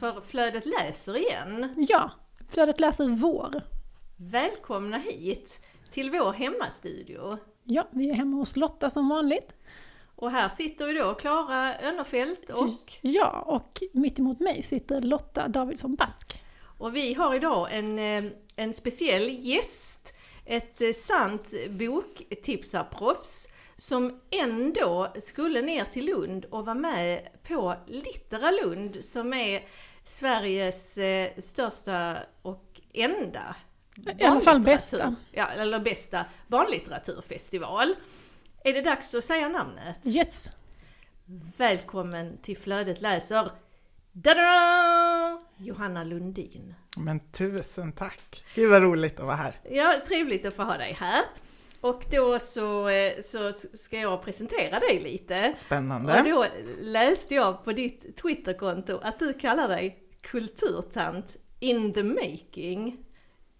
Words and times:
för 0.00 0.20
Flödet 0.20 0.66
läser 0.66 1.16
igen. 1.16 1.74
Ja, 1.88 2.10
Flödet 2.48 2.80
läser 2.80 3.08
vår. 3.08 3.62
Välkomna 4.16 4.98
hit 4.98 5.60
till 5.90 6.10
vår 6.10 6.32
hemmastudio. 6.32 7.38
Ja, 7.64 7.88
vi 7.90 8.10
är 8.10 8.14
hemma 8.14 8.36
hos 8.36 8.56
Lotta 8.56 8.90
som 8.90 9.08
vanligt. 9.08 9.54
Och 10.16 10.30
här 10.30 10.48
sitter 10.48 10.88
ju 10.88 10.92
då 10.92 11.14
Klara 11.14 11.78
Önnerfelt 11.78 12.50
och... 12.50 12.92
Ja, 13.00 13.42
och 13.46 13.82
mitt 13.92 14.18
emot 14.18 14.40
mig 14.40 14.62
sitter 14.62 15.00
Lotta 15.00 15.48
Davidsson 15.48 15.94
Bask. 15.94 16.42
Och 16.78 16.96
vi 16.96 17.14
har 17.14 17.34
idag 17.34 17.68
en, 17.70 17.98
eh, 17.98 18.32
en 18.56 18.72
speciell 18.72 19.28
gäst. 19.30 20.14
Ett 20.44 20.80
eh, 20.80 20.92
sant 20.92 21.54
boktipsarproffs 21.70 23.48
som 23.76 24.20
ändå 24.30 25.12
skulle 25.18 25.62
ner 25.62 25.84
till 25.84 26.06
Lund 26.06 26.44
och 26.44 26.66
vara 26.66 26.74
med 26.74 27.28
på 27.48 27.76
Littera 27.86 28.50
Lund 28.50 29.04
som 29.04 29.32
är 29.32 29.62
Sveriges 30.10 30.98
eh, 30.98 31.30
största 31.38 32.16
och 32.42 32.80
enda 32.92 33.56
I 34.18 34.24
alla 34.24 34.40
fall 34.40 34.60
bästa. 34.60 35.14
Ja, 35.32 35.46
eller 35.46 35.80
bästa 35.80 36.24
barnlitteraturfestival. 36.48 37.94
Är 38.64 38.72
det 38.72 38.82
dags 38.82 39.14
att 39.14 39.24
säga 39.24 39.48
namnet? 39.48 40.00
Yes! 40.04 40.48
Välkommen 41.56 42.38
till 42.42 42.56
Flödet 42.56 43.00
läser 43.00 43.50
da 44.12 45.42
Johanna 45.56 46.04
Lundin. 46.04 46.74
Men 46.96 47.20
tusen 47.32 47.92
tack! 47.92 48.44
Gud 48.54 48.70
vad 48.70 48.82
roligt 48.82 49.20
att 49.20 49.26
vara 49.26 49.36
här. 49.36 49.54
Ja, 49.70 50.00
trevligt 50.08 50.44
att 50.44 50.54
få 50.54 50.62
ha 50.62 50.76
dig 50.76 50.92
här. 51.00 51.24
Och 51.80 52.04
då 52.10 52.38
så, 52.38 52.88
eh, 52.88 53.12
så 53.22 53.52
ska 53.52 53.98
jag 53.98 54.22
presentera 54.22 54.78
dig 54.78 55.00
lite. 55.00 55.48
Och 55.52 55.58
Spännande. 55.58 56.22
då 56.26 56.46
läste 56.80 57.34
jag 57.34 57.64
på 57.64 57.72
ditt 57.72 58.16
Twitterkonto 58.16 58.98
att 59.02 59.18
du 59.18 59.32
kallar 59.32 59.68
dig 59.68 59.98
kulturtant 60.20 61.36
in 61.60 61.92
the 61.92 62.02
making. 62.02 63.04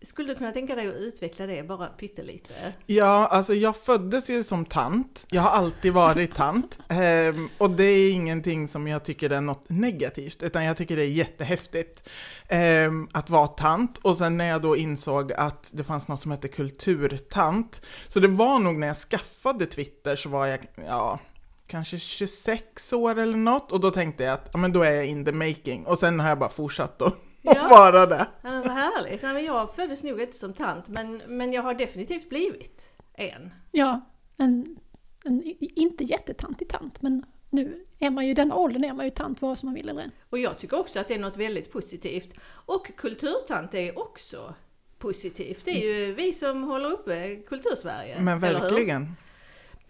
Skulle 0.02 0.28
du 0.28 0.34
kunna 0.34 0.52
tänka 0.52 0.74
dig 0.74 0.88
att 0.88 0.94
utveckla 0.94 1.46
det 1.46 1.62
bara 1.62 1.86
pyttelite? 1.86 2.72
Ja, 2.86 3.26
alltså 3.26 3.54
jag 3.54 3.76
föddes 3.76 4.30
ju 4.30 4.42
som 4.42 4.64
tant. 4.64 5.26
Jag 5.30 5.42
har 5.42 5.50
alltid 5.50 5.92
varit 5.92 6.34
tant. 6.34 6.78
Ehm, 6.88 7.48
och 7.58 7.70
det 7.70 7.84
är 7.84 8.12
ingenting 8.12 8.68
som 8.68 8.86
jag 8.86 9.04
tycker 9.04 9.30
är 9.30 9.40
något 9.40 9.68
negativt, 9.68 10.42
utan 10.42 10.64
jag 10.64 10.76
tycker 10.76 10.96
det 10.96 11.02
är 11.02 11.08
jättehäftigt 11.08 12.08
ehm, 12.48 13.08
att 13.12 13.30
vara 13.30 13.46
tant. 13.46 13.98
Och 13.98 14.16
sen 14.16 14.36
när 14.36 14.48
jag 14.48 14.62
då 14.62 14.76
insåg 14.76 15.32
att 15.32 15.70
det 15.74 15.84
fanns 15.84 16.08
något 16.08 16.20
som 16.20 16.30
hette 16.30 16.48
kulturtant, 16.48 17.82
så 18.08 18.20
det 18.20 18.28
var 18.28 18.58
nog 18.58 18.76
när 18.76 18.86
jag 18.86 18.96
skaffade 18.96 19.66
Twitter 19.66 20.16
så 20.16 20.28
var 20.28 20.46
jag, 20.46 20.60
ja, 20.86 21.18
kanske 21.66 21.98
26 21.98 22.92
år 22.92 23.18
eller 23.18 23.36
något. 23.36 23.72
Och 23.72 23.80
då 23.80 23.90
tänkte 23.90 24.24
jag 24.24 24.32
att, 24.32 24.50
ja 24.52 24.58
men 24.58 24.72
då 24.72 24.82
är 24.82 24.92
jag 24.92 25.06
in 25.06 25.24
the 25.24 25.32
making. 25.32 25.86
Och 25.86 25.98
sen 25.98 26.20
har 26.20 26.28
jag 26.28 26.38
bara 26.38 26.50
fortsatt 26.50 27.02
att 27.44 27.56
Ja. 27.56 27.68
vara 27.70 28.06
det. 28.06 28.26
Ja, 28.42 28.50
men 28.50 28.62
vad 28.62 28.72
härligt! 28.72 29.22
Nej, 29.22 29.34
men 29.34 29.44
jag 29.44 29.74
föddes 29.74 30.02
nog 30.02 30.20
inte 30.20 30.36
som 30.36 30.54
tant, 30.54 30.88
men, 30.88 31.22
men 31.26 31.52
jag 31.52 31.62
har 31.62 31.74
definitivt 31.74 32.28
blivit 32.28 32.88
en. 33.14 33.54
Ja, 33.70 34.00
en, 34.36 34.76
en 35.24 35.42
inte 35.60 36.04
jättetantig 36.04 36.68
tant, 36.68 37.02
men 37.02 37.24
nu 37.50 37.84
är 37.98 38.10
man 38.10 38.24
ju 38.24 38.30
i 38.30 38.34
den 38.34 38.52
åldern 38.52 38.84
är 38.84 38.94
man 38.94 39.04
ju 39.04 39.10
tant 39.10 39.42
vare 39.42 39.56
sig 39.56 39.66
man 39.66 39.74
vill 39.74 39.88
eller 39.88 40.02
ej. 40.02 40.10
Och 40.30 40.38
jag 40.38 40.58
tycker 40.58 40.78
också 40.78 41.00
att 41.00 41.08
det 41.08 41.14
är 41.14 41.18
något 41.18 41.36
väldigt 41.36 41.72
positivt. 41.72 42.34
Och 42.48 42.96
kulturtant 42.96 43.74
är 43.74 43.98
också 43.98 44.54
positivt. 44.98 45.64
Det 45.64 45.70
är 45.70 46.06
ju 46.06 46.14
vi 46.14 46.32
som 46.32 46.62
håller 46.62 46.90
uppe 46.90 47.36
kultursverige. 47.36 48.20
Men 48.20 48.38
verkligen. 48.38 49.16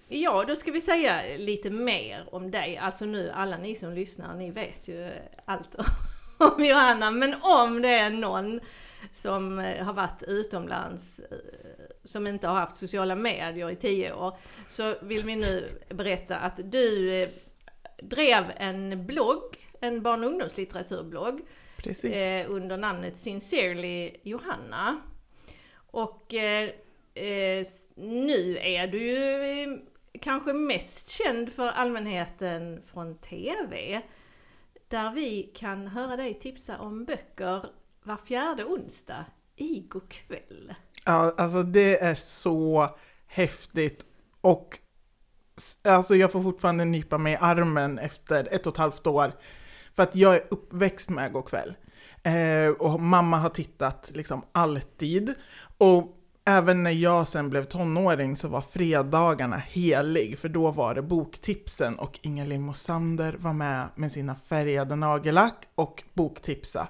Ja, 0.08 0.44
då 0.48 0.56
ska 0.56 0.70
vi 0.72 0.80
säga 0.80 1.36
lite 1.36 1.70
mer 1.70 2.28
om 2.32 2.50
dig. 2.50 2.76
Alltså 2.76 3.04
nu, 3.04 3.30
alla 3.30 3.56
ni 3.56 3.74
som 3.74 3.92
lyssnar, 3.92 4.34
ni 4.34 4.50
vet 4.50 4.88
ju 4.88 5.10
allt 5.44 5.76
om 6.40 6.64
Johanna. 6.64 7.10
Men 7.10 7.34
om 7.42 7.82
det 7.82 7.88
är 7.88 8.10
någon 8.10 8.60
som 9.12 9.58
eh, 9.58 9.84
har 9.84 9.92
varit 9.92 10.22
utomlands, 10.22 11.18
eh, 11.20 11.38
som 12.04 12.26
inte 12.26 12.48
har 12.48 12.54
haft 12.54 12.76
sociala 12.76 13.14
medier 13.14 13.70
i 13.70 13.76
tio 13.76 14.12
år, 14.12 14.36
så 14.68 14.94
vill 15.02 15.24
vi 15.24 15.36
nu 15.36 15.68
berätta 15.88 16.36
att 16.36 16.60
du 16.64 17.14
eh, 17.22 17.28
drev 18.02 18.44
en 18.56 19.06
blogg, 19.06 19.70
en 19.80 20.02
barn 20.02 20.24
och 20.24 20.30
ungdomslitteraturblogg, 20.30 21.40
Precis. 21.76 22.16
eh, 22.16 22.50
under 22.50 22.76
namnet 22.76 23.16
Sincerely 23.16 24.16
Johanna. 24.22 25.00
Och 25.76 26.34
eh, 26.34 26.70
eh, 27.14 27.66
nu 27.94 28.58
är 28.58 28.86
du 28.86 29.02
ju 29.02 29.78
kanske 30.20 30.52
mest 30.52 31.08
känd 31.08 31.52
för 31.52 31.68
allmänheten 31.68 32.82
från 32.92 33.18
TV. 33.18 34.02
Där 34.90 35.10
vi 35.10 35.42
kan 35.54 35.86
höra 35.86 36.16
dig 36.16 36.34
tipsa 36.34 36.78
om 36.78 37.04
böcker 37.04 37.66
var 38.02 38.16
fjärde 38.16 38.64
onsdag 38.64 39.24
i 39.56 39.88
kväll. 40.08 40.74
Ja, 41.06 41.34
alltså 41.36 41.62
det 41.62 42.02
är 42.02 42.14
så 42.14 42.88
häftigt 43.26 44.06
och 44.40 44.78
alltså 45.84 46.16
jag 46.16 46.32
får 46.32 46.42
fortfarande 46.42 46.84
nypa 46.84 47.18
mig 47.18 47.32
i 47.32 47.38
armen 47.40 47.98
efter 47.98 48.48
ett 48.54 48.66
och 48.66 48.72
ett 48.72 48.78
halvt 48.78 49.06
år. 49.06 49.32
För 49.94 50.02
att 50.02 50.16
jag 50.16 50.34
är 50.34 50.46
uppväxt 50.50 51.10
med 51.10 51.32
kväll. 51.42 51.74
Eh, 52.22 52.70
och 52.78 53.00
mamma 53.00 53.38
har 53.38 53.50
tittat 53.50 54.10
liksom 54.14 54.42
alltid. 54.52 55.34
Och 55.78 56.19
även 56.50 56.82
när 56.82 56.90
jag 56.90 57.28
sen 57.28 57.50
blev 57.50 57.64
tonåring 57.64 58.36
så 58.36 58.48
var 58.48 58.60
fredagarna 58.60 59.56
helig, 59.56 60.38
för 60.38 60.48
då 60.48 60.70
var 60.70 60.94
det 60.94 61.02
boktipsen 61.02 61.98
och 61.98 62.18
Inga-Lill 62.22 62.60
Mosander 62.60 63.36
var 63.38 63.52
med 63.52 63.88
med 63.94 64.12
sina 64.12 64.34
färgade 64.34 64.96
nagellack 64.96 65.68
och 65.74 66.02
boktipsa. 66.14 66.88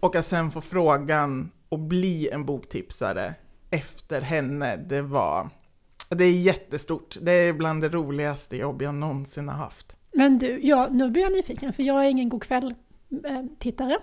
Och 0.00 0.16
att 0.16 0.26
sen 0.26 0.50
få 0.50 0.60
frågan 0.60 1.50
att 1.70 1.80
bli 1.80 2.28
en 2.28 2.44
boktipsare 2.44 3.34
efter 3.70 4.20
henne, 4.20 4.76
det 4.76 5.02
var... 5.02 5.48
Det 6.08 6.24
är 6.24 6.40
jättestort. 6.40 7.16
Det 7.20 7.32
är 7.32 7.52
bland 7.52 7.80
det 7.82 7.88
roligaste 7.88 8.56
jobb 8.56 8.82
jag 8.82 8.94
någonsin 8.94 9.48
har 9.48 9.56
haft. 9.56 9.96
Men 10.12 10.38
du, 10.38 10.60
ja, 10.62 10.88
nu 10.90 11.10
blir 11.10 11.22
jag 11.22 11.32
nyfiken 11.32 11.72
för 11.72 11.82
jag 11.82 12.04
är 12.06 12.10
ingen 12.10 12.28
god 12.28 12.42
kväll-tittare. 12.42 13.98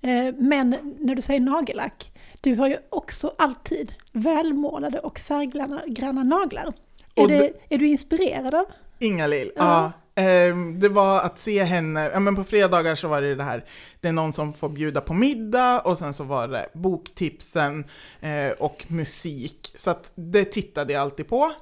Eh, 0.00 0.26
eh, 0.26 0.34
men 0.38 0.96
när 0.98 1.14
du 1.14 1.22
säger 1.22 1.40
nagellack, 1.40 2.11
du 2.42 2.54
har 2.54 2.68
ju 2.68 2.76
också 2.88 3.34
alltid 3.38 3.94
välmålade 4.12 4.98
och 4.98 5.18
färggranna 5.18 6.22
naglar. 6.22 6.72
Är, 7.14 7.22
Och 7.22 7.28
det, 7.28 7.52
är 7.68 7.78
du 7.78 7.86
inspirerad 7.86 8.54
av? 8.54 8.64
Inga-Lill, 8.98 9.52
Ja. 9.56 9.92
Ehm, 10.14 10.80
det 10.80 10.88
var 10.88 11.20
att 11.20 11.38
se 11.38 11.64
henne, 11.64 12.10
ja 12.12 12.20
men 12.20 12.36
på 12.36 12.44
fredagar 12.44 12.94
så 12.94 13.08
var 13.08 13.22
det 13.22 13.34
det 13.34 13.42
här, 13.44 13.64
det 14.00 14.08
är 14.08 14.12
någon 14.12 14.32
som 14.32 14.52
får 14.52 14.68
bjuda 14.68 15.00
på 15.00 15.14
middag 15.14 15.80
och 15.80 15.98
sen 15.98 16.14
så 16.14 16.24
var 16.24 16.48
det 16.48 16.68
boktipsen 16.72 17.84
eh, 18.20 18.50
och 18.58 18.84
musik. 18.88 19.72
Så 19.74 19.90
att 19.90 20.12
det 20.14 20.44
tittade 20.44 20.92
jag 20.92 21.02
alltid 21.02 21.28
på 21.28 21.52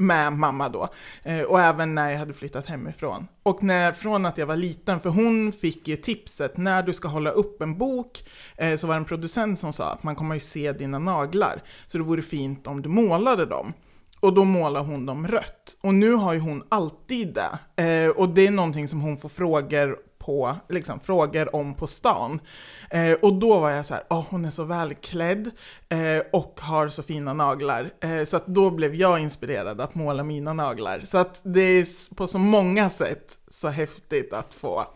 med 0.00 0.32
mamma 0.32 0.68
då. 0.68 0.88
Eh, 1.22 1.40
och 1.40 1.60
även 1.60 1.94
när 1.94 2.10
jag 2.10 2.18
hade 2.18 2.32
flyttat 2.32 2.66
hemifrån. 2.66 3.26
Och 3.42 3.62
när, 3.62 3.92
från 3.92 4.26
att 4.26 4.38
jag 4.38 4.46
var 4.46 4.56
liten, 4.56 5.00
för 5.00 5.10
hon 5.10 5.52
fick 5.52 5.88
ju 5.88 5.96
tipset, 5.96 6.56
när 6.56 6.82
du 6.82 6.92
ska 6.92 7.08
hålla 7.08 7.30
upp 7.30 7.62
en 7.62 7.78
bok, 7.78 8.24
eh, 8.56 8.76
så 8.76 8.86
var 8.86 8.94
det 8.94 8.98
en 8.98 9.04
producent 9.04 9.58
som 9.58 9.72
sa 9.72 9.92
att 9.92 10.02
man 10.02 10.16
kommer 10.16 10.34
ju 10.34 10.40
se 10.40 10.72
dina 10.72 10.98
naglar, 10.98 11.62
så 11.86 11.98
det 11.98 12.04
vore 12.04 12.22
fint 12.22 12.66
om 12.66 12.82
du 12.82 12.88
målade 12.88 13.46
dem. 13.46 13.72
Och 14.20 14.34
då 14.34 14.44
målar 14.44 14.82
hon 14.82 15.06
dem 15.06 15.28
rött. 15.28 15.76
Och 15.82 15.94
nu 15.94 16.12
har 16.12 16.32
ju 16.32 16.38
hon 16.38 16.62
alltid 16.68 17.34
det. 17.34 17.82
Eh, 17.84 18.10
och 18.10 18.28
det 18.28 18.46
är 18.46 18.50
någonting 18.50 18.88
som 18.88 19.00
hon 19.00 19.16
får 19.16 19.28
frågor 19.28 19.96
på, 20.20 20.56
liksom 20.68 21.00
frågor 21.00 21.56
om 21.56 21.74
på 21.74 21.86
stan. 21.86 22.40
Eh, 22.90 23.12
och 23.12 23.34
då 23.34 23.60
var 23.60 23.70
jag 23.70 23.86
så 23.86 23.94
här, 23.94 24.02
åh 24.10 24.24
hon 24.30 24.44
är 24.44 24.50
så 24.50 24.64
välklädd 24.64 25.50
eh, 25.88 26.22
och 26.32 26.60
har 26.60 26.88
så 26.88 27.02
fina 27.02 27.32
naglar. 27.32 27.90
Eh, 28.00 28.24
så 28.24 28.36
att 28.36 28.46
då 28.46 28.70
blev 28.70 28.94
jag 28.94 29.18
inspirerad 29.18 29.80
att 29.80 29.94
måla 29.94 30.24
mina 30.24 30.52
naglar. 30.52 31.00
Så 31.00 31.18
att 31.18 31.40
det 31.42 31.60
är 31.60 32.14
på 32.14 32.26
så 32.26 32.38
många 32.38 32.90
sätt 32.90 33.38
så 33.48 33.68
häftigt 33.68 34.32
att 34.32 34.54
få 34.54 34.86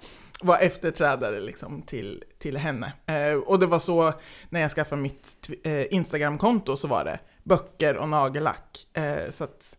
vara 0.42 0.58
efterträdare 0.58 1.40
liksom 1.40 1.82
till, 1.82 2.24
till 2.38 2.56
henne. 2.56 2.92
Eh, 3.06 3.34
och 3.34 3.58
det 3.58 3.66
var 3.66 3.78
så, 3.78 4.12
när 4.48 4.60
jag 4.60 4.70
skaffade 4.70 5.02
mitt 5.02 5.50
eh, 5.64 5.94
Instagramkonto 5.94 6.76
så 6.76 6.88
var 6.88 7.04
det 7.04 7.18
böcker 7.42 7.96
och 7.96 8.08
nagellack. 8.08 8.86
Eh, 8.92 9.30
så 9.30 9.44
att 9.44 9.78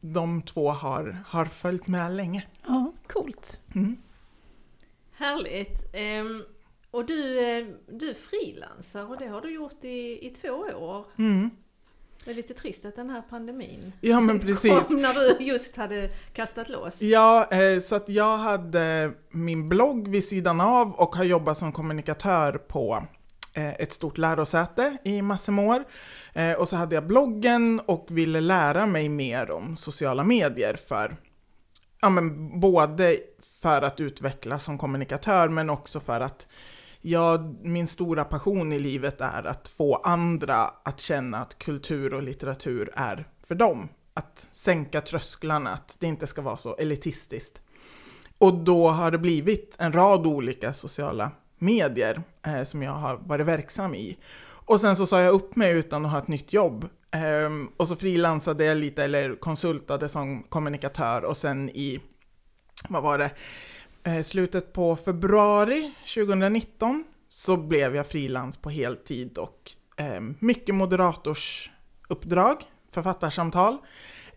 de 0.00 0.42
två 0.42 0.70
har, 0.70 1.16
har 1.26 1.44
följt 1.44 1.86
med 1.86 2.12
länge. 2.12 2.46
Ja, 2.66 2.92
coolt. 3.06 3.60
Mm. 3.74 3.96
Härligt! 5.16 5.90
Ehm, 5.92 6.42
och 6.90 7.06
du, 7.06 7.38
eh, 7.38 7.66
du 7.88 8.14
frilansar 8.14 9.10
och 9.10 9.18
det 9.18 9.26
har 9.26 9.40
du 9.40 9.54
gjort 9.54 9.84
i, 9.84 10.26
i 10.26 10.30
två 10.30 10.48
år. 10.48 11.06
Mm. 11.18 11.50
Det 12.24 12.30
är 12.30 12.34
lite 12.34 12.54
trist 12.54 12.84
att 12.84 12.96
den 12.96 13.10
här 13.10 13.22
pandemin 13.30 13.92
Ja 14.00 14.20
men 14.20 14.40
precis. 14.40 14.72
kom 14.72 14.96
när 15.02 15.14
du 15.14 15.44
just 15.44 15.76
hade 15.76 16.10
kastat 16.32 16.68
loss. 16.68 17.02
Ja, 17.02 17.48
eh, 17.50 17.80
så 17.80 17.94
att 17.94 18.08
jag 18.08 18.38
hade 18.38 19.12
min 19.30 19.68
blogg 19.68 20.08
vid 20.08 20.24
sidan 20.24 20.60
av 20.60 20.94
och 20.94 21.16
har 21.16 21.24
jobbat 21.24 21.58
som 21.58 21.72
kommunikatör 21.72 22.52
på 22.52 23.06
eh, 23.54 23.72
ett 23.72 23.92
stort 23.92 24.18
lärosäte 24.18 24.96
i 25.04 25.22
massor 25.22 25.52
med 25.52 25.64
år. 25.68 25.84
Och 26.58 26.68
så 26.68 26.76
hade 26.76 26.94
jag 26.94 27.06
bloggen 27.06 27.80
och 27.86 28.06
ville 28.10 28.40
lära 28.40 28.86
mig 28.86 29.08
mer 29.08 29.50
om 29.50 29.76
sociala 29.76 30.24
medier 30.24 30.74
för 30.74 31.16
ja, 32.04 32.10
men 32.10 32.60
både 32.60 33.18
för 33.64 33.82
att 33.82 34.00
utvecklas 34.00 34.64
som 34.64 34.78
kommunikatör, 34.78 35.48
men 35.48 35.70
också 35.70 36.00
för 36.00 36.20
att 36.20 36.48
jag, 37.00 37.56
min 37.62 37.86
stora 37.86 38.24
passion 38.24 38.72
i 38.72 38.78
livet 38.78 39.20
är 39.20 39.46
att 39.46 39.68
få 39.68 39.94
andra 39.94 40.56
att 40.84 41.00
känna 41.00 41.38
att 41.38 41.58
kultur 41.58 42.14
och 42.14 42.22
litteratur 42.22 42.90
är 42.94 43.28
för 43.42 43.54
dem. 43.54 43.88
Att 44.14 44.48
sänka 44.50 45.00
trösklarna, 45.00 45.70
att 45.70 45.96
det 45.98 46.06
inte 46.06 46.26
ska 46.26 46.42
vara 46.42 46.56
så 46.56 46.76
elitistiskt. 46.76 47.60
Och 48.38 48.54
då 48.54 48.88
har 48.88 49.10
det 49.10 49.18
blivit 49.18 49.76
en 49.78 49.92
rad 49.92 50.26
olika 50.26 50.72
sociala 50.72 51.30
medier 51.58 52.22
eh, 52.46 52.64
som 52.64 52.82
jag 52.82 52.92
har 52.92 53.16
varit 53.16 53.46
verksam 53.46 53.94
i. 53.94 54.18
Och 54.66 54.80
sen 54.80 54.96
så 54.96 55.06
sa 55.06 55.20
jag 55.20 55.34
upp 55.34 55.56
mig 55.56 55.72
utan 55.72 56.04
att 56.04 56.10
ha 56.10 56.18
ett 56.18 56.28
nytt 56.28 56.52
jobb. 56.52 56.88
Eh, 57.12 57.50
och 57.76 57.88
så 57.88 57.96
frilansade 57.96 58.64
jag 58.64 58.76
lite, 58.76 59.04
eller 59.04 59.36
konsultade 59.36 60.08
som 60.08 60.42
kommunikatör 60.42 61.24
och 61.24 61.36
sen 61.36 61.70
i, 61.70 62.00
vad 62.88 63.02
var 63.02 63.18
det, 63.18 63.30
eh, 64.04 64.22
slutet 64.22 64.72
på 64.72 64.96
februari 64.96 65.92
2019 66.14 67.04
så 67.28 67.56
blev 67.56 67.96
jag 67.96 68.06
frilans 68.06 68.56
på 68.56 68.70
heltid 68.70 69.38
och 69.38 69.72
eh, 69.96 70.20
mycket 70.38 70.74
moderatorsuppdrag, 70.74 72.62
författarsamtal. 72.90 73.78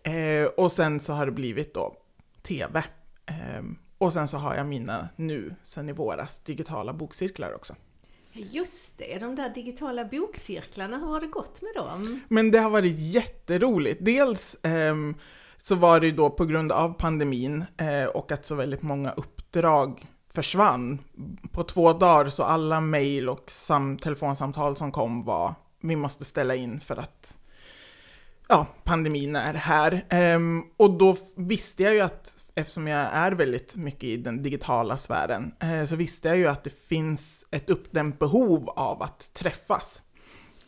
Eh, 0.02 0.46
och 0.56 0.72
sen 0.72 1.00
så 1.00 1.12
har 1.12 1.26
det 1.26 1.32
blivit 1.32 1.74
då 1.74 1.96
TV. 2.42 2.82
Eh, 3.26 3.62
och 3.98 4.12
sen 4.12 4.28
så 4.28 4.36
har 4.36 4.54
jag 4.54 4.66
mina 4.66 5.08
nu, 5.16 5.54
sen 5.62 5.88
i 5.88 5.92
våras, 5.92 6.38
digitala 6.38 6.92
bokcirklar 6.92 7.54
också. 7.54 7.74
Just 8.32 8.98
det, 8.98 9.18
de 9.18 9.34
där 9.36 9.54
digitala 9.54 10.04
bokcirklarna, 10.04 10.98
hur 10.98 11.06
har 11.06 11.20
det 11.20 11.26
gått 11.26 11.62
med 11.62 11.74
dem? 11.74 12.20
Men 12.28 12.50
det 12.50 12.58
har 12.58 12.70
varit 12.70 12.98
jätteroligt. 12.98 14.04
Dels 14.04 14.54
eh, 14.64 14.94
så 15.60 15.74
var 15.74 16.00
det 16.00 16.06
ju 16.06 16.12
då 16.12 16.30
på 16.30 16.44
grund 16.44 16.72
av 16.72 16.92
pandemin 16.92 17.64
eh, 17.76 18.04
och 18.04 18.32
att 18.32 18.46
så 18.46 18.54
väldigt 18.54 18.82
många 18.82 19.10
uppdrag 19.10 20.06
försvann. 20.32 20.98
På 21.52 21.64
två 21.64 21.92
dagar 21.92 22.30
så 22.30 22.42
alla 22.42 22.80
mejl 22.80 23.28
och 23.28 23.50
sam 23.50 23.98
telefonsamtal 23.98 24.76
som 24.76 24.92
kom 24.92 25.24
var 25.24 25.54
vi 25.82 25.96
måste 25.96 26.24
ställa 26.24 26.54
in 26.54 26.80
för 26.80 26.96
att 26.96 27.38
ja, 28.48 28.66
pandemin 28.84 29.36
är 29.36 29.54
här. 29.54 30.04
Ehm, 30.08 30.62
och 30.76 30.98
då 30.98 31.16
visste 31.36 31.82
jag 31.82 31.94
ju 31.94 32.00
att, 32.00 32.36
eftersom 32.54 32.86
jag 32.86 33.08
är 33.12 33.32
väldigt 33.32 33.76
mycket 33.76 34.04
i 34.04 34.16
den 34.16 34.42
digitala 34.42 34.98
sfären, 34.98 35.52
eh, 35.60 35.84
så 35.84 35.96
visste 35.96 36.28
jag 36.28 36.36
ju 36.36 36.48
att 36.48 36.64
det 36.64 36.88
finns 36.88 37.44
ett 37.50 37.70
uppdämt 37.70 38.18
behov 38.18 38.68
av 38.68 39.02
att 39.02 39.34
träffas. 39.34 40.02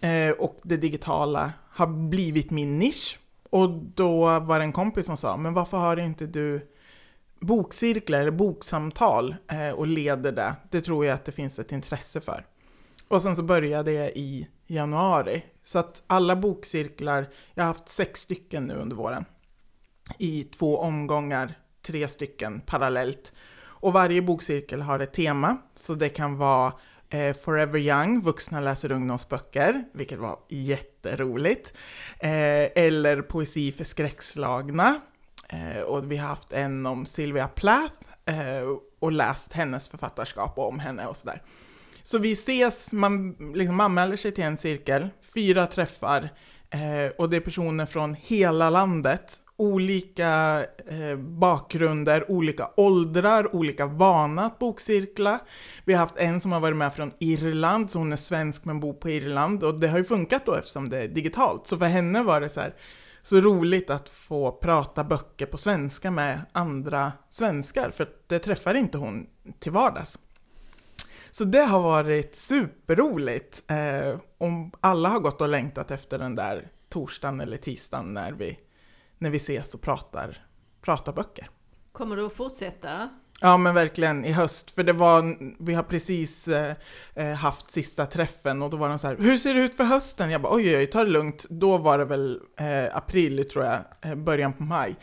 Uh, 0.04 0.30
och 0.30 0.58
det 0.62 0.76
digitala 0.76 1.52
har 1.70 1.86
blivit 1.86 2.50
min 2.50 2.78
nisch. 2.78 3.18
Och 3.50 3.70
då 3.70 4.40
var 4.40 4.58
det 4.58 4.64
en 4.64 4.72
kompis 4.72 5.06
som 5.06 5.16
sa, 5.16 5.36
men 5.36 5.54
varför 5.54 5.76
har 5.76 5.96
inte 5.96 6.26
du 6.26 6.70
bokcirklar 7.40 8.20
eller 8.20 8.30
boksamtal 8.30 9.36
eh, 9.52 9.70
och 9.70 9.86
leder 9.86 10.32
det? 10.32 10.54
Det 10.70 10.80
tror 10.80 11.06
jag 11.06 11.14
att 11.14 11.24
det 11.24 11.32
finns 11.32 11.58
ett 11.58 11.72
intresse 11.72 12.20
för. 12.20 12.46
Och 13.08 13.22
sen 13.22 13.36
så 13.36 13.42
började 13.42 13.92
jag 13.92 14.10
i 14.10 14.48
januari. 14.66 15.44
Så 15.62 15.78
att 15.78 16.02
alla 16.06 16.36
bokcirklar, 16.36 17.26
jag 17.54 17.62
har 17.62 17.68
haft 17.68 17.88
sex 17.88 18.20
stycken 18.20 18.66
nu 18.66 18.74
under 18.74 18.96
våren. 18.96 19.24
I 20.18 20.44
två 20.44 20.78
omgångar, 20.78 21.54
tre 21.82 22.08
stycken 22.08 22.60
parallellt. 22.60 23.32
Och 23.60 23.92
varje 23.92 24.22
bokcirkel 24.22 24.80
har 24.80 25.00
ett 25.00 25.12
tema, 25.12 25.58
så 25.74 25.94
det 25.94 26.08
kan 26.08 26.36
vara 26.36 26.72
eh, 27.10 27.36
Forever 27.36 27.78
Young, 27.78 28.20
vuxna 28.20 28.60
läser 28.60 28.92
ungdomsböcker, 28.92 29.84
vilket 29.92 30.18
var 30.18 30.38
jätteroligt. 30.48 31.74
Eh, 32.18 32.84
eller 32.84 33.22
Poesi 33.22 33.72
för 33.72 33.84
skräckslagna. 33.84 35.00
Eh, 35.48 35.80
och 35.80 36.12
vi 36.12 36.16
har 36.16 36.28
haft 36.28 36.52
en 36.52 36.86
om 36.86 37.06
Sylvia 37.06 37.48
Plath 37.48 37.94
eh, 38.24 38.68
och 39.00 39.12
läst 39.12 39.52
hennes 39.52 39.88
författarskap 39.88 40.58
och 40.58 40.68
om 40.68 40.78
henne 40.78 41.06
och 41.06 41.16
sådär. 41.16 41.42
Så 42.02 42.18
vi 42.18 42.32
ses, 42.32 42.92
man 42.92 43.36
liksom 43.54 43.80
anmäler 43.80 44.16
sig 44.16 44.32
till 44.32 44.44
en 44.44 44.58
cirkel, 44.58 45.08
fyra 45.34 45.66
träffar 45.66 46.28
eh, 46.70 47.12
och 47.18 47.30
det 47.30 47.36
är 47.36 47.40
personer 47.40 47.86
från 47.86 48.14
hela 48.14 48.70
landet. 48.70 49.36
Olika 49.60 50.64
eh, 50.86 51.16
bakgrunder, 51.16 52.30
olika 52.30 52.70
åldrar, 52.76 53.54
olika 53.54 53.86
vana 53.86 54.44
att 54.44 54.58
bokcirkla. 54.58 55.38
Vi 55.84 55.92
har 55.92 56.00
haft 56.00 56.16
en 56.16 56.40
som 56.40 56.52
har 56.52 56.60
varit 56.60 56.76
med 56.76 56.94
från 56.94 57.12
Irland, 57.18 57.90
så 57.90 57.98
hon 57.98 58.12
är 58.12 58.16
svensk 58.16 58.64
men 58.64 58.80
bor 58.80 58.92
på 58.92 59.10
Irland 59.10 59.64
och 59.64 59.80
det 59.80 59.88
har 59.88 59.98
ju 59.98 60.04
funkat 60.04 60.46
då 60.46 60.54
eftersom 60.54 60.88
det 60.88 60.98
är 60.98 61.08
digitalt. 61.08 61.66
Så 61.66 61.78
för 61.78 61.86
henne 61.86 62.22
var 62.22 62.40
det 62.40 62.48
så 62.48 62.60
här, 62.60 62.74
så 63.22 63.40
roligt 63.40 63.90
att 63.90 64.08
få 64.08 64.52
prata 64.52 65.04
böcker 65.04 65.46
på 65.46 65.56
svenska 65.56 66.10
med 66.10 66.40
andra 66.52 67.12
svenskar, 67.30 67.90
för 67.90 68.08
det 68.26 68.38
träffar 68.38 68.74
inte 68.74 68.98
hon 68.98 69.26
till 69.58 69.72
vardags. 69.72 70.18
Så 71.30 71.44
det 71.44 71.64
har 71.64 71.80
varit 71.80 72.36
superroligt. 72.36 73.70
Eh, 73.70 74.18
om 74.38 74.72
alla 74.80 75.08
har 75.08 75.20
gått 75.20 75.40
och 75.40 75.48
längtat 75.48 75.90
efter 75.90 76.18
den 76.18 76.34
där 76.34 76.68
torsdagen 76.88 77.40
eller 77.40 77.56
tisdagen 77.56 78.14
när 78.14 78.32
vi, 78.32 78.58
när 79.20 79.30
vi 79.30 79.36
ses 79.36 79.74
och 79.74 79.82
pratar, 79.82 80.36
pratar 80.82 81.12
böcker. 81.12 81.48
Kommer 81.92 82.16
du 82.16 82.26
att 82.26 82.32
fortsätta? 82.32 83.08
Ja 83.40 83.56
men 83.56 83.74
verkligen 83.74 84.24
i 84.24 84.32
höst, 84.32 84.70
för 84.70 84.82
det 84.82 84.92
var, 84.92 85.36
vi 85.64 85.74
har 85.74 85.82
precis 85.82 86.48
eh, 86.48 86.74
eh 87.14 87.32
haft 87.32 87.70
sista 87.70 88.06
träffen 88.06 88.62
och 88.62 88.70
då 88.70 88.76
var 88.76 88.88
de 88.88 88.98
så 88.98 89.06
här, 89.06 89.16
hur 89.16 89.36
ser 89.36 89.54
det 89.54 89.60
ut 89.60 89.74
för 89.74 89.84
hösten? 89.84 90.30
Jag 90.30 90.42
bara 90.42 90.54
oj 90.54 90.68
oj, 90.68 90.76
oj 90.76 90.86
ta 90.86 91.04
det 91.04 91.10
lugnt. 91.10 91.46
Då 91.50 91.78
var 91.78 91.98
det 91.98 92.04
väl 92.04 92.40
eh, 92.60 92.96
april 92.96 93.48
tror 93.50 93.64
jag, 93.64 93.80
eh, 94.02 94.14
början 94.14 94.52
på 94.52 94.62
maj. 94.62 94.96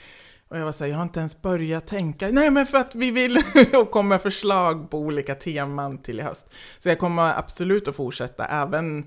Och 0.49 0.57
jag 0.57 0.65
var 0.65 0.71
såhär, 0.71 0.91
jag 0.91 0.97
har 0.97 1.03
inte 1.03 1.19
ens 1.19 1.41
börjat 1.41 1.87
tänka. 1.87 2.27
Nej 2.27 2.51
men 2.51 2.65
för 2.65 2.77
att 2.77 2.95
vi 2.95 3.11
vill 3.11 3.37
och 3.73 3.91
komma 3.91 4.19
förslag 4.19 4.89
på 4.89 4.99
olika 4.99 5.35
teman 5.35 6.01
till 6.01 6.19
i 6.19 6.23
höst. 6.23 6.49
Så 6.79 6.89
jag 6.89 6.99
kommer 6.99 7.39
absolut 7.39 7.87
att 7.87 7.95
fortsätta 7.95 8.45
även 8.45 9.05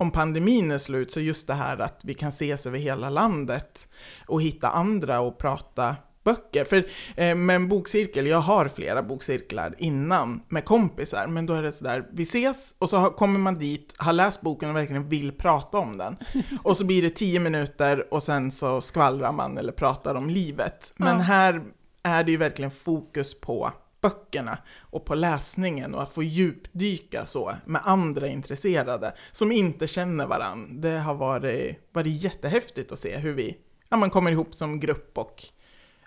om 0.00 0.10
pandemin 0.10 0.70
är 0.70 0.78
slut, 0.78 1.10
så 1.10 1.20
just 1.20 1.46
det 1.46 1.54
här 1.54 1.78
att 1.78 2.00
vi 2.04 2.14
kan 2.14 2.28
ses 2.28 2.66
över 2.66 2.78
hela 2.78 3.10
landet 3.10 3.88
och 4.26 4.42
hitta 4.42 4.68
andra 4.68 5.20
och 5.20 5.38
prata 5.38 5.96
böcker. 6.24 6.64
För 6.64 6.84
eh, 7.16 7.34
med 7.34 7.56
en 7.56 7.68
bokcirkel, 7.68 8.26
jag 8.26 8.40
har 8.40 8.68
flera 8.68 9.02
bokcirklar 9.02 9.74
innan 9.78 10.42
med 10.48 10.64
kompisar, 10.64 11.26
men 11.26 11.46
då 11.46 11.54
är 11.54 11.62
det 11.62 11.72
sådär, 11.72 12.06
vi 12.12 12.22
ses 12.22 12.74
och 12.78 12.90
så 12.90 12.96
har, 12.96 13.10
kommer 13.10 13.38
man 13.38 13.54
dit, 13.54 13.94
har 13.96 14.12
läst 14.12 14.40
boken 14.40 14.70
och 14.70 14.76
verkligen 14.76 15.08
vill 15.08 15.32
prata 15.32 15.78
om 15.78 15.98
den. 15.98 16.16
Och 16.62 16.76
så 16.76 16.84
blir 16.84 17.02
det 17.02 17.10
tio 17.10 17.40
minuter 17.40 18.14
och 18.14 18.22
sen 18.22 18.50
så 18.50 18.80
skvallrar 18.80 19.32
man 19.32 19.58
eller 19.58 19.72
pratar 19.72 20.14
om 20.14 20.30
livet. 20.30 20.94
Men 20.96 21.16
ja. 21.16 21.22
här 21.22 21.62
är 22.02 22.24
det 22.24 22.30
ju 22.30 22.36
verkligen 22.36 22.70
fokus 22.70 23.40
på 23.40 23.72
böckerna 24.00 24.58
och 24.80 25.04
på 25.04 25.14
läsningen 25.14 25.94
och 25.94 26.02
att 26.02 26.12
få 26.12 26.22
djupdyka 26.22 27.26
så 27.26 27.54
med 27.64 27.82
andra 27.84 28.26
intresserade 28.26 29.14
som 29.32 29.52
inte 29.52 29.86
känner 29.86 30.26
varandra. 30.26 30.90
Det 30.90 30.98
har 30.98 31.14
varit, 31.14 31.76
varit 31.92 32.22
jättehäftigt 32.22 32.92
att 32.92 32.98
se 32.98 33.16
hur 33.16 33.32
vi 33.32 33.56
ja, 33.88 33.96
man 33.96 34.10
kommer 34.10 34.30
ihop 34.30 34.54
som 34.54 34.80
grupp 34.80 35.18
och 35.18 35.42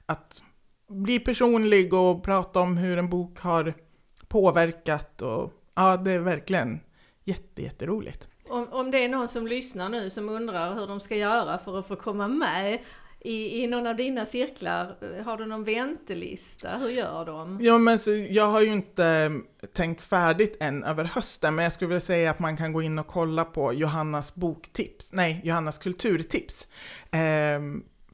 att 0.05 0.43
bli 0.89 1.19
personlig 1.19 1.93
och 1.93 2.23
prata 2.23 2.59
om 2.59 2.77
hur 2.77 2.97
en 2.97 3.09
bok 3.09 3.39
har 3.39 3.73
påverkat 4.27 5.21
och 5.21 5.53
ja, 5.75 5.97
det 5.97 6.11
är 6.11 6.19
verkligen 6.19 6.79
jätte, 7.23 7.61
jätteroligt. 7.61 8.27
Om, 8.49 8.67
om 8.71 8.91
det 8.91 9.05
är 9.05 9.09
någon 9.09 9.27
som 9.27 9.47
lyssnar 9.47 9.89
nu 9.89 10.09
som 10.09 10.29
undrar 10.29 10.75
hur 10.75 10.87
de 10.87 10.99
ska 10.99 11.15
göra 11.15 11.57
för 11.57 11.79
att 11.79 11.87
få 11.87 11.95
komma 11.95 12.27
med 12.27 12.79
i, 13.23 13.63
i 13.63 13.67
någon 13.67 13.87
av 13.87 13.95
dina 13.95 14.25
cirklar, 14.25 14.95
har 15.23 15.37
du 15.37 15.45
någon 15.45 15.63
väntelista? 15.63 16.77
Hur 16.77 16.89
gör 16.89 17.25
de? 17.25 17.59
Ja, 17.61 17.77
men 17.77 17.99
så, 17.99 18.11
jag 18.11 18.47
har 18.47 18.61
ju 18.61 18.71
inte 18.71 19.31
tänkt 19.73 20.01
färdigt 20.01 20.57
än 20.59 20.83
över 20.83 21.03
hösten, 21.03 21.55
men 21.55 21.63
jag 21.63 21.73
skulle 21.73 21.87
vilja 21.87 22.01
säga 22.01 22.31
att 22.31 22.39
man 22.39 22.57
kan 22.57 22.73
gå 22.73 22.81
in 22.81 22.99
och 22.99 23.07
kolla 23.07 23.45
på 23.45 23.73
Johannas 23.73 24.35
boktips, 24.35 25.13
nej, 25.13 25.41
Johannas 25.43 25.77
kulturtips. 25.77 26.67
Eh, 27.11 27.59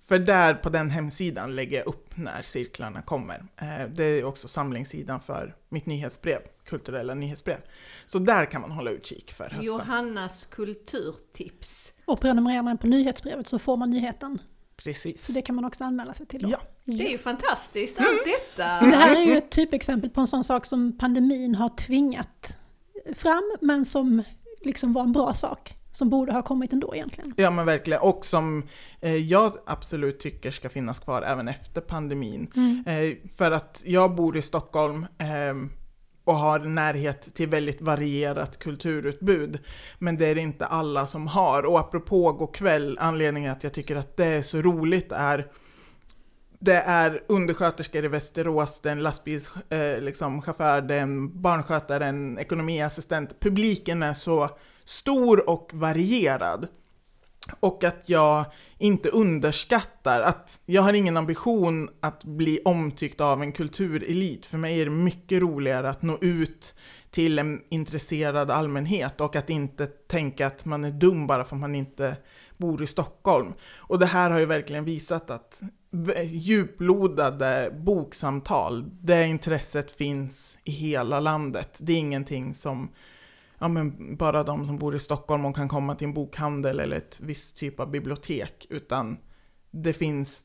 för 0.01 0.19
där 0.19 0.53
på 0.53 0.69
den 0.69 0.89
hemsidan 0.89 1.55
lägger 1.55 1.77
jag 1.77 1.87
upp 1.87 2.17
när 2.17 2.41
cirklarna 2.41 3.01
kommer. 3.01 3.45
Eh, 3.61 3.87
det 3.95 4.03
är 4.03 4.23
också 4.23 4.47
samlingssidan 4.47 5.19
för 5.19 5.55
mitt 5.69 5.85
nyhetsbrev, 5.85 6.39
kulturella 6.65 7.13
nyhetsbrev. 7.13 7.57
Så 8.05 8.19
där 8.19 8.45
kan 8.45 8.61
man 8.61 8.71
hålla 8.71 8.91
utkik 8.91 9.31
för 9.31 9.43
hösten. 9.43 9.63
Johannas 9.63 10.45
kulturtips. 10.45 11.93
Och 12.05 12.21
prenumererar 12.21 12.63
man 12.63 12.77
på 12.77 12.87
nyhetsbrevet 12.87 13.47
så 13.47 13.59
får 13.59 13.77
man 13.77 13.89
nyheten. 13.89 14.39
Precis. 14.83 15.25
Så 15.25 15.31
det 15.31 15.41
kan 15.41 15.55
man 15.55 15.65
också 15.65 15.83
anmäla 15.83 16.13
sig 16.13 16.25
till 16.25 16.41
då. 16.41 16.49
Ja. 16.49 16.59
Det 16.85 17.07
är 17.07 17.11
ju 17.11 17.17
fantastiskt, 17.17 17.99
allt 17.99 18.07
mm. 18.07 18.19
detta! 18.25 18.63
Det 18.63 18.95
här 18.95 19.15
är 19.15 19.25
ju 19.25 19.37
ett 19.37 19.49
typexempel 19.49 20.09
på 20.09 20.21
en 20.21 20.27
sån 20.27 20.43
sak 20.43 20.65
som 20.65 20.97
pandemin 20.97 21.55
har 21.55 21.69
tvingat 21.69 22.57
fram, 23.15 23.57
men 23.61 23.85
som 23.85 24.23
liksom 24.61 24.93
var 24.93 25.03
en 25.03 25.11
bra 25.11 25.33
sak 25.33 25.75
som 25.91 26.09
borde 26.09 26.33
ha 26.33 26.41
kommit 26.41 26.73
ändå 26.73 26.95
egentligen. 26.95 27.33
Ja 27.37 27.49
men 27.49 27.65
verkligen, 27.65 28.01
och 28.01 28.25
som 28.25 28.63
eh, 29.01 29.15
jag 29.15 29.53
absolut 29.65 30.19
tycker 30.19 30.51
ska 30.51 30.69
finnas 30.69 30.99
kvar 30.99 31.21
även 31.21 31.47
efter 31.47 31.81
pandemin. 31.81 32.51
Mm. 32.55 32.83
Eh, 32.87 33.17
för 33.37 33.51
att 33.51 33.83
jag 33.85 34.15
bor 34.15 34.37
i 34.37 34.41
Stockholm 34.41 35.05
eh, 35.17 35.69
och 36.29 36.35
har 36.35 36.59
närhet 36.59 37.35
till 37.35 37.49
väldigt 37.49 37.81
varierat 37.81 38.59
kulturutbud. 38.59 39.59
Men 39.99 40.17
det 40.17 40.25
är 40.25 40.35
det 40.35 40.41
inte 40.41 40.65
alla 40.65 41.07
som 41.07 41.27
har. 41.27 41.65
Och 41.65 41.79
apropå 41.79 42.31
gå 42.31 42.47
kväll, 42.47 42.97
anledningen 43.01 43.51
att 43.51 43.63
jag 43.63 43.73
tycker 43.73 43.95
att 43.95 44.17
det 44.17 44.25
är 44.25 44.41
så 44.41 44.61
roligt 44.61 45.11
är 45.11 45.47
det 46.59 46.75
är 46.75 47.23
undersköterskor 47.27 48.05
i 48.05 48.07
Västerås, 48.07 48.79
det 48.81 48.89
är 48.89 48.93
en 48.93 49.03
lastbilschaufför, 49.03 49.95
eh, 49.95 50.01
liksom, 50.01 50.41
chaufför, 50.41 50.81
det 50.81 50.95
är 50.95 51.01
en 51.01 51.41
barnskötare, 51.41 52.05
en 52.05 52.37
ekonomiassistent. 52.39 53.39
Publiken 53.39 54.03
är 54.03 54.13
så 54.13 54.49
stor 54.85 55.49
och 55.49 55.71
varierad. 55.73 56.67
Och 57.59 57.83
att 57.83 58.03
jag 58.05 58.45
inte 58.77 59.09
underskattar, 59.09 60.21
att 60.21 60.61
jag 60.65 60.81
har 60.81 60.93
ingen 60.93 61.17
ambition 61.17 61.89
att 61.99 62.23
bli 62.23 62.59
omtyckt 62.65 63.21
av 63.21 63.41
en 63.41 63.51
kulturelit. 63.51 64.45
För 64.45 64.57
mig 64.57 64.81
är 64.81 64.85
det 64.85 64.91
mycket 64.91 65.41
roligare 65.41 65.89
att 65.89 66.01
nå 66.01 66.17
ut 66.21 66.75
till 67.11 67.39
en 67.39 67.61
intresserad 67.69 68.51
allmänhet 68.51 69.21
och 69.21 69.35
att 69.35 69.49
inte 69.49 69.85
tänka 69.85 70.47
att 70.47 70.65
man 70.65 70.85
är 70.85 70.91
dum 70.91 71.27
bara 71.27 71.43
för 71.43 71.55
att 71.55 71.61
man 71.61 71.75
inte 71.75 72.17
bor 72.57 72.83
i 72.83 72.87
Stockholm. 72.87 73.53
Och 73.77 73.99
det 73.99 74.05
här 74.05 74.29
har 74.29 74.39
ju 74.39 74.45
verkligen 74.45 74.85
visat 74.85 75.29
att 75.29 75.61
djuplodade 76.25 77.71
boksamtal, 77.77 78.85
det 79.01 79.25
intresset 79.25 79.91
finns 79.91 80.57
i 80.63 80.71
hela 80.71 81.19
landet. 81.19 81.79
Det 81.81 81.93
är 81.93 81.97
ingenting 81.97 82.53
som 82.53 82.89
ja, 83.59 83.67
men 83.67 84.15
bara 84.15 84.43
de 84.43 84.65
som 84.65 84.77
bor 84.77 84.95
i 84.95 84.99
Stockholm 84.99 85.45
och 85.45 85.55
kan 85.55 85.67
komma 85.67 85.95
till 85.95 86.07
en 86.07 86.13
bokhandel 86.13 86.79
eller 86.79 86.97
ett 86.97 87.19
visst 87.19 87.57
typ 87.57 87.79
av 87.79 87.91
bibliotek, 87.91 88.67
utan 88.69 89.17
det 89.71 89.93
finns 89.93 90.43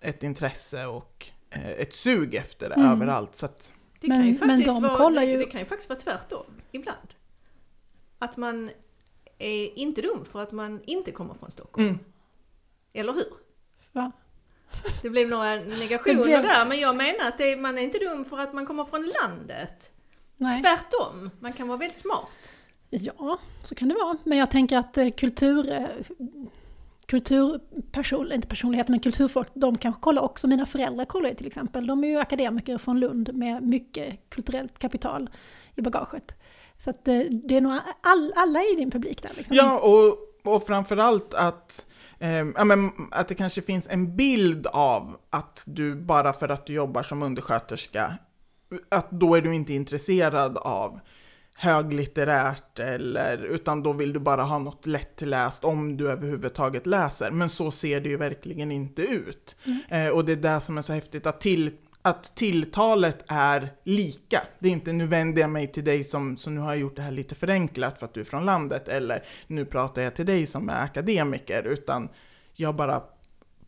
ett 0.00 0.22
intresse 0.22 0.86
och 0.86 1.26
eh, 1.50 1.70
ett 1.70 1.92
sug 1.92 2.34
efter 2.34 2.68
det 2.68 2.74
mm. 2.74 2.88
överallt. 2.88 3.36
Så 3.36 3.46
att... 3.46 3.72
det, 4.00 4.06
kan 4.06 4.26
ju 4.26 4.34
faktiskt 4.34 4.66
de 4.66 4.82
vara, 4.82 5.24
ju... 5.24 5.38
det 5.38 5.44
kan 5.44 5.60
ju 5.60 5.66
faktiskt 5.66 5.88
vara 5.88 6.00
tvärtom 6.00 6.46
ibland. 6.72 7.14
Att 8.18 8.36
man 8.36 8.70
är 9.38 9.78
inte 9.78 10.02
dum 10.02 10.24
för 10.24 10.40
att 10.40 10.52
man 10.52 10.80
inte 10.84 11.12
kommer 11.12 11.34
från 11.34 11.50
Stockholm. 11.50 11.88
Mm. 11.88 11.98
Eller 12.92 13.12
hur? 13.12 13.32
Va? 13.92 14.12
Det 15.02 15.10
blev 15.10 15.28
några 15.28 15.54
negationer 15.78 16.24
blev... 16.24 16.42
där, 16.42 16.66
men 16.66 16.80
jag 16.80 16.96
menar 16.96 17.28
att 17.28 17.40
är, 17.40 17.56
man 17.56 17.78
är 17.78 17.82
inte 17.82 17.98
dum 17.98 18.24
för 18.24 18.38
att 18.38 18.52
man 18.52 18.66
kommer 18.66 18.84
från 18.84 19.12
landet. 19.22 19.92
Nej. 20.36 20.60
Tvärtom, 20.60 21.30
man 21.40 21.52
kan 21.52 21.68
vara 21.68 21.78
väldigt 21.78 21.98
smart. 21.98 22.52
Ja, 22.90 23.38
så 23.64 23.74
kan 23.74 23.88
det 23.88 23.94
vara. 23.94 24.16
Men 24.24 24.38
jag 24.38 24.50
tänker 24.50 24.78
att 24.78 24.98
eh, 24.98 25.10
kultur, 25.10 25.72
eh, 25.72 25.86
kulturperson, 27.06 28.32
inte 28.32 28.48
personligheter, 28.48 28.90
men 28.90 29.00
kulturfolk, 29.00 29.48
de 29.54 29.78
kanske 29.78 30.00
kollar 30.00 30.22
också, 30.22 30.48
mina 30.48 30.66
föräldrar 30.66 31.04
kollar 31.04 31.28
ju 31.28 31.34
till 31.34 31.46
exempel, 31.46 31.86
de 31.86 32.04
är 32.04 32.08
ju 32.08 32.18
akademiker 32.18 32.78
från 32.78 33.00
Lund 33.00 33.34
med 33.34 33.62
mycket 33.62 34.30
kulturellt 34.30 34.78
kapital 34.78 35.30
i 35.76 35.82
bagaget. 35.82 36.36
Så 36.76 36.90
att 36.90 37.08
eh, 37.08 37.18
det 37.30 37.56
är 37.56 37.60
nog 37.60 37.72
all, 38.00 38.32
alla 38.36 38.60
i 38.60 38.74
din 38.76 38.90
publik 38.90 39.22
där 39.22 39.30
liksom. 39.36 39.56
Ja, 39.56 39.78
och, 39.78 40.18
och 40.54 40.62
framförallt 40.66 41.34
att 41.34 41.86
eh, 42.18 42.30
ja, 42.30 42.64
men, 42.64 42.90
att 43.10 43.28
det 43.28 43.34
kanske 43.34 43.62
finns 43.62 43.86
en 43.90 44.16
bild 44.16 44.66
av 44.66 45.16
att 45.30 45.64
du 45.66 45.94
bara 45.94 46.32
för 46.32 46.48
att 46.48 46.66
du 46.66 46.72
jobbar 46.72 47.02
som 47.02 47.22
undersköterska 47.22 48.18
att 48.88 49.10
då 49.10 49.34
är 49.34 49.40
du 49.40 49.54
inte 49.54 49.74
intresserad 49.74 50.56
av 50.56 51.00
höglitterärt 51.54 52.78
eller 52.78 53.44
utan 53.44 53.82
då 53.82 53.92
vill 53.92 54.12
du 54.12 54.18
bara 54.18 54.42
ha 54.42 54.58
något 54.58 54.86
lättläst 54.86 55.64
om 55.64 55.96
du 55.96 56.10
överhuvudtaget 56.10 56.86
läser. 56.86 57.30
Men 57.30 57.48
så 57.48 57.70
ser 57.70 58.00
det 58.00 58.08
ju 58.08 58.16
verkligen 58.16 58.72
inte 58.72 59.02
ut. 59.02 59.56
Mm. 59.64 60.06
Eh, 60.06 60.12
och 60.12 60.24
det 60.24 60.32
är 60.32 60.36
det 60.36 60.60
som 60.60 60.78
är 60.78 60.82
så 60.82 60.92
häftigt 60.92 61.26
att, 61.26 61.40
till, 61.40 61.70
att 62.02 62.36
tilltalet 62.36 63.24
är 63.28 63.68
lika. 63.84 64.42
Det 64.58 64.68
är 64.68 64.72
inte 64.72 64.92
nu 64.92 65.06
vänder 65.06 65.40
jag 65.40 65.50
mig 65.50 65.72
till 65.72 65.84
dig 65.84 66.04
som, 66.04 66.36
som 66.36 66.54
nu 66.54 66.60
har 66.60 66.74
gjort 66.74 66.96
det 66.96 67.02
här 67.02 67.12
lite 67.12 67.34
förenklat 67.34 67.98
för 67.98 68.06
att 68.06 68.14
du 68.14 68.20
är 68.20 68.24
från 68.24 68.44
landet 68.44 68.88
eller 68.88 69.24
nu 69.46 69.64
pratar 69.64 70.02
jag 70.02 70.16
till 70.16 70.26
dig 70.26 70.46
som 70.46 70.68
är 70.68 70.82
akademiker 70.82 71.62
utan 71.62 72.08
jag 72.54 72.76
bara 72.76 73.02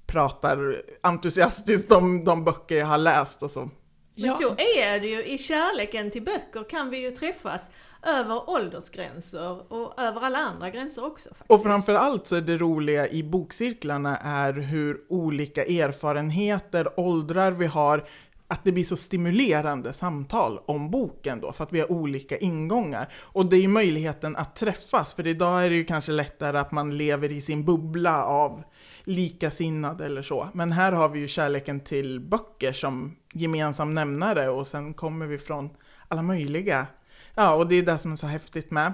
pratar 0.07 0.83
entusiastiskt 1.03 1.93
om 1.93 2.25
de 2.25 2.45
böcker 2.45 2.77
jag 2.77 2.87
har 2.87 2.99
läst 2.99 3.43
och 3.43 3.51
så 3.51 3.71
men 4.15 4.27
ja. 4.27 4.35
så 4.35 4.51
är 4.51 5.01
det 5.01 5.07
ju, 5.07 5.25
i 5.25 5.39
kärleken 5.39 6.11
till 6.11 6.23
böcker 6.23 6.71
kan 6.71 6.91
vi 6.91 7.03
ju 7.03 7.11
träffas 7.11 7.71
över 8.07 8.51
åldersgränser 8.51 9.73
och 9.73 10.01
över 10.01 10.21
alla 10.21 10.39
andra 10.39 10.71
gränser 10.71 11.05
också. 11.05 11.29
Faktiskt. 11.29 11.51
Och 11.51 11.63
framförallt 11.63 12.27
så 12.27 12.37
är 12.37 12.41
det 12.41 12.59
roliga 12.59 13.09
i 13.09 13.23
bokcirklarna 13.23 14.17
är 14.17 14.53
hur 14.53 15.01
olika 15.09 15.65
erfarenheter, 15.65 17.01
åldrar 17.01 17.53
vi 17.53 17.67
har, 17.67 18.05
att 18.49 18.65
det 18.65 18.73
blir 18.73 18.85
så 18.85 18.97
stimulerande 18.97 19.93
samtal 19.93 20.61
om 20.67 20.91
boken 20.91 21.41
då, 21.41 21.53
för 21.53 21.65
att 21.65 21.73
vi 21.73 21.81
har 21.81 21.93
olika 21.93 22.37
ingångar. 22.37 23.13
Och 23.15 23.47
det 23.47 23.57
är 23.57 23.61
ju 23.61 23.69
möjligheten 23.69 24.37
att 24.37 24.57
träffas, 24.57 25.15
för 25.15 25.27
idag 25.27 25.65
är 25.65 25.71
det 25.71 25.77
ju 25.77 25.85
kanske 25.85 26.13
lättare 26.13 26.59
att 26.59 26.73
man 26.73 26.97
lever 26.97 27.33
i 27.33 27.41
sin 27.41 27.65
bubbla 27.65 28.25
av 28.25 28.63
likasinnad 29.05 30.01
eller 30.01 30.23
så. 30.23 30.49
Men 30.55 30.73
här 30.73 30.93
har 30.93 31.09
vi 31.09 31.19
ju 31.19 31.29
kärleken 31.29 31.81
till 31.81 32.21
böcker 32.21 32.73
som 32.73 33.17
gemensam 33.33 33.95
nämnare 33.95 34.49
och 34.49 34.67
sen 34.67 34.95
kommer 34.95 35.27
vi 35.27 35.39
från 35.39 35.71
alla 36.09 36.23
möjliga. 36.23 36.87
Ja, 37.35 37.55
och 37.55 37.69
det 37.69 37.75
är 37.75 37.83
det 37.83 37.99
som 37.99 38.13
är 38.13 38.17
så 38.17 38.27
häftigt 38.27 38.71
med, 38.71 38.93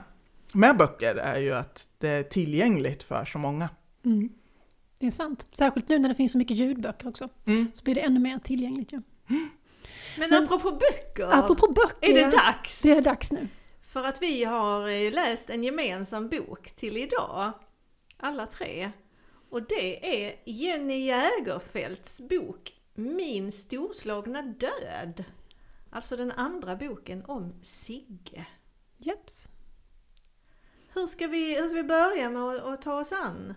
med 0.54 0.76
böcker 0.76 1.14
är 1.14 1.40
ju 1.40 1.54
att 1.54 1.88
det 1.98 2.08
är 2.08 2.22
tillgängligt 2.22 3.02
för 3.02 3.24
så 3.24 3.38
många. 3.38 3.68
Mm. 4.04 4.28
Det 4.98 5.06
är 5.06 5.10
sant. 5.10 5.46
Särskilt 5.52 5.88
nu 5.88 5.98
när 5.98 6.08
det 6.08 6.14
finns 6.14 6.32
så 6.32 6.38
mycket 6.38 6.56
ljudböcker 6.56 7.08
också. 7.08 7.28
Mm. 7.46 7.70
Så 7.74 7.84
blir 7.84 7.94
det 7.94 8.00
ännu 8.00 8.20
mer 8.20 8.38
tillgängligt 8.38 8.92
ju. 8.92 9.02
Ja. 9.26 9.34
Men, 10.18 10.30
Men 10.30 10.44
apropå 10.44 10.70
böcker, 10.70 11.28
apropå 11.32 11.66
böcker, 11.66 12.10
är 12.10 12.24
det 12.24 12.30
dags? 12.30 12.82
Det 12.82 12.90
är 12.90 13.00
dags 13.00 13.32
nu. 13.32 13.48
För 13.82 14.04
att 14.04 14.22
vi 14.22 14.44
har 14.44 15.10
läst 15.10 15.50
en 15.50 15.64
gemensam 15.64 16.28
bok 16.28 16.70
till 16.76 16.96
idag, 16.96 17.52
alla 18.16 18.46
tre. 18.46 18.90
Och 19.50 19.62
det 19.62 20.24
är 20.26 20.36
Jenny 20.44 21.04
Jägerfeldts 21.04 22.20
bok 22.20 22.80
Min 22.94 23.52
storslagna 23.52 24.42
död. 24.42 25.24
Alltså 25.90 26.16
den 26.16 26.32
andra 26.32 26.76
boken 26.76 27.24
om 27.24 27.54
Sigge. 27.62 28.46
Jeps. 28.96 29.48
Hur 30.94 31.06
ska 31.06 31.26
vi, 31.26 31.60
hur 31.60 31.68
ska 31.68 31.76
vi 31.76 31.82
börja 31.82 32.30
med 32.30 32.42
att, 32.42 32.62
att 32.62 32.82
ta 32.82 33.00
oss 33.00 33.12
an 33.12 33.54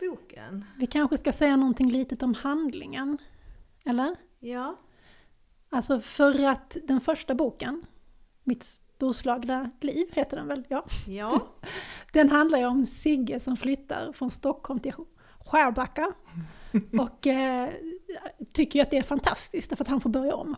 boken? 0.00 0.64
Vi 0.76 0.86
kanske 0.86 1.18
ska 1.18 1.32
säga 1.32 1.56
någonting 1.56 1.90
litet 1.90 2.22
om 2.22 2.34
handlingen, 2.34 3.18
eller? 3.84 4.16
Ja. 4.38 4.76
Alltså 5.70 6.00
för 6.00 6.44
att 6.44 6.76
den 6.84 7.00
första 7.00 7.34
boken, 7.34 7.86
Mitt 8.44 8.64
storslagna 8.64 9.70
liv, 9.80 10.06
heter 10.12 10.36
den 10.36 10.48
väl? 10.48 10.64
Ja. 10.68 10.86
ja. 11.06 11.48
Den 12.12 12.30
handlar 12.30 12.58
ju 12.58 12.66
om 12.66 12.86
Sigge 12.86 13.40
som 13.40 13.56
flyttar 13.56 14.12
från 14.12 14.30
Stockholm 14.30 14.80
till 14.80 14.92
Skärbacka. 15.38 16.12
Och 17.00 17.26
eh, 17.26 17.70
tycker 18.52 18.78
ju 18.78 18.82
att 18.82 18.90
det 18.90 18.98
är 18.98 19.02
fantastiskt, 19.02 19.76
för 19.76 19.84
att 19.84 19.88
han 19.88 20.00
får 20.00 20.10
börja 20.10 20.34
om. 20.34 20.56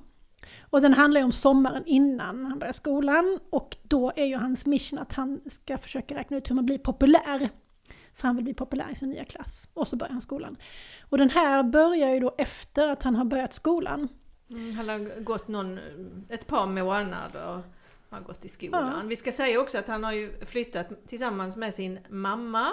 Och 0.60 0.80
den 0.80 0.94
handlar 0.94 1.20
ju 1.20 1.24
om 1.24 1.32
sommaren 1.32 1.82
innan 1.86 2.46
han 2.46 2.58
börjar 2.58 2.72
skolan, 2.72 3.38
och 3.50 3.76
då 3.82 4.12
är 4.16 4.24
ju 4.24 4.36
hans 4.36 4.66
mission 4.66 4.98
att 4.98 5.12
han 5.12 5.40
ska 5.46 5.78
försöka 5.78 6.14
räkna 6.14 6.36
ut 6.36 6.50
hur 6.50 6.54
man 6.54 6.66
blir 6.66 6.78
populär. 6.78 7.50
För 8.14 8.26
han 8.26 8.36
vill 8.36 8.44
bli 8.44 8.54
populär 8.54 8.90
i 8.92 8.94
sin 8.94 9.10
nya 9.10 9.24
klass. 9.24 9.68
Och 9.74 9.88
så 9.88 9.96
börjar 9.96 10.12
han 10.12 10.20
skolan. 10.20 10.56
Och 11.00 11.18
den 11.18 11.30
här 11.30 11.62
börjar 11.62 12.14
ju 12.14 12.20
då 12.20 12.34
efter 12.38 12.88
att 12.88 13.02
han 13.02 13.16
har 13.16 13.24
börjat 13.24 13.54
skolan. 13.54 14.08
Mm, 14.50 14.74
han 14.74 14.88
har 14.88 15.20
gått 15.20 15.48
någon, 15.48 15.78
ett 16.28 16.46
par 16.46 16.66
månader 16.66 17.62
har 18.10 18.20
gått 18.20 18.44
i 18.44 18.48
skolan. 18.48 19.00
Ja. 19.02 19.08
Vi 19.08 19.16
ska 19.16 19.32
säga 19.32 19.60
också 19.60 19.78
att 19.78 19.88
han 19.88 20.04
har 20.04 20.12
ju 20.12 20.44
flyttat 20.44 20.88
tillsammans 21.06 21.56
med 21.56 21.74
sin 21.74 21.98
mamma 22.08 22.72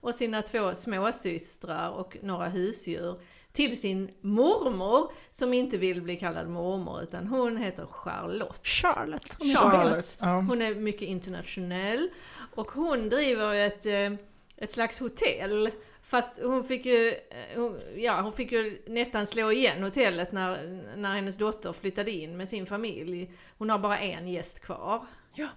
och 0.00 0.14
sina 0.14 0.42
två 0.42 0.74
småsystrar 0.74 1.90
och 1.90 2.16
några 2.22 2.48
husdjur 2.48 3.20
till 3.52 3.80
sin 3.80 4.10
mormor 4.20 5.12
som 5.30 5.54
inte 5.54 5.76
vill 5.76 6.02
bli 6.02 6.16
kallad 6.16 6.48
mormor 6.48 7.02
utan 7.02 7.26
hon 7.26 7.56
heter 7.56 7.86
Charlotte. 7.86 8.66
Charlotte. 8.66 9.36
Hon 9.38 9.50
är, 9.50 9.54
Charlotte. 9.54 10.18
Hon 10.48 10.62
är 10.62 10.74
mycket 10.74 11.08
internationell 11.08 12.10
och 12.54 12.70
hon 12.70 13.08
driver 13.08 13.54
ett, 13.54 13.86
eh, 13.86 14.12
ett 14.56 14.72
slags 14.72 15.00
hotell 15.00 15.70
Fast 16.08 16.40
hon 16.42 16.64
fick 16.64 16.86
ju, 16.86 17.08
eh, 17.08 17.62
ja, 17.96 18.20
hon 18.20 18.32
fick 18.32 18.52
ju 18.52 18.82
nästan 18.86 19.26
slå 19.26 19.52
igen 19.52 19.82
hotellet 19.82 20.32
när, 20.32 20.82
när 20.96 21.14
hennes 21.14 21.36
dotter 21.36 21.72
flyttade 21.72 22.10
in 22.10 22.36
med 22.36 22.48
sin 22.48 22.66
familj. 22.66 23.30
Hon 23.58 23.70
har 23.70 23.78
bara 23.78 23.98
en 23.98 24.28
gäst 24.28 24.60
kvar. 24.60 25.06
Ja. 25.34 25.48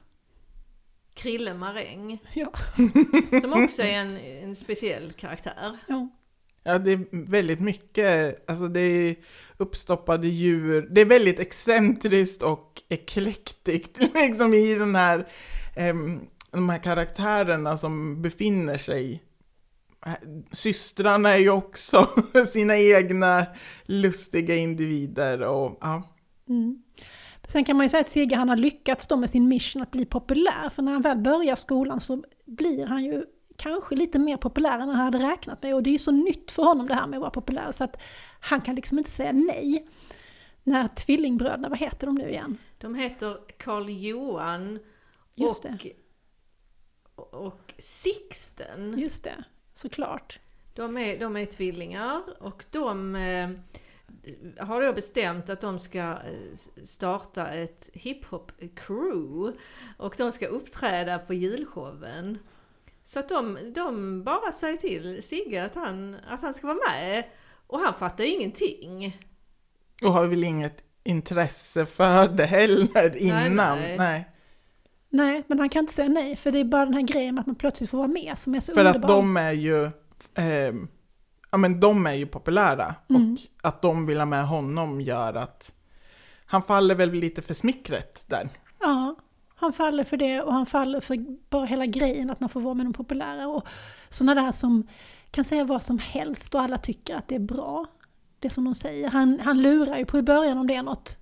Krille 1.13 1.53
Maräng. 1.53 2.19
Ja. 2.33 2.51
Som 3.41 3.63
också 3.63 3.81
är 3.81 3.93
en, 3.93 4.17
en 4.17 4.55
speciell 4.55 5.13
karaktär. 5.13 5.77
Ja. 5.87 6.09
Ja, 6.63 6.77
det 6.77 6.91
är 6.91 7.29
väldigt 7.29 7.59
mycket, 7.59 8.49
alltså 8.49 8.67
det 8.67 8.79
är 8.79 9.15
uppstoppade 9.57 10.27
djur, 10.27 10.87
det 10.91 11.01
är 11.01 11.05
väldigt 11.05 11.39
excentriskt 11.39 12.43
och 12.43 12.81
eklektiskt 12.89 13.97
liksom 14.15 14.53
i 14.53 14.75
den 14.75 14.95
här, 14.95 15.27
eh, 15.75 15.95
de 16.51 16.69
här 16.69 16.83
karaktärerna 16.83 17.77
som 17.77 18.21
befinner 18.21 18.77
sig 18.77 19.23
systrarna 20.51 21.29
är 21.29 21.37
ju 21.37 21.49
också 21.49 22.09
sina 22.49 22.77
egna 22.77 23.45
lustiga 23.85 24.55
individer 24.55 25.41
och 25.41 25.77
ja. 25.81 26.03
Mm. 26.49 26.83
Sen 27.47 27.65
kan 27.65 27.77
man 27.77 27.85
ju 27.85 27.89
säga 27.89 28.01
att 28.01 28.09
Sigge 28.09 28.35
han 28.35 28.49
har 28.49 28.55
lyckats 28.55 29.07
då 29.07 29.17
med 29.17 29.29
sin 29.29 29.47
mission 29.47 29.81
att 29.81 29.91
bli 29.91 30.05
populär, 30.05 30.69
för 30.69 30.81
när 30.81 30.91
han 30.91 31.01
väl 31.01 31.17
börjar 31.17 31.55
skolan 31.55 31.99
så 31.99 32.23
blir 32.45 32.85
han 32.85 33.03
ju 33.03 33.25
kanske 33.57 33.95
lite 33.95 34.19
mer 34.19 34.37
populär 34.37 34.79
än 34.79 34.89
han 34.89 34.99
hade 34.99 35.17
räknat 35.17 35.63
med. 35.63 35.75
Och 35.75 35.83
det 35.83 35.89
är 35.89 35.91
ju 35.91 35.99
så 35.99 36.11
nytt 36.11 36.51
för 36.51 36.63
honom 36.63 36.87
det 36.87 36.95
här 36.95 37.07
med 37.07 37.17
att 37.17 37.21
vara 37.21 37.31
populär 37.31 37.71
så 37.71 37.83
att 37.83 38.01
han 38.39 38.61
kan 38.61 38.75
liksom 38.75 38.97
inte 38.97 39.09
säga 39.09 39.31
nej. 39.31 39.87
När 40.63 40.87
tvillingbröderna, 40.87 41.69
vad 41.69 41.79
heter 41.79 42.07
de 42.07 42.15
nu 42.15 42.29
igen? 42.29 42.57
De 42.77 42.95
heter 42.95 43.37
Karl 43.57 43.89
Johan 43.89 44.79
Just 45.35 45.65
och, 47.15 47.33
och 47.33 47.73
Sixten. 47.77 48.99
Just 48.99 49.23
det, 49.23 49.43
såklart. 49.81 50.39
De 50.73 50.97
är, 50.97 51.19
de 51.19 51.37
är 51.37 51.45
tvillingar 51.45 52.23
och 52.39 52.65
de 52.71 53.15
eh, 53.15 53.49
har 54.59 54.81
då 54.81 54.93
bestämt 54.93 55.49
att 55.49 55.61
de 55.61 55.79
ska 55.79 55.99
eh, 55.99 56.55
starta 56.83 57.47
ett 57.47 57.89
hiphop-crew 57.93 59.53
och 59.97 60.15
de 60.17 60.31
ska 60.31 60.47
uppträda 60.47 61.19
på 61.19 61.33
julshowen. 61.33 62.39
Så 63.03 63.19
att 63.19 63.29
de, 63.29 63.57
de 63.75 64.23
bara 64.23 64.51
säger 64.51 64.77
till 64.77 65.23
Sigge 65.23 65.65
att 65.65 65.75
han, 65.75 66.15
att 66.27 66.41
han 66.41 66.53
ska 66.53 66.67
vara 66.67 66.79
med 66.91 67.23
och 67.67 67.79
han 67.79 67.93
fattar 67.93 68.23
ingenting. 68.23 69.19
Och 70.01 70.13
har 70.13 70.27
väl 70.27 70.43
inget 70.43 70.83
intresse 71.03 71.85
för 71.85 72.27
det 72.27 72.45
heller 72.45 73.15
innan. 73.17 73.55
nej. 73.55 73.77
nej. 73.77 73.97
Nej, 73.97 74.30
men 75.47 75.59
han 75.59 75.69
kan 75.69 75.79
inte 75.79 75.93
säga 75.93 76.09
nej, 76.09 76.35
för 76.35 76.51
det 76.51 76.59
är 76.59 76.63
bara 76.63 76.85
den 76.85 76.93
här 76.93 77.01
grejen 77.01 77.35
med 77.35 77.41
att 77.41 77.47
man 77.47 77.55
plötsligt 77.55 77.89
får 77.89 77.97
vara 77.97 78.07
med 78.07 78.37
som 78.37 78.55
är 78.55 78.59
så 78.59 78.73
För 78.73 78.85
att 78.85 78.95
underbar. 78.95 79.15
de 79.15 79.37
är 79.37 79.51
ju, 79.51 79.85
eh, 80.35 80.73
ja 81.51 81.57
men 81.57 81.79
de 81.79 82.07
är 82.07 82.13
ju 82.13 82.25
populära 82.25 82.95
Mm. 83.09 83.33
och 83.33 83.67
att 83.67 83.81
de 83.81 84.05
vill 84.05 84.17
ha 84.17 84.25
med 84.25 84.47
honom 84.47 85.01
gör 85.01 85.33
att 85.33 85.75
han 86.45 86.63
faller 86.63 86.95
väl 86.95 87.11
lite 87.11 87.41
för 87.41 87.53
smickret 87.53 88.25
där. 88.27 88.49
Ja, 88.79 89.15
han 89.55 89.73
faller 89.73 90.03
för 90.03 90.17
det 90.17 90.41
och 90.41 90.53
han 90.53 90.65
faller 90.65 90.99
för 90.99 91.17
bara 91.49 91.65
hela 91.65 91.85
grejen 91.85 92.29
att 92.29 92.39
man 92.39 92.49
får 92.49 92.61
vara 92.61 92.73
med 92.73 92.85
de 92.85 92.93
populära. 92.93 93.47
Och 93.47 93.67
sådana 94.09 94.41
där 94.41 94.51
som 94.51 94.87
kan 95.31 95.45
säga 95.45 95.63
vad 95.63 95.83
som 95.83 95.99
helst 95.99 96.55
och 96.55 96.61
alla 96.61 96.77
tycker 96.77 97.15
att 97.15 97.27
det 97.27 97.35
är 97.35 97.39
bra. 97.39 97.85
Det 98.39 98.49
som 98.49 98.63
de 98.65 98.75
säger. 98.75 99.09
Han, 99.09 99.39
han 99.43 99.61
lurar 99.61 99.97
ju 99.97 100.05
på 100.05 100.17
i 100.17 100.21
början 100.21 100.57
om 100.57 100.67
det 100.67 100.75
är 100.75 100.83
något. 100.83 101.17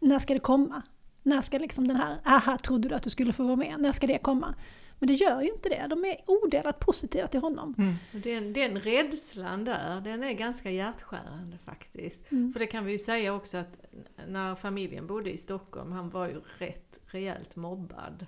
När 0.00 0.18
ska 0.18 0.34
det 0.34 0.40
komma? 0.40 0.82
När 1.26 1.42
ska 1.42 1.58
liksom 1.58 1.88
den 1.88 1.96
här, 1.96 2.18
aha, 2.24 2.58
trodde 2.58 2.88
du 2.88 2.94
att 2.94 3.02
du 3.02 3.10
skulle 3.10 3.32
få 3.32 3.44
vara 3.44 3.56
med? 3.56 3.80
När 3.80 3.92
ska 3.92 4.06
det 4.06 4.18
komma? 4.18 4.54
Men 4.98 5.06
det 5.06 5.14
gör 5.14 5.42
ju 5.42 5.48
inte 5.48 5.68
det. 5.68 5.86
De 5.90 6.04
är 6.04 6.16
odelat 6.26 6.80
positiva 6.80 7.26
till 7.26 7.40
honom. 7.40 7.74
Och 8.14 8.20
den, 8.20 8.52
den 8.52 8.80
rädslan 8.80 9.64
där, 9.64 10.00
den 10.00 10.22
är 10.22 10.32
ganska 10.32 10.70
hjärtskärande 10.70 11.58
faktiskt. 11.64 12.32
Mm. 12.32 12.52
För 12.52 12.60
det 12.60 12.66
kan 12.66 12.84
vi 12.84 12.92
ju 12.92 12.98
säga 12.98 13.34
också 13.34 13.58
att 13.58 13.84
när 14.28 14.54
familjen 14.54 15.06
bodde 15.06 15.30
i 15.30 15.36
Stockholm, 15.36 15.92
han 15.92 16.10
var 16.10 16.28
ju 16.28 16.40
rätt 16.58 17.00
rejält 17.06 17.56
mobbad. 17.56 18.26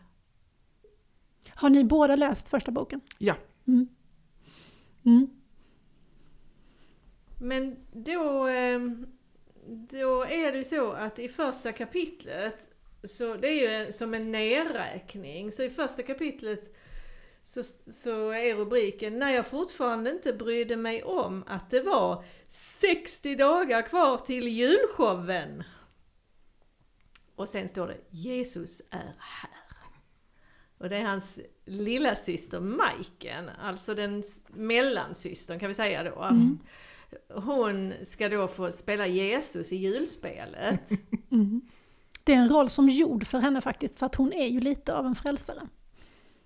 Har 1.54 1.70
ni 1.70 1.84
båda 1.84 2.16
läst 2.16 2.48
första 2.48 2.70
boken? 2.70 3.00
Ja. 3.18 3.34
Mm. 3.66 3.88
Mm. 5.04 5.30
Men 7.40 7.76
då, 7.92 8.48
eh, 8.48 8.80
då 9.90 10.24
är 10.24 10.52
det 10.52 10.58
ju 10.58 10.64
så 10.64 10.92
att 10.92 11.18
i 11.18 11.28
första 11.28 11.72
kapitlet, 11.72 12.68
så 13.08 13.36
det 13.36 13.48
är 13.48 13.60
ju 13.60 13.66
en- 13.66 13.92
som 13.92 14.14
en 14.14 14.32
nedräkning, 14.32 15.52
så 15.52 15.62
i 15.62 15.70
första 15.70 16.02
kapitlet 16.02 16.74
så, 17.44 17.62
så 17.92 18.30
är 18.30 18.54
rubriken 18.54 19.18
När 19.18 19.30
jag 19.30 19.46
fortfarande 19.46 20.10
inte 20.10 20.32
brydde 20.32 20.76
mig 20.76 21.02
om 21.02 21.44
att 21.46 21.70
det 21.70 21.80
var 21.80 22.24
60 22.48 23.34
dagar 23.34 23.82
kvar 23.82 24.18
till 24.18 24.48
julshowen. 24.48 25.62
Och 27.36 27.48
sen 27.48 27.68
står 27.68 27.86
det 27.86 27.96
Jesus 28.10 28.80
är 28.90 29.14
här. 29.18 29.50
Och 30.78 30.88
det 30.88 30.96
är 30.96 31.02
hans 31.04 31.40
lilla 31.64 32.16
syster 32.16 32.60
Majken, 32.60 33.48
alltså 33.48 33.94
den 33.94 34.22
mellansystern 34.48 35.58
kan 35.58 35.68
vi 35.68 35.74
säga 35.74 36.02
då. 36.04 36.22
Mm. 36.22 36.58
Hon 37.28 37.92
ska 38.08 38.28
då 38.28 38.48
få 38.48 38.72
spela 38.72 39.06
Jesus 39.06 39.72
i 39.72 39.76
julspelet. 39.76 40.90
Mm. 41.30 41.60
Det 42.26 42.32
är 42.32 42.36
en 42.36 42.48
roll 42.48 42.68
som 42.68 42.88
gjord 42.88 43.26
för 43.26 43.38
henne 43.38 43.60
faktiskt, 43.60 43.96
för 43.98 44.06
att 44.06 44.14
hon 44.14 44.32
är 44.32 44.46
ju 44.46 44.60
lite 44.60 44.94
av 44.96 45.06
en 45.06 45.14
frälsare. 45.14 45.60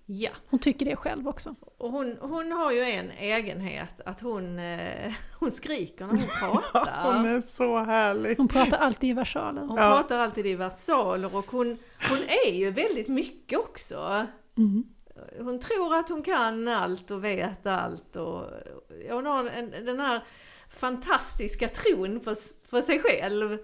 Ja, 0.05 0.29
Hon 0.49 0.59
tycker 0.59 0.85
det 0.85 0.95
själv 0.95 1.27
också. 1.27 1.55
och 1.77 1.91
hon, 1.91 2.17
hon 2.21 2.51
har 2.51 2.71
ju 2.71 2.81
en 2.81 3.11
egenhet 3.11 4.01
att 4.05 4.19
hon, 4.21 4.59
eh, 4.59 5.13
hon 5.39 5.51
skriker 5.51 6.05
när 6.05 6.13
hon 6.13 6.61
pratar. 6.71 7.13
Hon 7.13 7.25
är 7.25 7.41
så 7.41 7.77
härlig. 7.77 8.37
Hon 8.37 8.47
pratar 8.47 8.77
alltid 8.77 9.09
i 9.09 9.13
versaler. 9.13 9.61
Hon 9.61 9.77
Ja. 9.77 9.89
pratar 9.97 10.17
alltid 10.17 10.45
i 10.47 10.55
versaler 10.55 11.35
och 11.35 11.51
hon, 11.51 11.77
hon 12.09 12.17
är 12.47 12.51
ju 12.51 12.71
väldigt 12.71 13.07
mycket 13.07 13.59
också. 13.59 14.25
Mm. 14.57 14.83
Hon 15.39 15.59
tror 15.59 15.95
att 15.95 16.09
hon 16.09 16.23
kan 16.23 16.67
allt 16.67 17.11
och 17.11 17.23
vet 17.23 17.65
allt 17.65 18.15
och 18.15 18.41
hon 19.09 19.25
har 19.25 19.45
en, 19.49 19.71
den 19.85 19.99
här 19.99 20.23
fantastiska 20.69 21.69
tron 21.69 22.19
på, 22.19 22.35
på 22.69 22.81
sig 22.81 22.99
själv 22.99 23.57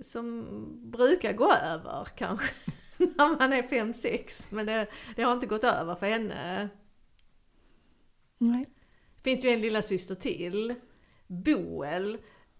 som 0.00 0.46
brukar 0.90 1.32
gå 1.32 1.52
över 1.52 2.08
kanske 2.16 2.54
när 2.96 3.38
man 3.38 3.52
är 3.52 3.62
5-6 3.62 4.46
men 4.50 4.66
det, 4.66 4.86
det 5.16 5.22
har 5.22 5.32
inte 5.32 5.46
gått 5.46 5.64
över 5.64 5.94
för 5.94 6.06
henne. 6.06 6.68
Nej. 8.38 8.66
Det 9.16 9.22
finns 9.22 9.44
ju 9.44 9.48
en 9.48 9.60
lilla 9.60 9.82
syster 9.82 10.14
till, 10.14 10.74
Boel, 11.26 12.18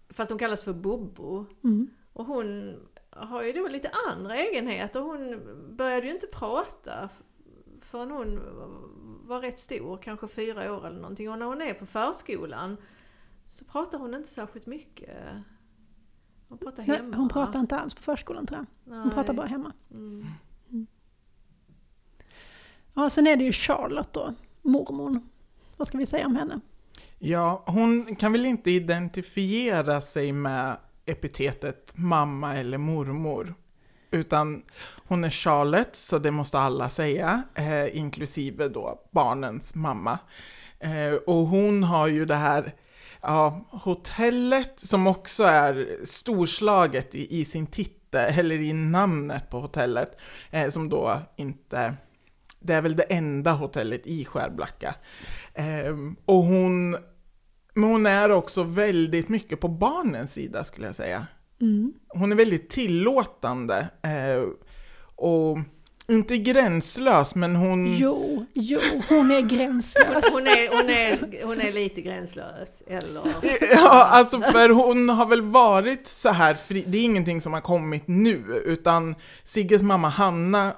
fast 0.09 0.31
hon 0.31 0.39
kallas 0.39 0.63
för 0.63 0.73
Bobo. 0.73 1.45
Mm. 1.63 1.89
Och 2.13 2.25
hon 2.25 2.79
har 3.09 3.43
ju 3.43 3.51
då 3.51 3.67
lite 3.67 3.91
andra 4.09 4.37
egenheter. 4.37 4.99
Hon 4.99 5.41
började 5.77 6.07
ju 6.07 6.13
inte 6.13 6.27
prata 6.27 7.09
förrän 7.81 8.11
hon 8.11 8.39
var 9.27 9.41
rätt 9.41 9.59
stor, 9.59 9.97
kanske 9.97 10.27
fyra 10.27 10.73
år 10.73 10.87
eller 10.87 10.99
någonting. 10.99 11.31
Och 11.31 11.39
när 11.39 11.45
hon 11.45 11.61
är 11.61 11.73
på 11.73 11.85
förskolan 11.85 12.77
så 13.45 13.65
pratar 13.65 13.97
hon 13.97 14.13
inte 14.13 14.29
särskilt 14.29 14.65
mycket. 14.65 15.17
Hon 16.51 16.57
pratar 16.57 16.83
Nej, 16.87 16.97
hemma. 16.97 17.17
hon 17.17 17.29
pratar 17.29 17.59
inte 17.59 17.75
alls 17.77 17.95
på 17.95 18.01
förskolan 18.01 18.45
tror 18.45 18.59
jag. 18.85 18.93
Hon 18.95 19.03
Nej. 19.03 19.13
pratar 19.13 19.33
bara 19.33 19.47
hemma. 19.47 19.71
Mm. 19.91 20.27
Ja, 22.93 23.09
sen 23.09 23.27
är 23.27 23.35
det 23.35 23.43
ju 23.43 23.51
Charlotte 23.51 24.13
då, 24.13 24.33
mormor. 24.61 25.19
Vad 25.77 25.87
ska 25.87 25.97
vi 25.97 26.05
säga 26.05 26.25
om 26.25 26.35
henne? 26.35 26.59
Ja, 27.19 27.63
hon 27.65 28.15
kan 28.15 28.31
väl 28.31 28.45
inte 28.45 28.71
identifiera 28.71 30.01
sig 30.01 30.31
med 30.31 30.77
epitetet 31.05 31.93
mamma 31.95 32.57
eller 32.57 32.77
mormor. 32.77 33.53
Utan 34.11 34.63
hon 35.07 35.23
är 35.23 35.29
Charlotte, 35.29 35.95
så 35.95 36.19
det 36.19 36.31
måste 36.31 36.59
alla 36.59 36.89
säga, 36.89 37.43
eh, 37.55 37.97
inklusive 37.97 38.67
då 38.67 39.01
barnens 39.11 39.75
mamma. 39.75 40.19
Eh, 40.79 41.13
och 41.27 41.35
hon 41.47 41.83
har 41.83 42.07
ju 42.07 42.25
det 42.25 42.35
här 42.35 42.75
ja, 43.21 43.65
hotellet 43.69 44.79
som 44.79 45.07
också 45.07 45.43
är 45.43 45.97
storslaget 46.05 47.15
i, 47.15 47.39
i 47.39 47.45
sin 47.45 47.67
titel, 47.67 48.39
eller 48.39 48.61
i 48.61 48.73
namnet 48.73 49.49
på 49.49 49.59
hotellet, 49.59 50.17
eh, 50.51 50.69
som 50.69 50.89
då 50.89 51.19
inte, 51.35 51.93
det 52.59 52.73
är 52.73 52.81
väl 52.81 52.95
det 52.95 53.03
enda 53.03 53.51
hotellet 53.51 54.07
i 54.07 54.25
Skärblacka. 54.25 54.95
Ehm, 55.53 56.15
och 56.25 56.43
hon, 56.43 56.91
men 57.73 57.83
hon 57.83 58.05
är 58.05 58.31
också 58.31 58.63
väldigt 58.63 59.29
mycket 59.29 59.59
på 59.59 59.67
barnens 59.67 60.33
sida 60.33 60.63
skulle 60.63 60.85
jag 60.85 60.95
säga. 60.95 61.27
Mm. 61.61 61.93
Hon 62.07 62.31
är 62.31 62.35
väldigt 62.35 62.69
tillåtande. 62.69 63.87
eh, 64.03 64.49
och 65.15 65.57
inte 66.07 66.37
gränslös, 66.37 67.35
men 67.35 67.55
hon... 67.55 67.95
Jo, 67.95 68.45
jo, 68.53 68.79
hon 69.09 69.31
är 69.31 69.41
gränslös. 69.41 70.33
Hon, 70.33 70.47
är, 70.47 70.75
hon, 70.75 70.89
är, 70.89 71.45
hon 71.45 71.61
är 71.61 71.71
lite 71.71 72.01
gränslös, 72.01 72.83
eller? 72.87 73.23
Ja, 73.71 74.05
alltså 74.05 74.41
för 74.41 74.69
hon 74.69 75.09
har 75.09 75.25
väl 75.25 75.41
varit 75.41 76.07
så 76.07 76.29
här 76.29 76.53
fri, 76.53 76.83
det 76.87 76.97
är 76.97 77.03
ingenting 77.03 77.41
som 77.41 77.53
har 77.53 77.61
kommit 77.61 78.03
nu, 78.07 78.63
utan 78.65 79.15
Sigges 79.43 79.81
mamma 79.81 80.09
Hanna, 80.09 80.73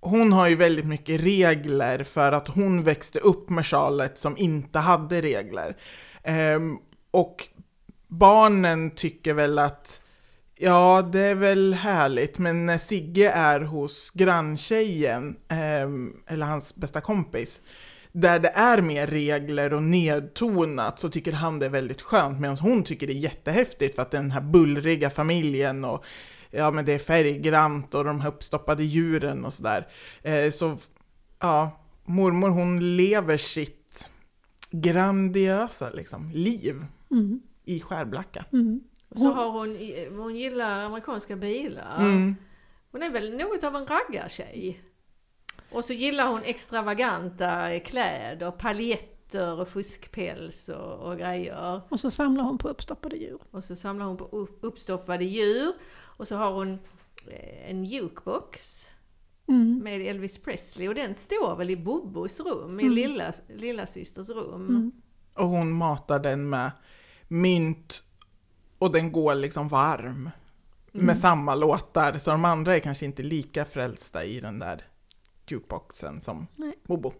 hon 0.00 0.32
har 0.32 0.48
ju 0.48 0.56
väldigt 0.56 0.86
mycket 0.86 1.20
regler 1.20 2.04
för 2.04 2.32
att 2.32 2.48
hon 2.48 2.82
växte 2.82 3.18
upp 3.18 3.50
med 3.50 3.66
Charlotte 3.66 4.18
som 4.18 4.36
inte 4.36 4.78
hade 4.78 5.20
regler. 5.20 5.76
Ehm, 6.24 6.76
och 7.10 7.48
barnen 8.08 8.90
tycker 8.90 9.34
väl 9.34 9.58
att 9.58 10.02
Ja, 10.64 11.08
det 11.12 11.20
är 11.20 11.34
väl 11.34 11.74
härligt, 11.74 12.38
men 12.38 12.66
när 12.66 12.78
Sigge 12.78 13.30
är 13.30 13.60
hos 13.60 14.10
granntjejen, 14.10 15.36
ehm, 15.48 16.16
eller 16.26 16.46
hans 16.46 16.74
bästa 16.74 17.00
kompis, 17.00 17.60
där 18.12 18.38
det 18.38 18.48
är 18.48 18.82
mer 18.82 19.06
regler 19.06 19.72
och 19.72 19.82
nedtonat 19.82 20.98
så 20.98 21.08
tycker 21.08 21.32
han 21.32 21.58
det 21.58 21.66
är 21.66 21.70
väldigt 21.70 22.00
skönt 22.02 22.40
medan 22.40 22.56
hon 22.56 22.82
tycker 22.84 23.06
det 23.06 23.12
är 23.12 23.18
jättehäftigt 23.18 23.94
för 23.94 24.02
att 24.02 24.10
den 24.10 24.30
här 24.30 24.40
bullriga 24.40 25.10
familjen 25.10 25.84
och 25.84 26.04
ja 26.50 26.70
men 26.70 26.84
det 26.84 26.92
är 26.92 26.98
färggrant 26.98 27.94
och 27.94 28.04
de 28.04 28.20
här 28.20 28.28
uppstoppade 28.28 28.84
djuren 28.84 29.44
och 29.44 29.52
sådär. 29.52 29.88
Eh, 30.22 30.50
så 30.50 30.78
ja, 31.40 31.80
mormor 32.04 32.48
hon 32.48 32.96
lever 32.96 33.36
sitt 33.36 34.10
grandiösa 34.70 35.90
liksom, 35.90 36.30
liv 36.30 36.84
Mm. 37.10 37.40
i 37.64 37.80
Skärblacka. 37.80 38.44
Mm. 38.52 38.80
Och 39.12 39.18
så 39.18 39.32
har 39.32 39.50
hon, 39.50 39.68
hon 40.22 40.36
gillar 40.36 40.80
amerikanska 40.84 41.36
bilar. 41.36 41.96
Mm. 42.00 42.36
Hon 42.92 43.02
är 43.02 43.10
väl 43.10 43.36
något 43.36 43.64
av 43.64 43.76
en 43.76 43.86
raggartjej? 43.86 44.82
Och 45.70 45.84
så 45.84 45.92
gillar 45.92 46.28
hon 46.28 46.42
extravaganta 46.42 47.80
kläder, 47.80 48.50
paljetter 48.50 49.60
och 49.60 49.68
fuskpäls 49.68 50.68
och, 50.68 50.98
och 51.10 51.18
grejer. 51.18 51.80
Och 51.88 52.00
så 52.00 52.10
samlar 52.10 52.44
hon 52.44 52.58
på 52.58 52.68
uppstoppade 52.68 53.16
djur. 53.16 53.38
Och 53.50 53.64
så 53.64 53.76
samlar 53.76 54.06
hon 54.06 54.16
på 54.16 54.24
upp- 54.24 54.58
uppstoppade 54.62 55.24
djur. 55.24 55.72
Och 56.00 56.28
så 56.28 56.36
har 56.36 56.52
hon 56.52 56.72
eh, 57.28 57.70
en 57.70 57.84
jukebox 57.84 58.88
Mm. 59.48 59.78
med 59.84 60.00
Elvis 60.00 60.42
Presley 60.42 60.88
och 60.88 60.94
den 60.94 61.14
står 61.14 61.56
väl 61.56 61.70
i 61.70 61.76
Bobos 61.76 62.40
rum, 62.40 62.80
i 62.80 62.82
Mm. 62.82 62.94
lilla, 62.94 63.32
lilla 63.56 63.86
systers 63.86 64.28
rum. 64.28 64.68
Mm. 64.68 64.92
Och 65.34 65.46
hon 65.48 65.72
matar 65.72 66.18
den 66.18 66.48
med 66.50 66.70
mynt 67.28 68.04
och 68.82 68.92
den 68.92 69.12
går 69.12 69.34
liksom 69.34 69.68
varm. 69.68 70.30
Mm. 70.94 71.06
Med 71.06 71.18
samma 71.18 71.54
låtar, 71.54 72.18
så 72.18 72.30
de 72.30 72.44
andra 72.44 72.76
är 72.76 72.80
kanske 72.80 73.04
inte 73.04 73.22
lika 73.22 73.64
frälsta 73.64 74.24
i 74.24 74.40
den 74.40 74.58
där 74.58 74.84
jukeboxen 75.46 76.20
som 76.20 76.46
Nej. 76.56 76.74
Bobo. 76.86 77.12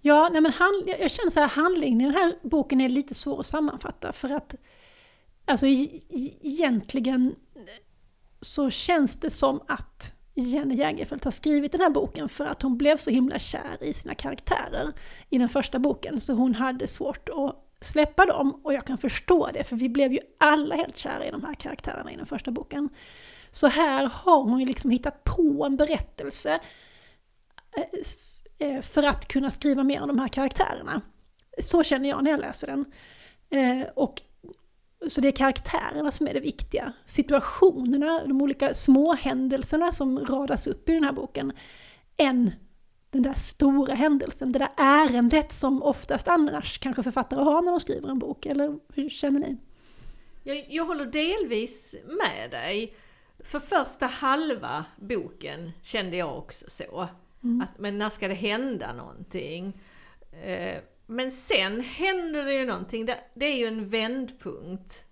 Ja, 0.00 0.28
nej 0.32 0.40
men 0.40 0.52
hand, 0.52 0.82
jag 0.86 1.10
känner 1.10 1.30
så 1.30 1.40
här, 1.40 1.48
handlingen 1.48 2.00
i 2.00 2.04
den 2.04 2.14
här 2.14 2.32
boken 2.42 2.80
är 2.80 2.88
lite 2.88 3.14
svår 3.14 3.40
att 3.40 3.46
sammanfatta 3.46 4.12
för 4.12 4.30
att 4.30 4.54
alltså 5.44 5.66
egentligen 5.66 7.34
så 8.40 8.70
känns 8.70 9.20
det 9.20 9.30
som 9.30 9.60
att 9.68 10.14
Jenny 10.34 10.74
Jägerfeldt 10.74 11.24
har 11.24 11.30
skrivit 11.30 11.72
den 11.72 11.80
här 11.80 11.90
boken 11.90 12.28
för 12.28 12.44
att 12.44 12.62
hon 12.62 12.78
blev 12.78 12.96
så 12.96 13.10
himla 13.10 13.38
kär 13.38 13.82
i 13.82 13.92
sina 13.92 14.14
karaktärer 14.14 14.92
i 15.30 15.38
den 15.38 15.48
första 15.48 15.78
boken 15.78 16.20
så 16.20 16.32
hon 16.32 16.54
hade 16.54 16.86
svårt 16.86 17.28
att 17.28 17.65
släppa 17.86 18.26
dem 18.26 18.60
och 18.64 18.74
jag 18.74 18.86
kan 18.86 18.98
förstå 18.98 19.50
det 19.54 19.64
för 19.64 19.76
vi 19.76 19.88
blev 19.88 20.12
ju 20.12 20.18
alla 20.38 20.74
helt 20.74 20.96
kära 20.96 21.24
i 21.24 21.30
de 21.30 21.44
här 21.44 21.54
karaktärerna 21.54 22.12
i 22.12 22.16
den 22.16 22.26
första 22.26 22.50
boken. 22.50 22.88
Så 23.50 23.66
här 23.66 24.06
har 24.06 24.42
hon 24.42 24.60
ju 24.60 24.66
liksom 24.66 24.90
hittat 24.90 25.24
på 25.24 25.64
en 25.66 25.76
berättelse 25.76 26.60
eh, 27.76 28.68
eh, 28.68 28.82
för 28.82 29.02
att 29.02 29.28
kunna 29.28 29.50
skriva 29.50 29.82
mer 29.82 30.02
om 30.02 30.08
de 30.08 30.18
här 30.18 30.28
karaktärerna. 30.28 31.00
Så 31.58 31.82
känner 31.82 32.08
jag 32.08 32.24
när 32.24 32.30
jag 32.30 32.40
läser 32.40 32.66
den. 32.66 32.84
Eh, 33.50 33.86
och 33.94 34.22
så 35.08 35.20
det 35.20 35.28
är 35.28 35.32
karaktärerna 35.32 36.10
som 36.10 36.28
är 36.28 36.34
det 36.34 36.40
viktiga. 36.40 36.92
Situationerna, 37.06 38.24
de 38.26 38.42
olika 38.42 38.74
små 38.74 39.14
händelserna 39.14 39.92
som 39.92 40.18
radas 40.18 40.66
upp 40.66 40.88
i 40.88 40.92
den 40.92 41.04
här 41.04 41.12
boken. 41.12 41.52
Än 42.16 42.52
den 43.16 43.22
där 43.22 43.34
stora 43.34 43.94
händelsen, 43.94 44.52
det 44.52 44.58
där 44.58 44.68
ärendet 44.76 45.52
som 45.52 45.82
oftast 45.82 46.28
annars 46.28 46.78
kanske 46.78 47.02
författare 47.02 47.40
har 47.40 47.62
när 47.62 47.70
de 47.70 47.80
skriver 47.80 48.08
en 48.08 48.18
bok. 48.18 48.46
Eller 48.46 48.78
hur 48.94 49.08
känner 49.08 49.40
ni? 49.40 49.56
Jag, 50.42 50.66
jag 50.68 50.84
håller 50.84 51.06
delvis 51.06 51.96
med 52.04 52.50
dig. 52.50 52.96
För 53.38 53.58
första 53.58 54.06
halva 54.06 54.84
boken 54.96 55.70
kände 55.82 56.16
jag 56.16 56.38
också 56.38 56.64
så. 56.68 57.08
Att, 57.62 57.78
men 57.78 57.98
när 57.98 58.10
ska 58.10 58.28
det 58.28 58.34
hända 58.34 58.92
någonting? 58.92 59.80
Eh, 60.42 60.82
men 61.06 61.30
sen 61.30 61.80
händer 61.80 62.44
det 62.44 62.54
ju 62.54 62.66
någonting. 62.66 63.06
Det, 63.06 63.18
det 63.34 63.46
är 63.46 63.56
ju 63.56 63.66
en 63.66 63.88
vändpunkt. 63.88 65.04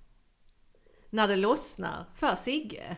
När 1.10 1.28
det 1.28 1.36
lossnar 1.36 2.06
för 2.14 2.34
Sigge. 2.34 2.96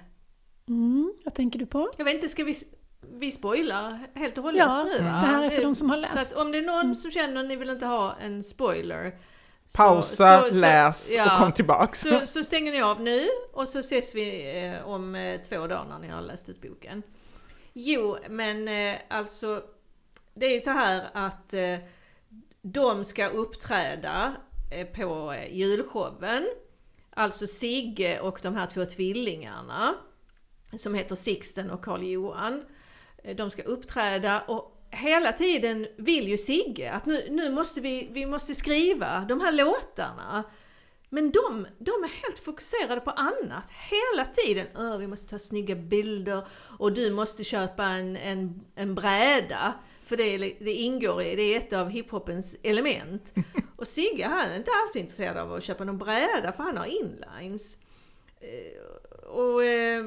Mm, 0.69 1.15
vad 1.25 1.35
tänker 1.35 1.59
du 1.59 1.67
på? 1.67 1.91
Jag 1.97 2.05
vet 2.05 2.15
inte, 2.15 2.29
ska 2.29 2.45
vi, 2.45 2.55
vi 3.13 3.31
spoilar 3.31 4.07
helt 4.15 4.39
och 4.39 4.45
hållet 4.45 4.59
Ja, 4.61 4.85
nu 4.85 4.91
det 4.99 5.03
va? 5.05 5.11
här 5.11 5.43
är 5.45 5.51
för 5.51 5.63
de 5.63 5.75
som 5.75 5.91
har 5.91 5.97
Så 5.97 6.01
läst. 6.01 6.17
att 6.33 6.39
om 6.39 6.53
det 6.53 6.59
är 6.59 6.63
någon 6.63 6.95
som 6.95 7.11
känner 7.11 7.41
att 7.41 7.47
ni 7.49 7.57
vill 7.57 7.71
inte 7.71 7.87
ha 7.87 8.17
en 8.21 8.43
spoiler. 8.43 9.19
så- 9.67 9.77
Pausa, 9.77 10.43
så- 10.43 10.55
så- 10.55 10.61
läs 10.61 11.15
ja. 11.17 11.33
och 11.33 11.39
kom 11.39 11.53
tillbaks. 11.53 12.01
Så, 12.01 12.27
så 12.27 12.45
stänger 12.45 12.73
ni 12.73 12.83
av 12.83 13.01
nu 13.01 13.21
och 13.53 13.69
så 13.69 13.79
ses 13.79 14.15
vi 14.15 14.57
eh, 14.65 14.89
om 14.89 15.15
eh, 15.15 15.41
två 15.41 15.57
dagar 15.67 15.85
när 15.89 15.99
ni 15.99 16.09
har 16.09 16.21
läst 16.21 16.49
ut 16.49 16.63
boken. 16.63 17.03
Jo, 17.73 18.17
men 18.31 18.69
eh, 18.69 18.97
alltså 19.11 19.63
det 20.35 20.47
är 20.47 20.55
ju 20.55 20.61
så 20.61 20.71
här 20.71 21.11
att 21.13 21.55
de 22.63 23.05
ska 23.05 23.27
uppträda 23.29 24.37
på 24.95 25.35
julshowen. 25.51 26.47
Alltså 27.11 27.47
Sigge 27.47 28.21
och 28.21 28.41
de 28.43 28.55
här 28.57 28.67
två 28.67 28.85
tvillingarna 28.85 29.95
som 30.77 30.95
heter 30.95 31.15
Sixten 31.15 31.71
och 31.71 31.85
Karl 31.85 32.03
Johan. 32.03 32.55
Eh, 32.55 32.61
De 33.35 33.51
ska 33.51 33.63
uppträda 33.63 34.41
och 34.41 34.73
hela 34.91 35.33
tiden 35.33 35.87
vill 35.97 36.29
ju 36.29 36.39
Sigge 36.39 36.93
att 36.93 37.07
nu, 37.07 37.27
nu 37.31 37.51
måste 37.51 37.81
vi, 37.81 38.09
vi 38.13 38.27
måste 38.27 38.55
skriva 38.55 39.21
de 39.29 39.41
här 39.41 39.53
låtarna. 39.53 40.45
Men 41.09 41.31
de, 41.31 41.67
de 41.79 41.91
är 41.91 42.23
helt 42.23 42.39
fokuserade 42.39 43.01
på 43.01 43.11
annat 43.11 43.69
hela 43.71 44.27
tiden. 44.27 44.67
Öh, 44.77 44.99
vi 44.99 45.07
måste 45.07 45.31
ta 45.31 45.39
snygga 45.39 45.75
bilder 45.75 46.47
och 46.79 46.93
du 46.93 47.11
måste 47.11 47.45
köpa 47.45 47.85
en, 47.85 48.17
en, 48.17 48.65
en 48.75 48.95
bräda. 48.95 49.75
För 50.03 50.17
det, 50.17 50.39
det 50.39 50.73
ingår 50.73 51.23
i, 51.23 51.37
det 51.37 51.43
är 51.43 51.59
ett 51.59 51.73
av 51.73 51.89
hiphopens 51.89 52.57
element. 52.63 53.33
Och 53.77 53.87
Sigge 53.87 54.27
han 54.27 54.51
är 54.51 54.57
inte 54.57 54.71
alls 54.71 54.97
intresserad 54.97 55.37
av 55.37 55.53
att 55.53 55.65
köpa 55.65 55.85
någon 55.85 55.99
bräda 55.99 56.53
för 56.53 56.63
han 56.63 56.77
har 56.77 56.87
inlines. 56.87 57.79
Eh, 58.41 59.29
Och 59.29 59.65
eh, 59.65 60.05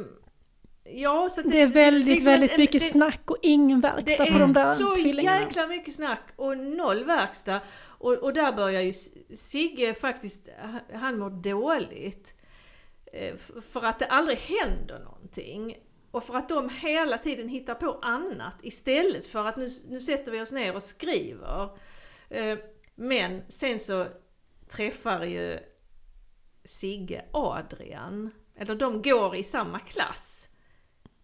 ja, 0.94 1.30
så 1.30 1.42
att 1.42 1.52
Det 1.52 1.62
är 1.62 1.68
väldigt, 1.68 2.08
liksom 2.08 2.32
väldigt 2.32 2.52
en- 2.52 2.60
mycket 2.60 2.82
det- 2.82 2.88
snack 2.88 3.32
och 3.32 3.38
ingen 3.42 3.80
verkstad 3.82 4.26
det 4.26 4.32
på 4.32 4.38
de 4.40 4.50
är 4.50 4.54
där 4.54 4.74
så 4.76 4.96
tvillingarna. 4.96 5.40
jäkla 5.42 5.68
mycket 5.68 5.94
snack 5.94 6.24
och 6.36 6.58
noll 6.58 7.04
verkstad. 7.04 7.60
Och, 7.82 8.14
och 8.14 8.34
där 8.34 8.52
börjar 8.52 8.82
ju 8.82 8.94
Sigge 9.36 9.94
faktiskt, 9.94 10.50
han 10.94 11.20
mår 11.20 11.30
dåligt. 11.30 12.34
Eh, 13.14 13.36
För 13.62 13.86
att 13.86 14.00
det 14.00 14.06
aldrig 14.06 14.38
händer 14.38 15.00
någonting. 15.00 15.78
Och 16.12 16.24
för 16.24 16.36
att 16.38 16.50
de 16.50 16.70
hela 16.70 17.18
tiden 17.18 17.50
hittar 17.50 17.76
på 17.76 18.00
annat 18.02 18.58
istället 18.64 19.26
för 19.26 19.46
att 19.46 19.58
nu, 19.58 19.68
nu 19.90 20.00
sätter 20.00 20.32
vi 20.32 20.42
oss 20.42 20.52
ner 20.52 20.76
och 20.76 20.84
skriver. 20.84 21.70
Eh, 22.30 22.58
Men 22.96 23.42
sen 23.50 23.80
så 23.80 24.06
träffar 24.72 25.24
ju 25.24 25.60
Sigge 26.64 27.26
Adrian. 27.34 28.30
Eller 28.56 28.76
de 28.76 29.02
går 29.02 29.36
i 29.36 29.44
samma 29.44 29.80
klass. 29.80 30.49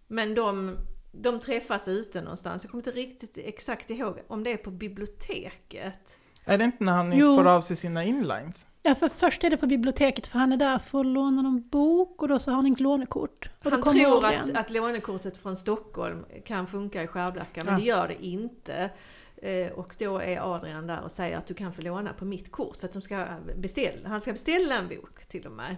Men 0.08 0.36
de, 0.36 0.78
de 1.12 1.40
träffas 1.40 1.88
ute 1.88 2.22
någonstans. 2.22 2.64
Jag 2.64 2.72
kommer 2.72 2.82
inte 2.88 3.00
riktigt 3.00 3.38
exakt 3.38 3.90
ihåg 3.90 4.20
om 4.28 4.44
det 4.44 4.52
är 4.52 4.58
på 4.58 4.72
biblioteket. 4.72 6.20
Är 6.46 6.58
det 6.58 6.64
inte 6.64 6.84
när 6.84 6.92
han 6.94 7.14
Jo. 7.18 7.32
inte 7.32 7.44
får 7.44 7.50
av 7.52 7.62
sig 7.62 7.76
sina 7.78 8.04
inlines? 8.04 8.68
Ja, 8.84 8.96
för 8.96 9.10
först 9.10 9.44
är 9.44 9.50
det 9.50 9.58
på 9.58 9.68
biblioteket 9.68 10.28
för 10.28 10.40
han 10.40 10.52
är 10.54 10.58
där 10.58 10.80
för 10.80 11.00
att 11.00 11.06
låna 11.06 11.42
någon 11.42 11.70
bok 11.70 12.22
och 12.22 12.28
då 12.28 12.40
så 12.40 12.52
har 12.52 12.56
han 12.56 12.72
ett 12.74 12.80
lånekort. 12.80 13.50
Han 13.60 13.82
tror 13.84 14.26
att, 14.26 14.56
att 14.56 14.70
lånekortet 14.70 15.38
från 15.38 15.58
Stockholm 15.58 16.26
kan 16.46 16.68
funka 16.68 17.04
i 17.04 17.08
Skärblacka, 17.08 17.64
men 17.64 17.74
Ja. 17.74 17.80
det 17.80 17.86
gör 17.86 18.08
det 18.08 18.26
inte. 18.26 18.90
Eh, 19.38 19.72
Och 19.72 19.96
då 20.00 20.20
är 20.20 20.56
Adrian 20.56 20.88
där 20.88 21.02
och 21.02 21.12
säger 21.12 21.38
att 21.38 21.48
du 21.48 21.54
kan 21.54 21.74
få 21.74 21.82
låna 21.82 22.14
på 22.14 22.26
mitt 22.26 22.52
kort 22.52 22.78
för 22.78 22.88
att 22.88 22.94
de 22.94 23.02
ska 23.02 23.26
beställa, 23.58 24.10
han 24.10 24.22
ska 24.22 24.32
beställa 24.34 24.76
en 24.76 24.88
bok 24.88 25.26
till 25.26 25.46
och 25.46 25.52
med. 25.52 25.76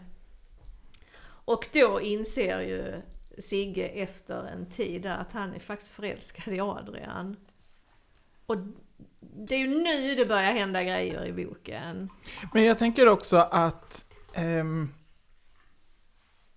Och 1.27 1.67
då 1.73 2.01
inser 2.01 2.59
ju 2.61 3.01
Sigge 3.37 3.87
efter 3.87 4.43
en 4.43 4.69
tid 4.69 5.01
där 5.01 5.17
att 5.17 5.31
han 5.31 5.53
är 5.53 5.59
faktiskt 5.59 5.91
förälskad 5.91 6.53
i 6.53 6.59
Adrian. 6.59 7.35
Och 8.45 8.57
det 9.19 9.55
är 9.55 9.59
ju 9.59 9.67
nu 9.67 10.15
det 10.15 10.25
börjar 10.25 10.51
hända 10.51 10.83
grejer 10.83 11.25
i 11.25 11.45
boken. 11.45 12.09
Men 12.53 12.63
jag 12.63 12.79
tänker 12.79 13.07
också 13.07 13.37
att 13.37 14.05
ehm, 14.35 14.89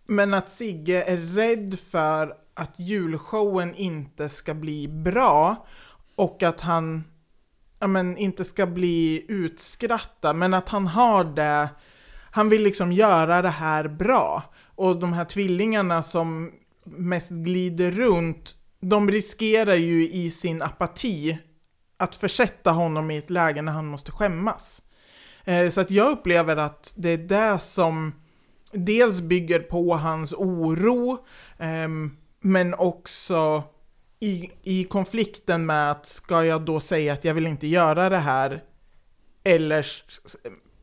men 0.06 0.34
att 0.34 0.50
Sigge 0.50 1.02
är 1.02 1.16
rädd 1.16 1.78
för 1.78 2.34
att 2.54 2.78
julshowen 2.78 3.74
inte 3.74 4.28
ska 4.28 4.54
bli 4.54 4.88
bra 4.88 5.66
och 6.14 6.42
att 6.42 6.60
han 6.60 7.04
ja, 7.78 7.86
men, 7.86 8.16
inte 8.16 8.44
ska 8.44 8.66
bli 8.66 9.24
utskrattad, 9.28 10.36
men 10.36 10.54
att 10.54 10.68
han 10.68 10.86
har 10.86 11.24
det, 11.24 11.68
han 12.30 12.48
vill 12.48 12.62
liksom 12.62 12.92
göra 12.92 13.42
det 13.42 13.48
här 13.48 13.88
bra. 13.88 14.42
Och 14.74 14.96
de 14.96 15.12
här 15.12 15.24
tvillingarna 15.24 16.02
som 16.02 16.52
mest 16.90 17.30
glider 17.30 17.90
runt, 17.90 18.54
de 18.80 19.10
riskerar 19.10 19.74
ju 19.74 20.08
i 20.08 20.30
sin 20.30 20.62
apati 20.62 21.38
att 21.96 22.14
försätta 22.14 22.70
honom 22.70 23.10
i 23.10 23.16
ett 23.16 23.30
läge 23.30 23.62
när 23.62 23.72
han 23.72 23.86
måste 23.86 24.12
skämmas. 24.12 24.82
Eh, 25.44 25.68
så 25.68 25.80
att 25.80 25.90
jag 25.90 26.10
upplever 26.10 26.56
att 26.56 26.94
det 26.96 27.10
är 27.10 27.18
det 27.18 27.58
som 27.58 28.12
dels 28.72 29.20
bygger 29.20 29.60
på 29.60 29.94
hans 29.94 30.32
oro, 30.32 31.18
ehm, 31.58 32.16
men 32.40 32.74
också 32.74 33.62
i, 34.20 34.50
i 34.62 34.84
konflikten 34.84 35.66
med 35.66 35.90
att 35.90 36.06
ska 36.06 36.44
jag 36.44 36.62
då 36.62 36.80
säga 36.80 37.12
att 37.12 37.24
jag 37.24 37.34
vill 37.34 37.46
inte 37.46 37.66
göra 37.66 38.08
det 38.08 38.18
här, 38.18 38.62
eller 39.44 39.86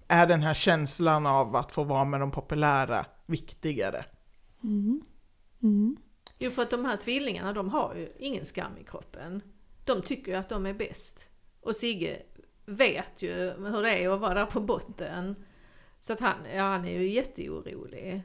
är 0.08 0.28
den 0.28 0.42
här 0.42 0.54
känslan 0.54 1.26
av 1.26 1.56
att 1.56 1.72
få 1.72 1.84
vara 1.84 2.06
med 2.06 2.20
de 2.20 2.32
populära 2.32 3.06
viktigare? 3.26 4.06
Mm. 4.64 5.02
Mm. 5.68 5.98
Jo, 6.40 6.52
för 6.52 6.62
att 6.62 6.70
de 6.70 6.86
här 6.86 6.98
tvillingarna, 6.98 7.54
de 7.54 7.70
har 7.70 7.96
ju 7.96 8.12
ingen 8.20 8.46
skam 8.46 8.78
i 8.78 8.84
kroppen. 8.84 9.42
De 9.86 10.02
tycker 10.02 10.32
ju 10.32 10.38
att 10.38 10.50
de 10.50 10.66
är 10.66 10.74
bäst. 10.74 11.30
Och 11.62 11.76
Sigge 11.76 12.22
vet 12.66 13.22
ju 13.22 13.34
hur 13.34 13.82
det 13.82 14.04
är 14.04 14.10
att 14.10 14.20
vara 14.20 14.34
där 14.34 14.46
på 14.46 14.60
botten. 14.60 15.36
Så 16.00 16.14
att 16.14 16.20
han, 16.20 16.38
ja, 16.54 16.64
han 16.64 16.86
är 16.86 17.00
ju 17.00 17.10
jätteorolig. 17.10 18.24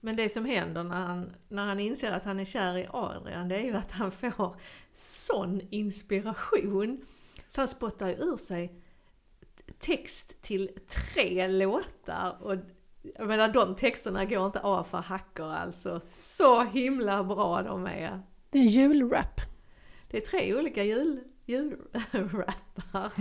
Men 0.00 0.16
det 0.16 0.28
som 0.28 0.44
händer 0.44 0.84
när 0.84 1.06
han, 1.06 1.34
när 1.48 1.66
han 1.66 1.80
inser 1.80 2.12
att 2.12 2.24
han 2.24 2.40
är 2.40 2.44
kär 2.44 2.78
i 2.78 2.88
Adrian, 2.90 3.48
det 3.48 3.56
är 3.56 3.62
ju 3.62 3.76
att 3.76 3.90
han 3.90 4.12
får 4.12 4.56
sån 4.94 5.60
inspiration. 5.70 7.06
Så 7.48 7.60
han 7.60 7.68
spottar 7.68 8.08
ju 8.08 8.14
ur 8.14 8.36
sig 8.36 8.80
text 9.78 10.42
till 10.42 10.70
tre 10.88 11.48
låtar. 11.48 12.36
Och 12.42 12.56
jag 13.18 13.26
menar 13.28 13.48
de 13.48 13.76
texterna 13.76 14.24
går 14.24 14.46
inte 14.46 14.60
av 14.60 14.84
för 14.84 14.98
hackor 14.98 15.52
alltså. 15.52 16.00
Så 16.04 16.64
himla 16.64 17.24
bra 17.24 17.62
de 17.62 17.86
är. 17.86 18.22
Det 18.50 18.58
är 18.58 18.62
en 18.62 18.68
julrap. 18.68 19.40
Det 20.10 20.16
är 20.16 20.20
tre 20.20 20.54
olika 20.54 20.84
jul, 20.84 21.20
julrappar. 21.44 23.12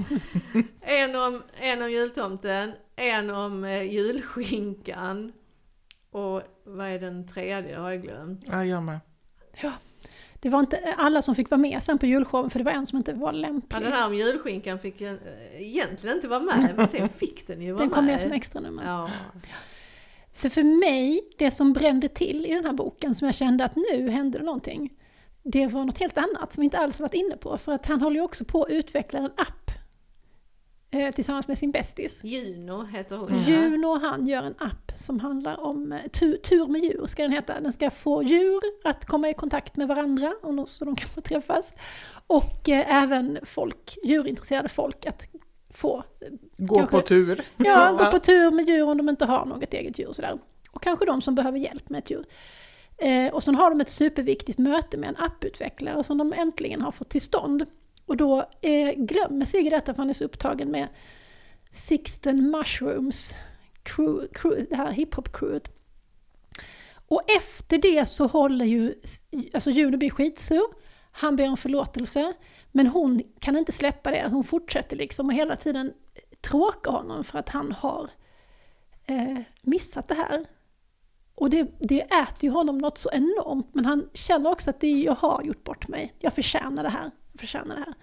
en, 0.81 1.15
om, 1.15 1.43
en 1.59 1.81
om 1.81 1.91
jultomten, 1.91 2.71
en 2.95 3.29
om 3.29 3.63
eh, 3.63 3.81
julskinkan 3.83 5.31
och 6.11 6.41
vad 6.65 6.87
är 6.87 6.99
den 6.99 7.27
tredje 7.27 7.77
har 7.77 7.91
jag 7.91 8.01
glömt. 8.01 8.43
Ja, 8.47 8.65
jag 8.65 8.83
med. 8.83 8.99
Ja. 9.61 9.71
Det 10.39 10.49
var 10.49 10.59
inte 10.59 10.93
alla 10.97 11.21
som 11.21 11.35
fick 11.35 11.49
vara 11.49 11.61
med 11.61 11.83
sen 11.83 11.97
på 11.97 12.05
julshowen 12.05 12.49
för 12.49 12.59
det 12.59 12.65
var 12.65 12.71
en 12.71 12.85
som 12.87 12.97
inte 12.97 13.13
var 13.13 13.31
lämplig. 13.31 13.77
Ja, 13.77 13.83
den 13.83 13.93
här 13.93 14.07
om 14.07 14.15
julskinkan 14.15 14.79
fick 14.79 15.01
eh, 15.01 15.15
egentligen 15.53 16.15
inte 16.15 16.27
vara 16.27 16.39
med 16.39 16.73
men 16.77 16.87
sen 16.87 17.09
fick 17.09 17.47
den 17.47 17.61
ju 17.61 17.71
vara 17.71 17.81
Den 17.83 17.89
kom 17.89 18.05
med 18.05 18.13
med. 18.13 18.21
som 18.21 18.31
extra 18.31 18.61
nummer. 18.61 18.83
Ja. 18.85 19.09
Så 20.35 20.49
för 20.49 20.63
mig, 20.63 21.21
det 21.37 21.51
som 21.51 21.73
brände 21.73 22.07
till 22.07 22.45
i 22.45 22.53
den 22.53 22.65
här 22.65 22.73
boken, 22.73 23.15
som 23.15 23.25
jag 23.25 23.35
kände 23.35 23.65
att 23.65 23.75
nu 23.75 24.09
hände 24.09 24.37
det 24.37 24.45
någonting, 24.45 24.93
det 25.43 25.67
var 25.67 25.85
något 25.85 25.97
helt 25.97 26.17
annat 26.17 26.53
som 26.53 26.61
vi 26.61 26.65
inte 26.65 26.77
alls 26.77 26.99
varit 26.99 27.13
inne 27.13 27.37
på. 27.37 27.57
För 27.57 27.71
att 27.71 27.85
han 27.85 28.01
håller 28.01 28.15
ju 28.15 28.21
också 28.21 28.45
på 28.45 28.63
att 28.63 28.69
utveckla 28.69 29.19
en 29.19 29.25
app 29.25 29.71
eh, 30.91 31.11
tillsammans 31.11 31.47
med 31.47 31.57
sin 31.57 31.71
bästis. 31.71 32.23
Juno 32.23 32.85
heter 32.85 33.15
hon. 33.15 33.43
Juno 33.43 33.87
och 33.87 34.01
han 34.01 34.27
gör 34.27 34.43
en 34.43 34.55
app 34.57 34.91
som 34.97 35.19
handlar 35.19 35.59
om 35.59 35.91
eh, 35.91 36.07
tur, 36.07 36.37
tur 36.37 36.67
med 36.67 36.81
djur, 36.81 37.05
ska 37.05 37.23
den 37.23 37.31
heta. 37.31 37.59
Den 37.59 37.73
ska 37.73 37.89
få 37.89 38.23
djur 38.23 38.61
att 38.83 39.05
komma 39.05 39.29
i 39.29 39.33
kontakt 39.33 39.75
med 39.75 39.87
varandra 39.87 40.33
och 40.41 40.69
så 40.69 40.85
de 40.85 40.95
kan 40.95 41.09
få 41.09 41.21
träffas. 41.21 41.73
Och 42.27 42.69
eh, 42.69 43.03
även 43.03 43.39
folk, 43.43 43.97
djurintresserade 44.03 44.69
folk 44.69 45.05
att 45.05 45.27
få 45.73 46.03
Gå 46.57 46.75
Kanske- 46.75 46.97
på 46.97 47.01
tur. 47.07 47.45
Ja, 47.57 47.91
gå 47.99 48.11
på 48.11 48.19
tur 48.19 48.51
med 48.51 48.67
djur 48.69 48.83
om 48.89 48.97
de 48.97 49.09
inte 49.09 49.25
har 49.25 49.45
något 49.45 49.73
eget 49.73 49.99
djur 49.99 50.13
sådär. 50.13 50.39
Och 50.71 50.83
kanske 50.83 51.05
de 51.05 51.21
som 51.21 51.35
behöver 51.35 51.57
hjälp 51.59 51.89
med 51.89 51.99
ett 51.99 52.09
djur. 52.11 52.25
Eh, 52.97 53.33
och 53.33 53.43
sen 53.43 53.55
har 53.55 53.69
de 53.69 53.81
ett 53.81 53.89
superviktigt 53.89 54.59
möte 54.59 54.97
med 54.97 55.09
en 55.09 55.17
apputvecklare 55.17 56.03
som 56.03 56.17
de 56.17 56.33
äntligen 56.33 56.81
har 56.81 56.91
fått 56.91 57.09
till 57.09 57.21
stånd. 57.21 57.65
Och 58.05 58.17
då 58.17 58.49
eh, 58.61 58.91
glömmer 58.95 59.45
Sigge 59.45 59.69
detta 59.69 59.93
för 59.93 59.97
han 60.01 60.09
är 60.09 60.13
så 60.13 60.23
upptagen 60.23 60.71
med 60.71 60.87
Sixten 61.71 62.51
Mushrooms, 62.51 63.35
crew, 63.83 64.27
crew, 64.33 64.65
det 64.69 64.75
här 64.75 64.91
hiphop-crewet. 64.91 65.71
Och 67.07 67.21
efter 67.37 67.77
det 67.77 68.05
så 68.05 68.27
håller 68.27 68.65
ju, 68.65 68.95
alltså 69.53 69.71
Juno 69.71 69.97
blir 69.97 70.09
skitsur, 70.09 70.63
han 71.11 71.35
ber 71.35 71.49
om 71.49 71.57
förlåtelse, 71.57 72.33
men 72.75 72.87
hon 72.87 73.21
kan 73.39 73.57
inte 73.57 73.71
släppa 73.71 74.11
det, 74.11 74.27
hon 74.31 74.43
fortsätter 74.43 74.95
liksom 74.95 75.27
och 75.27 75.33
hela 75.33 75.55
tiden 75.55 75.93
tråka 76.41 76.89
honom 76.89 77.23
för 77.23 77.39
att 77.39 77.49
han 77.49 77.71
har 77.71 78.09
eh, 79.05 79.39
missat 79.61 80.07
det 80.07 80.15
här. 80.15 80.45
Och 81.35 81.49
det, 81.49 81.67
det 81.79 82.01
äter 82.01 82.43
ju 82.43 82.49
honom 82.49 82.77
något 82.77 82.97
så 82.97 83.09
enormt, 83.13 83.69
men 83.73 83.85
han 83.85 84.09
känner 84.13 84.51
också 84.51 84.69
att 84.69 84.79
det 84.79 84.91
jag 84.91 85.15
har 85.15 85.43
gjort 85.43 85.63
bort 85.63 85.87
mig, 85.87 86.13
jag 86.19 86.33
förtjänar 86.33 86.83
det 86.83 86.89
här, 86.89 87.11
jag 87.31 87.39
förtjänar 87.39 87.75
det 87.75 87.83
här. 87.85 87.93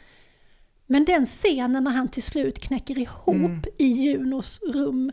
Men 0.86 1.04
den 1.04 1.26
scenen 1.26 1.84
när 1.84 1.90
han 1.90 2.08
till 2.08 2.22
slut 2.22 2.58
knäcker 2.58 2.98
ihop 2.98 3.34
Mm. 3.34 3.62
i 3.78 3.86
Junos 3.86 4.60
rum 4.62 5.12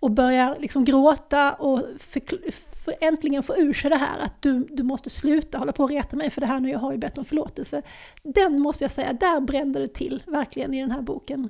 och 0.00 0.10
börjar 0.10 0.56
liksom 0.60 0.84
gråta 0.84 1.52
och 1.52 1.82
för 2.86 2.94
äntligen 3.00 3.42
få 3.42 3.56
ur 3.56 3.72
sig 3.72 3.90
det 3.90 3.96
här 3.96 4.18
att 4.18 4.42
du, 4.42 4.64
du 4.70 4.82
måste 4.82 5.10
sluta 5.10 5.58
hålla 5.58 5.72
på 5.72 5.82
och 5.82 5.90
reta 5.90 6.16
mig 6.16 6.30
för 6.30 6.40
det 6.40 6.46
här 6.46 6.60
nu, 6.60 6.70
jag 6.70 6.78
har 6.78 6.92
ju 6.92 6.98
bett 6.98 7.18
om 7.18 7.24
förlåtelse. 7.24 7.82
Den 8.22 8.60
måste 8.60 8.84
jag 8.84 8.90
säga, 8.90 9.12
där 9.12 9.40
brände 9.40 9.78
det 9.78 9.88
till 9.94 10.22
verkligen 10.26 10.74
i 10.74 10.80
den 10.80 10.90
här 10.90 11.02
boken. 11.02 11.48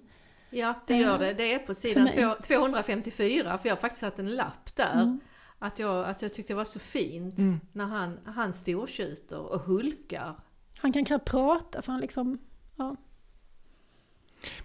Ja, 0.51 0.75
det 0.87 0.97
gör 0.97 1.19
det. 1.19 1.35
Det 1.35 1.55
är 1.55 1.59
på 1.59 1.75
sidan 1.75 2.05
mig. 2.05 2.13
två- 2.13 2.35
254, 2.43 3.59
för 3.59 3.69
jag 3.69 3.77
har 3.77 3.81
faktiskt 3.81 4.01
satt 4.01 4.19
en 4.19 4.35
lapp 4.35 4.77
där. 4.77 4.93
Mm. 4.95 5.21
Att, 5.59 5.79
jag, 5.79 6.05
att 6.09 6.23
jag 6.23 6.33
tyckte 6.35 6.53
det 6.53 6.57
var 6.57 6.65
så 6.65 6.79
fint 6.79 7.39
Mm. 7.39 7.61
när 7.73 7.85
han, 7.85 8.19
han 8.25 8.53
stortjuter 8.53 9.39
och 9.39 9.61
hulkar. 9.61 10.35
Han 10.79 10.93
kan 10.93 11.05
knappt 11.05 11.25
prata 11.31 11.83
för 11.83 11.93
han 11.93 12.01
liksom, 12.01 12.39
ja. 12.77 12.97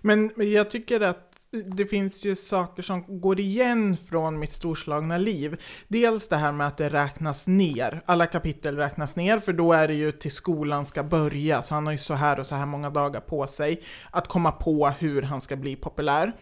Men 0.01 0.31
jag 0.36 0.69
tycker 0.69 1.01
att 1.01 1.30
det 1.51 1.85
finns 1.85 2.25
ju 2.25 2.35
saker 2.35 2.83
som 2.83 3.21
går 3.21 3.39
igen 3.39 3.97
från 3.97 4.39
mitt 4.39 4.51
storslagna 4.51 5.17
liv. 5.17 5.61
Dels 5.87 6.27
det 6.27 6.35
här 6.35 6.51
med 6.51 6.67
att 6.67 6.77
det 6.77 6.89
räknas 6.89 7.47
ner. 7.47 8.01
Alla 8.05 8.25
kapitel 8.25 8.77
räknas 8.77 9.15
ner 9.15 9.39
för 9.39 9.53
då 9.53 9.73
är 9.73 9.87
det 9.87 9.93
ju 9.93 10.11
till 10.11 10.31
skolan 10.31 10.85
ska 10.85 11.03
börja. 11.03 11.63
Så 11.63 11.73
han 11.73 11.85
har 11.85 11.93
ju 11.93 11.97
så 11.97 12.13
här 12.13 12.39
och 12.39 12.45
så 12.45 12.55
här 12.55 12.65
många 12.65 12.89
dagar 12.89 13.19
på 13.19 13.47
sig 13.47 13.81
att 14.11 14.27
komma 14.27 14.51
på 14.51 14.87
hur 14.99 15.21
han 15.21 15.41
ska 15.41 15.55
bli 15.55 15.75
populär. 15.75 16.33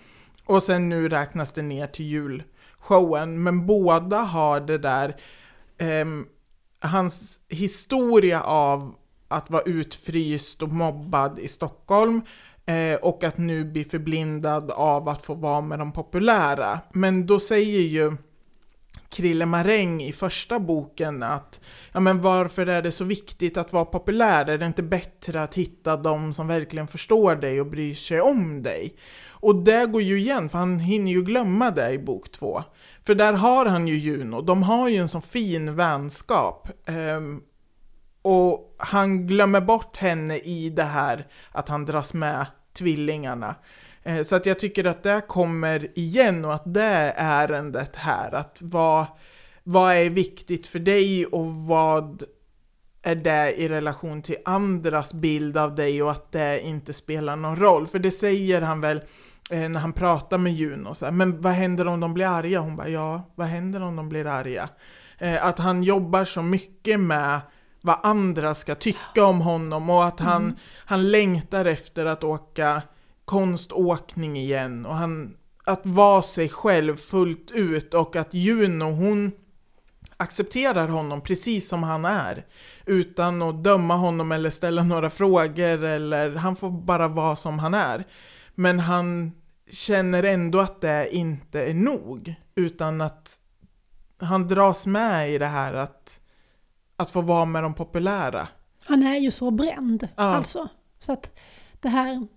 Och 0.45 0.63
sen 0.63 0.89
nu 0.89 1.09
räknas 1.09 1.51
det 1.51 1.61
ner 1.61 1.87
till 1.87 2.05
julshowen. 2.05 3.43
Men 3.43 3.65
båda 3.65 4.17
har 4.17 4.59
det 4.59 4.77
där, 4.77 5.15
eh, 5.77 6.05
hans 6.81 7.39
historia 7.47 8.41
av 8.41 8.95
att 9.27 9.49
vara 9.49 9.63
utfryst 9.63 10.61
och 10.61 10.69
mobbad 10.69 11.39
i 11.39 11.47
Stockholm 11.47 12.17
eh, 12.17 12.21
Eh, 12.69 12.95
och 12.95 13.23
att 13.23 13.37
nu 13.37 13.63
bli 13.63 13.83
förblindad 13.83 14.71
av 14.71 15.09
att 15.09 15.23
få 15.23 15.33
vara 15.33 15.61
med 15.61 15.79
de 15.79 15.91
populära. 15.91 16.79
Men 16.93 17.25
då 17.25 17.39
säger 17.39 17.81
ju 17.81 18.17
Krille 19.09 19.45
Maräng 19.45 20.01
i 20.03 20.13
första 20.13 20.59
boken 20.59 21.23
att 21.23 21.61
ja 21.91 21.99
men 21.99 22.21
varför 22.21 22.65
är 22.67 22.81
det 22.81 22.91
så 22.91 23.03
viktigt 23.03 23.57
att 23.57 23.73
vara 23.73 23.85
populär? 23.85 24.49
Är 24.49 24.57
det 24.57 24.65
inte 24.65 24.83
bättre 24.83 25.43
att 25.43 25.55
hitta 25.55 25.97
de 25.97 26.33
som 26.33 26.47
verkligen 26.47 26.87
förstår 26.87 27.35
dig 27.35 27.61
och 27.61 27.67
bryr 27.67 27.93
sig 27.93 28.21
om 28.21 28.63
dig? 28.63 28.95
Och 29.29 29.55
det 29.55 29.85
går 29.85 30.01
ju 30.01 30.19
igen, 30.19 30.49
för 30.49 30.57
han 30.57 30.79
hinner 30.79 31.11
ju 31.11 31.23
glömma 31.23 31.71
det 31.71 31.91
i 31.91 31.99
bok 31.99 32.31
två. 32.31 32.63
För 33.05 33.15
där 33.15 33.33
har 33.33 33.65
han 33.65 33.87
ju 33.87 33.95
Juno, 33.95 34.41
de 34.41 34.63
har 34.63 34.89
ju 34.89 34.97
en 34.97 35.09
sån 35.09 35.21
fin 35.21 35.75
vänskap. 35.75 36.69
Um, 37.17 37.43
och 38.21 38.75
han 38.77 39.27
glömmer 39.27 39.61
bort 39.61 39.97
henne 39.97 40.37
i 40.37 40.69
det 40.69 40.83
här 40.83 41.27
att 41.51 41.69
han 41.69 41.85
dras 41.85 42.13
med 42.13 42.45
tvillingarna. 42.79 43.55
Eh, 44.03 44.23
så 44.23 44.35
att 44.35 44.45
jag 44.45 44.59
tycker 44.59 44.85
att 44.85 45.03
det 45.03 45.21
kommer 45.27 45.87
igen 45.99 46.45
och 46.45 46.53
att 46.53 46.73
det 46.73 46.83
är 46.83 47.13
ärendet 47.17 47.95
här. 47.95 48.35
Att 48.35 48.59
vad, 48.63 49.05
vad 49.63 49.93
är 49.95 50.09
viktigt 50.09 50.67
för 50.67 50.79
dig 50.79 51.25
och 51.25 51.45
vad 51.53 52.23
är 53.01 53.15
det 53.15 53.61
i 53.61 53.69
relation 53.69 54.21
till 54.21 54.37
andras 54.45 55.13
bild 55.13 55.57
av 55.57 55.75
dig 55.75 56.03
och 56.03 56.11
att 56.11 56.31
det 56.31 56.61
inte 56.61 56.93
spelar 56.93 57.35
någon 57.35 57.55
roll. 57.55 57.87
För 57.87 57.99
det 57.99 58.11
säger 58.11 58.61
han 58.61 58.81
väl 58.81 59.01
eh, 59.51 59.69
när 59.69 59.79
han 59.79 59.93
pratar 59.93 60.37
med 60.37 60.53
Juno. 60.53 60.93
Så 60.93 61.05
här, 61.05 61.11
Men 61.11 61.41
vad 61.41 61.53
händer 61.53 61.87
om 61.87 61.99
de 61.99 62.13
blir 62.13 62.25
arga? 62.25 62.59
Hon 62.59 62.75
bara 62.75 62.89
ja, 62.89 63.31
vad 63.35 63.47
händer 63.47 63.81
om 63.81 63.95
de 63.95 64.09
blir 64.09 64.27
arga? 64.27 64.69
Eh, 65.17 65.45
Att 65.45 65.59
han 65.59 65.83
jobbar 65.83 66.25
så 66.25 66.41
mycket 66.41 66.99
med 66.99 67.41
vad 67.81 67.99
andra 68.03 68.55
ska 68.55 68.75
tycka 68.75 69.25
om 69.25 69.41
honom 69.41 69.89
och 69.89 70.05
att 70.05 70.19
han, 70.19 70.55
han 70.85 71.11
längtar 71.11 71.65
efter 71.65 72.05
att 72.05 72.23
åka 72.23 72.81
konståkning 73.25 74.37
igen 74.37 74.85
och 74.85 74.95
han, 74.95 75.35
att 75.65 75.85
vara 75.85 76.21
sig 76.21 76.49
själv 76.49 76.95
fullt 76.95 77.51
ut 77.51 77.93
och 77.93 78.15
att 78.15 78.33
Juno 78.33 78.91
hon 78.91 79.31
accepterar 80.17 80.87
honom 80.87 81.21
precis 81.21 81.69
som 81.69 81.83
han 81.83 82.05
är 82.05 82.45
utan 82.85 83.41
att 83.41 83.63
döma 83.63 83.95
honom 83.95 84.31
eller 84.31 84.49
ställa 84.49 84.83
några 84.83 85.09
frågor 85.09 85.83
eller 85.83 86.35
han 86.35 86.55
får 86.55 86.71
bara 86.71 87.07
vara 87.07 87.35
som 87.35 87.59
han 87.59 87.73
är. 87.73 88.03
Men 88.55 88.79
han 88.79 89.31
känner 89.71 90.23
ändå 90.23 90.59
att 90.59 90.81
det 90.81 91.15
inte 91.15 91.63
är 91.65 91.73
nog 91.73 92.35
utan 92.55 93.01
att 93.01 93.39
han 94.19 94.47
dras 94.47 94.87
med 94.87 95.31
i 95.31 95.37
det 95.37 95.45
här 95.45 95.73
att, 95.73 96.21
att 96.99 97.09
få 97.09 97.21
vara 97.21 97.45
med 97.45 97.63
de 97.63 97.73
populära. 97.73 98.47
Han 98.85 99.03
är 99.03 99.17
ju 99.17 99.31
så 99.31 99.51
bränd 99.51 100.07
Ja. 100.15 100.23
alltså. 100.23 100.67
Så 100.97 101.11
att 101.11 101.39
det 101.79 101.89
här, 101.89 102.27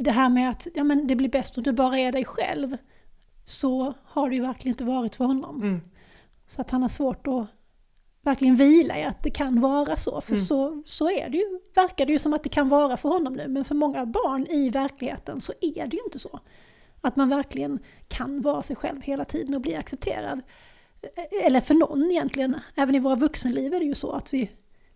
det 0.00 0.10
här 0.10 0.28
med 0.28 0.50
att 0.50 0.66
ja, 0.74 0.84
men 0.84 1.06
det 1.06 1.16
blir 1.16 1.28
bäst 1.28 1.58
om 1.58 1.64
du 1.64 1.72
bara 1.72 1.98
är 1.98 2.12
dig 2.12 2.24
själv. 2.24 2.76
Så 3.44 3.94
har 4.04 4.28
det 4.30 4.36
ju 4.36 4.42
verkligen 4.42 4.72
inte 4.74 4.84
varit 4.84 5.16
för 5.16 5.24
honom. 5.24 5.62
Mm. 5.62 5.80
Så 6.46 6.60
att 6.60 6.70
han 6.70 6.82
har 6.82 6.88
svårt 6.88 7.26
att 7.26 7.46
verkligen 8.22 8.56
vila 8.56 8.98
i 8.98 9.04
att 9.04 9.22
det 9.22 9.30
kan 9.30 9.60
vara 9.60 9.96
så. 9.96 10.20
För 10.20 10.32
Mm. 10.32 10.44
så, 10.44 10.82
så 10.86 11.10
är 11.10 11.28
det 11.28 11.36
ju, 11.38 11.60
verkar 11.74 12.06
det 12.06 12.12
ju 12.12 12.18
som 12.18 12.32
att 12.34 12.42
det 12.42 12.48
kan 12.48 12.68
vara 12.68 12.96
för 12.96 13.08
honom 13.08 13.32
nu. 13.34 13.48
Men 13.48 13.64
för 13.64 13.74
många 13.74 14.06
barn 14.06 14.46
i 14.46 14.70
verkligheten 14.70 15.40
så 15.40 15.52
är 15.60 15.86
det 15.86 15.96
ju 15.96 16.02
inte 16.04 16.18
så. 16.18 16.40
Att 17.00 17.16
man 17.16 17.28
verkligen 17.28 17.78
kan 18.08 18.40
vara 18.40 18.62
sig 18.62 18.76
själv 18.76 19.02
hela 19.02 19.24
tiden 19.24 19.54
och 19.54 19.60
bli 19.60 19.74
accepterad. 19.76 20.40
Eller 21.44 21.60
för 21.60 21.74
någon 21.74 22.10
egentligen. 22.10 22.56
Även 22.74 22.94
i 22.94 22.98
våra 22.98 23.14
vuxenliv 23.14 23.74
är 23.74 23.78
det 23.78 23.84
ju 23.86 23.94
så 23.94 24.12
att 24.12 24.34
vi 24.34 24.50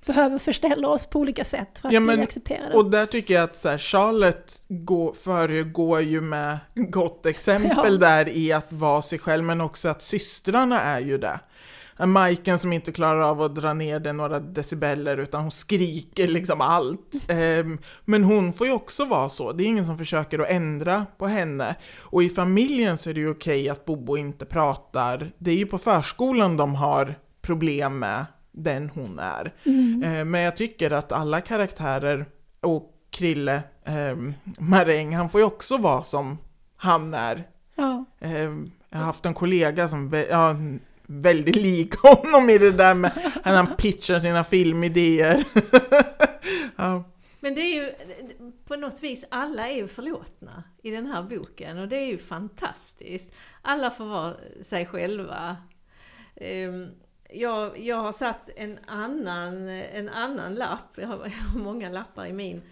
behöver 0.06 0.38
förställa 0.38 0.88
oss 0.88 1.06
på 1.06 1.18
olika 1.20 1.44
sätt 1.44 1.78
för 1.78 1.88
att 1.88 1.94
Ja, 1.94 2.00
men- 2.00 2.16
bli 2.16 2.22
accepterade. 2.24 2.74
Och 2.74 2.90
där 2.90 3.06
tycker 3.06 3.34
jag 3.34 3.42
att 3.44 3.56
så 3.56 3.68
här, 3.68 3.78
Charlotte 3.78 4.62
går, 4.68 5.12
föregår 5.12 6.00
ju 6.02 6.20
med 6.20 6.58
gott 6.74 7.26
exempel 7.26 7.72
Ja. 8.00 8.08
där 8.08 8.28
i 8.28 8.52
att 8.52 8.72
vara 8.72 9.02
sig 9.02 9.18
själv, 9.18 9.44
men 9.44 9.60
också 9.60 9.88
att 9.88 10.02
systrarna 10.02 10.80
är 10.80 11.00
ju 11.00 11.18
det. 11.18 11.40
Majken 12.06 12.58
som 12.58 12.72
inte 12.72 12.92
klarar 12.92 13.20
av 13.20 13.42
att 13.42 13.54
dra 13.54 13.72
ner 13.72 14.00
det 14.00 14.12
några 14.12 14.40
decibeller 14.40 15.16
utan 15.16 15.42
hon 15.42 15.50
skriker 15.50 16.28
liksom 16.28 16.60
allt. 16.60 17.24
Ehm, 17.28 17.78
men 18.04 18.24
hon 18.24 18.52
får 18.52 18.66
ju 18.66 18.72
också 18.72 19.04
vara 19.04 19.28
så, 19.28 19.52
det 19.52 19.64
är 19.64 19.66
ingen 19.66 19.86
som 19.86 19.98
försöker 19.98 20.38
att 20.38 20.48
ändra 20.48 21.06
på 21.18 21.26
henne. 21.26 21.74
Och 22.00 22.22
i 22.22 22.28
familjen 22.28 22.98
så 22.98 23.10
är 23.10 23.14
det 23.14 23.20
ju 23.20 23.30
okej 23.30 23.68
att 23.68 23.84
Bobo 23.84 24.16
inte 24.16 24.46
pratar, 24.46 25.32
det 25.38 25.50
är 25.50 25.56
ju 25.56 25.66
på 25.66 25.78
förskolan 25.78 26.56
de 26.56 26.74
har 26.74 27.14
problem 27.42 27.98
med 27.98 28.26
den 28.52 28.90
hon 28.94 29.18
är. 29.18 29.54
Mm. 29.64 30.02
Ehm, 30.02 30.30
men 30.30 30.40
jag 30.40 30.56
tycker 30.56 30.90
att 30.90 31.12
alla 31.12 31.40
karaktärer, 31.40 32.26
och 32.60 32.94
Krille, 33.10 33.62
um, 34.12 34.34
Maräng, 34.58 35.16
han 35.16 35.28
får 35.28 35.40
ju 35.40 35.46
också 35.46 35.76
vara 35.76 36.02
som 36.02 36.38
han 36.76 37.14
är. 37.14 37.44
Ja. 37.74 38.04
Ehm, 38.20 38.70
jag 38.90 38.98
har 38.98 39.04
haft 39.04 39.26
en 39.26 39.34
kollega 39.34 39.88
som 39.88 40.24
ja, 40.30 40.56
väldigt 41.10 41.56
lik 41.56 41.94
honom 42.02 42.50
i 42.50 42.58
det 42.58 42.72
där 42.72 42.94
med 42.94 43.12
när 43.44 43.52
han 43.52 43.76
pitchar 43.76 44.20
sina 44.20 44.44
filmidéer. 44.44 45.44
ja. 46.76 47.04
Men 47.40 47.54
det 47.54 47.60
är 47.60 47.74
ju, 47.74 47.92
på 48.64 48.76
något 48.76 49.02
vis, 49.02 49.24
alla 49.30 49.68
är 49.68 49.76
ju 49.76 49.88
förlåtna 49.88 50.64
i 50.82 50.90
den 50.90 51.06
här 51.06 51.22
boken 51.22 51.78
och 51.78 51.88
det 51.88 51.96
är 51.96 52.06
ju 52.06 52.18
fantastiskt. 52.18 53.30
Alla 53.62 53.90
får 53.90 54.04
vara 54.04 54.36
sig 54.62 54.86
själva. 54.86 55.56
Ehm, 56.36 56.90
jag, 57.30 57.78
jag 57.78 57.96
har 57.96 58.12
satt 58.12 58.50
en 58.56 58.78
annan, 58.86 59.68
en 59.68 60.08
annan 60.08 60.54
lapp, 60.54 60.92
jag 60.96 61.08
har, 61.08 61.16
jag 61.24 61.52
har 61.52 61.58
många 61.58 61.90
lappar 61.90 62.26
i 62.26 62.32
min, 62.32 62.62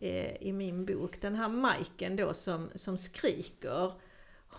eh, 0.00 0.42
i 0.42 0.52
min 0.52 0.86
bok. 0.86 1.20
Den 1.20 1.34
här 1.34 1.48
Majken 1.48 2.16
då 2.16 2.34
som, 2.34 2.70
som 2.74 2.98
skriker. 2.98 3.92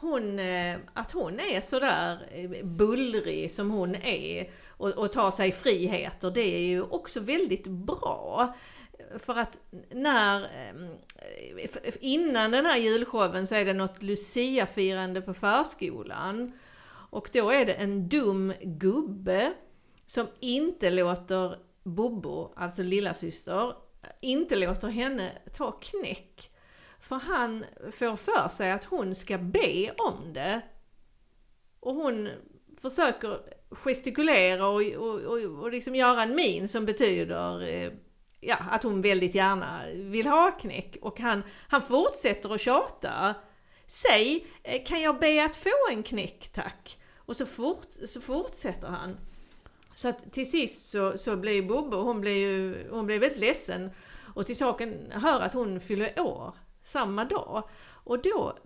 Hon, 0.03 0.39
eh, 0.39 0.77
att 0.93 1.11
hon 1.11 1.39
är 1.39 1.61
sådär 1.61 2.27
eh, 2.31 2.65
bullrig 2.65 3.51
som 3.51 3.71
hon 3.71 3.95
är 3.95 4.51
och, 4.67 4.89
och 4.89 5.13
tar 5.13 5.31
sig 5.31 5.51
friheter, 5.51 6.31
det 6.31 6.55
är 6.55 6.59
ju 6.59 6.81
också 6.81 7.19
väldigt 7.19 7.67
bra. 7.67 8.55
För 9.17 9.35
att 9.35 9.57
när, 9.91 10.43
eh, 10.43 11.93
innan 11.99 12.51
den 12.51 12.65
här 12.65 12.77
julshowen 12.77 13.47
så 13.47 13.55
är 13.55 13.65
det 13.65 13.73
något 13.73 14.03
luciafirande 14.03 15.21
på 15.21 15.33
förskolan. 15.33 16.51
Och 17.09 17.29
då 17.33 17.49
är 17.49 17.65
det 17.65 17.73
en 17.73 18.09
dum 18.09 18.53
gubbe 18.61 19.53
som 20.05 20.27
inte 20.39 20.89
låter 20.89 21.59
Bobo, 21.83 22.53
alltså 22.55 22.83
lilla 22.83 23.13
syster, 23.13 23.75
inte 24.21 24.55
låter 24.55 24.87
henne 24.87 25.31
ta 25.53 25.71
knäck. 25.71 26.52
För 27.03 27.15
han 27.15 27.65
får 27.91 28.15
för 28.15 28.47
sig 28.47 28.71
att 28.71 28.83
hon 28.83 29.15
ska 29.15 29.37
be 29.37 29.91
om 29.91 30.33
det. 30.33 30.61
Och 31.79 31.95
hon 31.95 32.29
försöker 32.81 33.39
gestikulera 33.69 34.67
och, 34.67 34.81
och, 34.81 35.19
och, 35.19 35.37
och 35.37 35.71
liksom 35.71 35.95
göra 35.95 36.23
en 36.23 36.35
min 36.35 36.67
som 36.67 36.85
betyder 36.85 37.67
eh, 37.67 37.91
ja, 38.39 38.57
att 38.71 38.83
hon 38.83 39.01
väldigt 39.01 39.35
gärna 39.35 39.81
vill 39.93 40.27
ha 40.27 40.51
knäck. 40.51 40.97
Och 41.01 41.19
han, 41.19 41.43
han 41.67 41.81
fortsätter 41.81 42.53
att 42.53 42.61
tjata. 42.61 43.35
Säg, 43.87 44.45
eh, 44.63 44.83
kan 44.83 45.01
jag 45.01 45.19
be 45.19 45.45
att 45.45 45.55
få 45.55 45.91
en 45.91 46.03
knäck 46.03 46.49
tack? 46.53 46.99
Och 47.17 47.37
så, 47.37 47.45
fort, 47.45 47.87
så 48.07 48.21
fortsätter 48.21 48.87
han. 48.87 49.17
Så 49.93 50.09
att 50.09 50.33
till 50.33 50.51
sist 50.51 50.89
så, 50.89 51.17
så 51.17 51.35
blir 51.35 51.63
Bobbo, 51.63 51.97
hon 51.97 52.21
blir 52.21 52.37
ju 52.37 52.87
hon 52.91 53.05
blir 53.05 53.19
väldigt 53.19 53.39
ledsen. 53.39 53.91
Och 54.35 54.45
till 54.45 54.57
saken 54.57 55.11
hör 55.11 55.41
att 55.41 55.53
hon 55.53 55.79
fyller 55.79 56.19
år 56.19 56.53
samma 56.83 57.25
dag. 57.25 57.63
Och 58.03 58.21
då, 58.21 58.57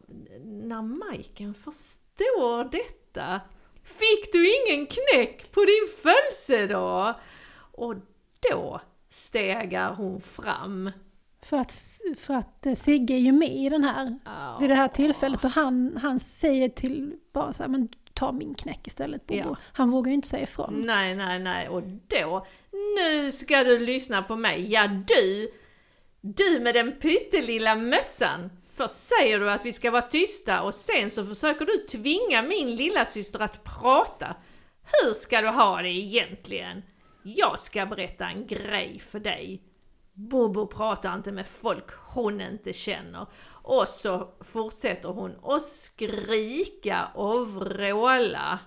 när 0.44 0.82
Majken 0.82 1.54
förstår 1.54 2.72
detta, 2.72 3.42
fick 3.84 4.32
du 4.32 4.56
ingen 4.56 4.86
knäck 4.86 5.52
på 5.52 5.60
din 5.66 5.88
födelsedag? 6.04 7.16
Och 7.72 7.96
då 8.50 8.82
stegar 9.10 9.94
hon 9.94 10.22
fram. 10.22 10.92
För 11.42 11.58
att, 11.58 11.74
för 12.18 12.34
att 12.34 12.66
eh, 12.66 12.74
Sigge 12.74 13.14
är 13.14 13.20
ju 13.20 13.32
med 13.32 13.56
i 13.56 13.70
den 13.70 13.84
här, 13.84 14.20
vid 14.60 14.70
det 14.70 14.76
här 14.76 14.88
tillfället 14.88 15.46
och 15.46 15.52
han, 15.52 15.98
han 16.02 16.20
säger 16.20 16.70
till 16.70 17.16
bara 17.34 17.54
så 17.54 17.64
här, 17.64 17.70
men 17.70 17.90
ta 18.14 18.32
min 18.32 18.54
knäck 18.54 18.88
istället 18.88 19.28
Bobo. 19.28 19.40
Ja. 19.40 19.56
Han 19.74 19.92
vågar 19.92 20.10
ju 20.10 20.16
inte 20.16 20.28
säga 20.28 20.44
ifrån. 20.44 20.84
Nej, 20.86 21.16
nej, 21.16 21.40
nej. 21.40 21.70
Och 21.70 21.84
då, 22.08 22.48
nu 22.72 23.32
ska 23.32 23.64
du 23.64 23.80
lyssna 23.80 24.24
på 24.24 24.36
mig. 24.36 24.72
Ja, 24.72 24.88
du! 24.88 25.52
Du 26.22 26.60
med 26.60 26.76
den 26.76 27.00
pyttelilla 27.00 27.76
mössan! 27.76 28.50
Först 28.70 28.96
säger 28.96 29.40
du 29.40 29.52
att 29.52 29.66
vi 29.66 29.74
ska 29.74 29.92
vara 29.92 30.02
tysta 30.02 30.62
och 30.62 30.74
sen 30.74 31.12
så 31.12 31.26
försöker 31.26 31.66
du 31.66 31.78
tvinga 31.78 32.42
min 32.42 32.76
lilla 32.76 33.06
syster 33.06 33.40
att 33.40 33.64
prata. 33.64 34.36
Hur 34.84 35.14
ska 35.14 35.42
du 35.42 35.48
ha 35.48 35.82
det 35.82 35.90
egentligen? 35.90 36.84
Jag 37.24 37.60
ska 37.60 37.86
berätta 37.86 38.26
en 38.26 38.48
grej 38.48 39.00
för 39.00 39.20
dig. 39.20 39.62
Bobo 40.14 40.68
pratar 40.68 41.14
inte 41.14 41.32
med 41.32 41.48
folk 41.48 41.92
hon 41.92 42.42
inte 42.42 42.74
känner. 42.74 43.28
Och 43.64 43.88
så 43.88 44.30
fortsätter 44.42 45.10
hon 45.10 45.36
att 45.44 45.64
skrika 45.64 47.08
och 47.16 47.50
vråla. 47.52 48.60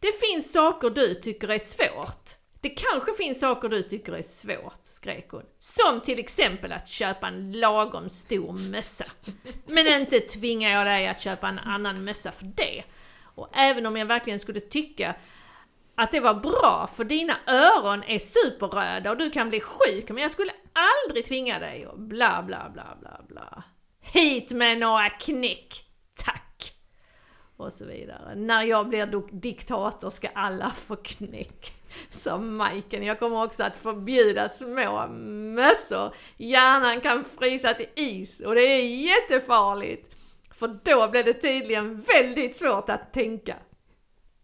Det 0.00 0.12
finns 0.20 0.52
saker 0.52 0.90
du 0.90 1.14
tycker 1.14 1.48
är 1.48 1.58
svårt. 1.58 2.30
Det 2.66 2.70
kanske 2.70 3.12
finns 3.12 3.40
saker 3.40 3.68
du 3.68 3.82
tycker 3.82 4.12
är 4.12 4.22
svårt, 4.22 4.80
skrek 4.82 5.28
hon. 5.30 5.42
Som 5.58 6.00
till 6.00 6.18
exempel 6.18 6.72
att 6.72 6.88
köpa 6.88 7.28
en 7.28 7.52
lagom 7.52 8.08
stor 8.08 8.70
mössa. 8.70 9.04
Men 9.66 9.86
inte 9.86 10.20
tvingar 10.20 10.70
jag 10.70 10.86
dig 10.86 11.08
att 11.08 11.20
köpa 11.20 11.48
en 11.48 11.58
annan 11.58 12.04
mössa 12.04 12.32
för 12.32 12.44
det. 12.44 12.84
Och 13.22 13.48
även 13.56 13.86
om 13.86 13.96
jag 13.96 14.06
verkligen 14.06 14.38
skulle 14.38 14.60
tycka 14.60 15.14
att 15.94 16.12
det 16.12 16.20
var 16.20 16.34
bra 16.34 16.88
för 16.92 17.04
dina 17.04 17.36
öron 17.46 18.02
är 18.02 18.18
superröda 18.18 19.10
och 19.10 19.16
du 19.16 19.30
kan 19.30 19.48
bli 19.48 19.60
sjuk 19.60 20.08
men 20.08 20.22
jag 20.22 20.30
skulle 20.30 20.52
aldrig 20.72 21.24
tvinga 21.24 21.58
dig 21.58 21.86
och 21.86 21.98
bla 21.98 22.42
bla 22.46 22.70
bla 22.72 22.96
bla 23.00 23.20
bla. 23.28 23.62
Hit 24.00 24.52
med 24.52 24.78
några 24.78 25.10
knäck, 25.10 25.84
tack! 26.14 26.72
Och 27.56 27.72
så 27.72 27.84
vidare. 27.84 28.34
När 28.34 28.62
jag 28.62 28.88
blir 28.88 29.40
diktator 29.40 30.10
ska 30.10 30.28
alla 30.28 30.70
få 30.70 30.96
knäck. 30.96 31.75
Som 32.10 32.56
Majken. 32.56 33.02
Jag 33.02 33.18
kommer 33.18 33.44
också 33.44 33.64
att 33.64 33.78
förbjuda 33.78 34.48
små 34.48 35.06
mössor. 35.54 36.14
Hjärnan 36.36 37.00
kan 37.00 37.24
frysa 37.24 37.74
till 37.74 37.88
is 37.94 38.40
och 38.40 38.54
det 38.54 38.60
är 38.60 38.82
jättefarligt. 38.82 40.14
För 40.50 40.80
då 40.84 41.08
blir 41.08 41.24
det 41.24 41.32
tydligen 41.32 42.00
väldigt 42.00 42.56
svårt 42.56 42.90
att 42.90 43.12
tänka. 43.12 43.56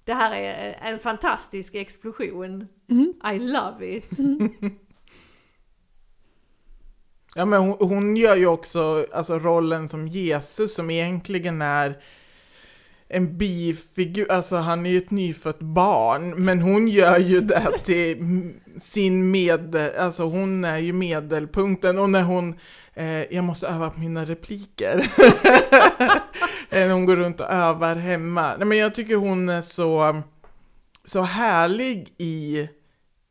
Det 0.04 0.14
här 0.14 0.32
är 0.32 0.78
en 0.82 0.98
fantastisk 0.98 1.74
explosion. 1.74 2.68
Mm. 2.90 3.14
I 3.34 3.38
love 3.38 3.96
it. 3.96 4.10
Ja 7.34 7.44
men 7.44 7.62
hon, 7.62 7.76
hon 7.80 8.16
gör 8.16 8.36
ju 8.36 8.46
också 8.46 9.06
alltså, 9.12 9.38
rollen 9.38 9.88
som 9.88 10.08
Jesus 10.08 10.74
som 10.74 10.90
egentligen 10.90 11.62
är 11.62 12.02
en 13.12 13.38
bifigur, 13.38 14.32
alltså 14.32 14.56
han 14.56 14.86
är 14.86 14.90
ju 14.90 14.98
ett 14.98 15.10
nyfött 15.10 15.58
barn, 15.58 16.44
men 16.44 16.60
hon 16.60 16.88
gör 16.88 17.18
ju 17.18 17.40
det 17.40 17.78
till 17.84 18.18
sin 18.80 19.30
medel, 19.30 19.96
alltså 19.98 20.22
hon 20.22 20.64
är 20.64 20.78
ju 20.78 20.92
medelpunkten. 20.92 21.98
Och 21.98 22.10
när 22.10 22.22
hon, 22.22 22.54
eh, 22.94 23.34
jag 23.34 23.44
måste 23.44 23.66
öva 23.66 23.90
på 23.90 24.00
mina 24.00 24.24
repliker, 24.24 24.98
eh, 26.70 26.80
när 26.86 26.90
hon 26.90 27.06
går 27.06 27.16
runt 27.16 27.40
och 27.40 27.50
övar 27.50 27.96
hemma. 27.96 28.56
Nej 28.56 28.66
men 28.66 28.78
jag 28.78 28.94
tycker 28.94 29.16
hon 29.16 29.48
är 29.48 29.62
så, 29.62 30.22
så 31.04 31.22
härlig 31.22 32.14
i, 32.18 32.68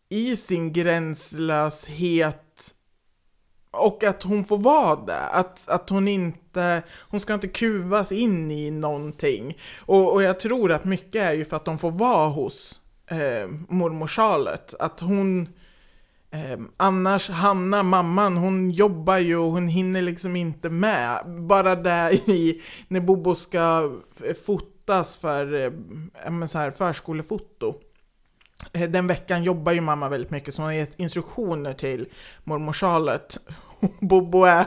i 0.10 0.36
sin 0.36 0.74
gränslöshet. 0.74 2.76
Och 3.72 4.04
att 4.04 4.24
hon 4.24 4.46
får 4.46 4.58
vara 4.58 5.06
det, 5.06 5.28
att, 5.28 5.70
att 5.70 5.90
hon 5.90 6.08
inte, 6.08 6.40
hon 7.00 7.20
ska 7.20 7.34
inte 7.34 7.48
kuvas 7.48 8.12
in 8.12 8.52
i 8.52 8.72
någonting. 8.72 9.58
Och, 9.80 10.14
och 10.14 10.24
jag 10.24 10.40
tror 10.40 10.72
att 10.72 10.86
mycket 10.86 11.22
är 11.22 11.34
ju 11.34 11.46
för 11.46 11.56
att 11.56 11.66
de 11.66 11.78
får 11.78 11.92
vara 11.92 12.28
hos 12.28 12.80
eh, 13.08 13.48
mormor 13.70 14.08
Charlotte, 14.08 14.76
att 14.80 15.00
hon 15.00 15.50
eh, 16.32 16.60
annars, 16.78 17.30
Hanna, 17.30 17.84
mamman, 17.84 18.38
hon 18.38 18.72
jobbar 18.72 19.18
ju 19.18 19.38
och 19.38 19.52
hon 19.52 19.68
hinner 19.68 20.02
liksom 20.02 20.36
inte 20.36 20.70
med. 20.70 21.24
Bara 21.48 21.76
där 21.76 22.30
i, 22.30 22.62
när 22.88 23.00
Bobo 23.00 23.36
ska 23.36 23.92
fotas 24.46 25.16
för 25.16 25.54
eh, 25.54 25.72
ja, 26.24 26.32
men 26.32 26.48
så 26.48 26.58
här, 26.58 26.72
förskolefoto. 26.72 27.76
Eh, 28.74 28.90
den 28.90 29.08
veckan 29.08 29.44
jobbar 29.44 29.72
ju 29.72 29.82
mamma 29.82 30.10
väldigt 30.10 30.32
mycket 30.32 30.54
så 30.54 30.62
hon 30.62 30.68
har 30.68 30.74
gett 30.74 31.00
instruktioner 31.00 31.74
till 31.74 32.06
mormor 32.44 32.74
Charlotte. 32.74 33.38
Bobo 34.00 34.44
är, 34.44 34.66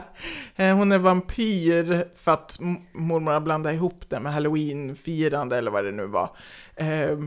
eh, 0.55 0.75
hon 0.75 0.91
är 0.91 0.97
vampyr 0.97 2.07
för 2.15 2.31
att 2.31 2.57
mormor 2.93 3.31
har 3.31 3.41
blandat 3.41 3.73
ihop 3.73 4.09
det 4.09 4.19
med 4.19 4.33
halloween-firande 4.33 5.57
eller 5.57 5.71
vad 5.71 5.85
det 5.85 5.91
nu 5.91 6.05
var. 6.05 6.37
Eh, 6.75 7.17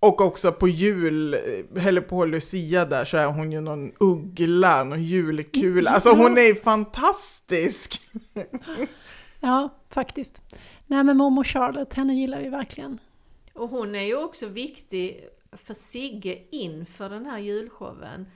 och 0.00 0.20
också 0.20 0.52
på 0.52 0.68
jul, 0.68 1.34
eh, 1.34 1.86
eller 1.86 2.00
på 2.00 2.24
Lucia 2.24 2.84
där 2.84 3.04
så 3.04 3.16
är 3.16 3.26
hon 3.26 3.52
ju 3.52 3.60
någon 3.60 3.92
uggla, 4.00 4.84
någon 4.84 5.02
julkula. 5.02 5.90
Alltså 5.90 6.10
hon 6.10 6.38
är 6.38 6.54
fantastisk! 6.54 8.00
Ja, 9.40 9.68
faktiskt. 9.90 10.42
Nej 10.86 11.04
men 11.04 11.16
mormor 11.16 11.44
Charlotte, 11.44 11.94
henne 11.94 12.14
gillar 12.14 12.40
vi 12.40 12.48
verkligen. 12.48 12.98
Och 13.54 13.68
hon 13.68 13.94
är 13.94 14.02
ju 14.02 14.16
också 14.16 14.46
viktig 14.46 15.24
för 15.52 15.74
Sigge 15.74 16.38
inför 16.50 17.10
den 17.10 17.26
här 17.26 17.38
julshowen. 17.38 18.26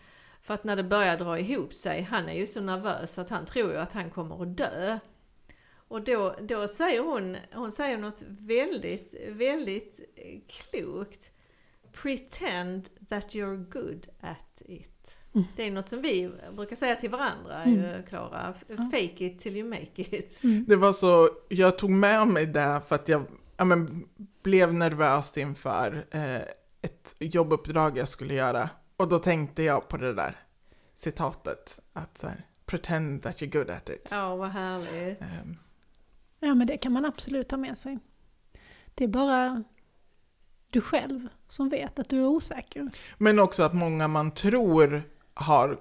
För 0.49 0.55
att 0.55 0.65
när 0.65 0.77
det 0.77 0.83
börjar 0.83 1.17
dra 1.17 1.39
ihop 1.39 1.75
sig, 1.75 2.03
han 2.03 2.29
är 2.29 2.33
ju 2.33 2.47
så 2.47 2.61
nervös 2.61 3.19
att 3.19 3.31
han 3.31 3.47
tror 3.47 3.71
ju 3.71 3.77
att 3.77 3.93
han 3.93 4.11
kommer 4.11 4.43
att 4.43 4.57
dö. 4.57 4.99
Och 5.75 6.03
då, 6.03 6.35
då 6.43 6.69
säger 6.69 7.01
hon, 7.01 7.37
hon 7.55 7.73
säger 7.73 7.99
något 7.99 8.23
väldigt, 8.29 9.15
väldigt 9.29 10.01
klokt. 10.49 11.31
Pretend 12.03 12.91
that 13.09 13.35
you're 13.35 13.71
good 13.71 14.07
at 14.21 14.63
it. 14.67 15.17
Mm. 15.35 15.47
Det 15.57 15.63
är 15.63 15.71
något 15.71 15.89
som 15.89 16.03
vi 16.03 16.31
brukar 16.53 16.77
säga 16.77 16.97
till 16.97 17.11
varandra, 17.11 17.63
Mm. 17.63 17.81
ju, 17.81 18.03
Klara. 18.03 18.55
Fake 18.93 19.25
it 19.25 19.39
till 19.39 19.57
you 19.57 19.69
make 19.69 20.03
it. 20.03 20.45
Mm. 20.45 20.65
Det 20.69 20.77
var 20.77 20.93
så, 20.93 21.31
jag 21.49 21.79
tog 21.79 21.91
med 21.91 22.29
mig 22.29 22.47
det 22.47 22.81
för 22.89 22.95
att 22.95 23.09
jag 23.09 23.25
ja, 23.57 23.65
men, 23.65 24.09
blev 24.43 24.75
nervös 24.75 25.39
inför 25.39 26.07
eh, 26.11 26.37
ett 26.83 27.17
jobbuppdrag 27.19 27.99
jag 27.99 28.09
skulle 28.09 28.35
göra. 28.35 28.71
Och 28.99 29.09
då 29.09 29.19
tänkte 29.19 29.63
jag 29.63 29.89
på 29.89 29.97
det 29.97 30.15
där 30.15 30.37
citatet, 30.95 31.81
att 31.93 32.19
så 32.19 32.29
här, 32.29 32.47
pretend 32.67 33.23
that 33.23 33.43
you're 33.43 33.59
good 33.59 33.71
at 33.71 33.89
it. 33.89 34.09
Ja, 34.11 34.37
vad 34.37 34.51
härligt. 34.51 35.21
Ehm, 35.21 35.57
Ja, 36.41 36.55
men 36.55 36.67
det 36.67 36.77
kan 36.77 36.93
man 36.93 37.05
absolut 37.05 37.49
ta 37.49 37.57
med 37.57 37.79
sig. 37.79 37.99
Det 38.95 39.05
är 39.05 39.09
bara 39.09 39.65
du 40.71 40.81
själv 40.81 41.29
som 41.47 41.69
vet 41.69 41.99
att 41.99 42.09
du 42.09 42.19
är 42.21 42.27
osäker. 42.27 42.91
Men 43.19 43.39
också 43.39 43.63
att 43.63 43.75
många 43.75 44.09
man 44.09 44.31
tror 44.31 45.03
har, 45.35 45.81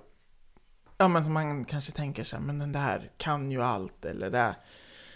ja 0.98 1.08
men 1.08 1.24
som 1.24 1.34
man 1.34 1.66
kanske 1.66 1.92
tänker 1.92 2.24
sig, 2.24 2.40
men 2.40 2.60
den 2.60 2.72
där 2.72 3.12
kan 3.18 3.52
ju 3.52 3.62
allt, 3.62 4.06
eller 4.06 4.30
det, 4.30 4.56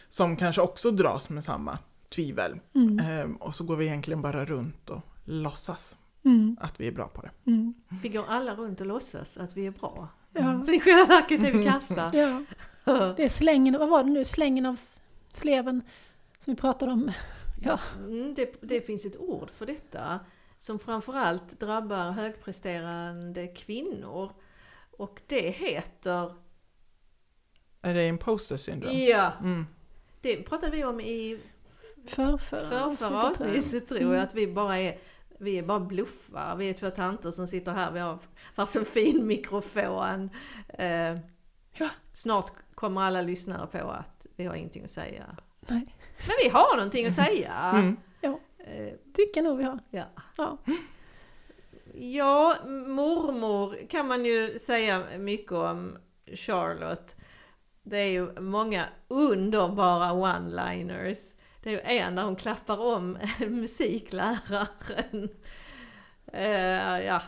som 0.09 0.35
kanske 0.35 0.61
också 0.61 0.91
dras 0.91 1.29
med 1.29 1.43
samma 1.43 1.77
tvivel. 2.09 2.59
Mm. 2.75 2.99
Ehm, 2.99 3.35
och 3.35 3.55
så 3.55 3.63
går 3.63 3.75
vi 3.75 3.85
egentligen 3.85 4.21
bara 4.21 4.45
runt 4.45 4.89
och 4.89 5.01
låtsas 5.23 5.95
Mm. 6.25 6.57
att 6.61 6.79
vi 6.79 6.87
är 6.87 6.91
bra 6.91 7.07
på 7.07 7.21
det. 7.21 7.31
Mm. 7.51 7.73
Vi 8.03 8.09
går 8.09 8.25
alla 8.27 8.55
runt 8.55 8.81
och 8.81 8.87
låtsas 8.87 9.37
att 9.37 9.57
vi 9.57 9.65
är 9.67 9.71
bra. 9.71 10.07
Ja. 10.33 10.63
För 10.65 10.73
i 10.75 10.79
själva 10.79 11.05
verket 11.05 11.43
är 11.43 11.51
vi 11.51 11.63
kassa. 11.69 12.11
ja, 12.13 12.43
det 13.17 13.23
är 13.23 13.29
slängen, 13.29 13.79
vad 13.79 13.89
var 13.89 14.03
det 14.03 14.09
nu, 14.09 14.25
slängen 14.25 14.65
av 14.65 14.77
sleven 15.31 15.81
som 16.37 16.53
vi 16.53 16.61
pratade 16.61 16.91
om. 16.91 17.11
Ja, 17.63 17.79
Mm, 17.97 18.33
det, 18.33 18.55
det 18.61 18.81
finns 18.81 19.05
ett 19.05 19.17
ord 19.17 19.49
för 19.51 19.65
detta 19.65 20.19
som 20.57 20.79
framförallt 20.79 21.59
drabbar 21.59 22.11
högpresterande 22.11 23.47
kvinnor. 23.47 24.31
Och 24.91 25.21
det 25.27 25.49
heter... 25.49 26.33
Är 27.81 27.93
det 27.93 28.07
imposter 28.07 28.57
syndrome? 28.57 28.93
Ja, 28.93 29.33
Mm. 29.41 29.65
det 30.21 30.35
pratade 30.43 30.77
vi 30.77 30.83
om 30.83 30.99
i 30.99 31.39
förrförra 32.07 32.61
förrförra 32.89 33.23
avsnittet, 33.23 33.37
tror 33.37 33.49
jag. 33.49 33.57
avsnittet 33.57 33.87
tror 33.89 33.99
Mm. 34.01 34.13
jag. 34.13 34.23
Att 34.23 34.35
vi 34.35 34.47
bara 34.47 34.79
är, 34.79 34.97
vi 35.41 35.57
är 35.57 35.63
bara 35.63 35.79
bluffar. 35.79 36.55
Vi 36.55 36.69
är 36.69 36.73
två 36.73 36.89
tanter 36.89 37.31
som 37.31 37.47
sitter 37.47 37.71
här. 37.71 37.91
Vi 37.91 37.99
har 37.99 38.19
varsin 38.55 38.85
fin 38.85 39.27
mikrofon. 39.27 40.29
Eh, 40.69 41.17
Ja. 41.73 41.89
Snart 42.13 42.51
kommer 42.75 43.01
alla 43.01 43.21
lyssnare 43.21 43.67
på 43.67 43.91
att 43.91 44.27
vi 44.35 44.45
har 44.45 44.55
ingenting 44.55 44.83
att 44.83 44.91
säga. 44.91 45.25
Nej. 45.59 45.95
Men 46.27 46.35
vi 46.43 46.49
har 46.49 46.75
någonting 46.75 47.05
att 47.05 47.13
säga. 47.13 47.53
Mm. 47.75 47.97
Eh, 48.57 48.93
Tycker 49.13 49.41
nog 49.41 49.57
vi 49.57 49.63
har. 49.63 49.79
Ja. 49.89 50.05
Ja. 50.37 50.57
Ja, 51.93 52.55
mormor 52.67 53.75
kan 53.89 54.07
man 54.07 54.25
ju 54.25 54.59
säga 54.59 55.03
mycket 55.19 55.51
om 55.51 55.97
Charlotte. 56.35 57.15
Det 57.83 57.97
är 57.97 58.07
ju 58.09 58.39
många 58.41 58.85
underbara 59.07 60.11
one-liners. 60.11 61.35
Det 61.63 61.69
är 61.69 61.73
ju 61.73 61.79
en 61.99 62.15
där 62.15 62.23
hon 62.23 62.35
klappar 62.35 62.79
om 62.79 63.17
musikläraren. 63.39 65.29
Eh, 66.33 66.99
ja. 67.05 67.21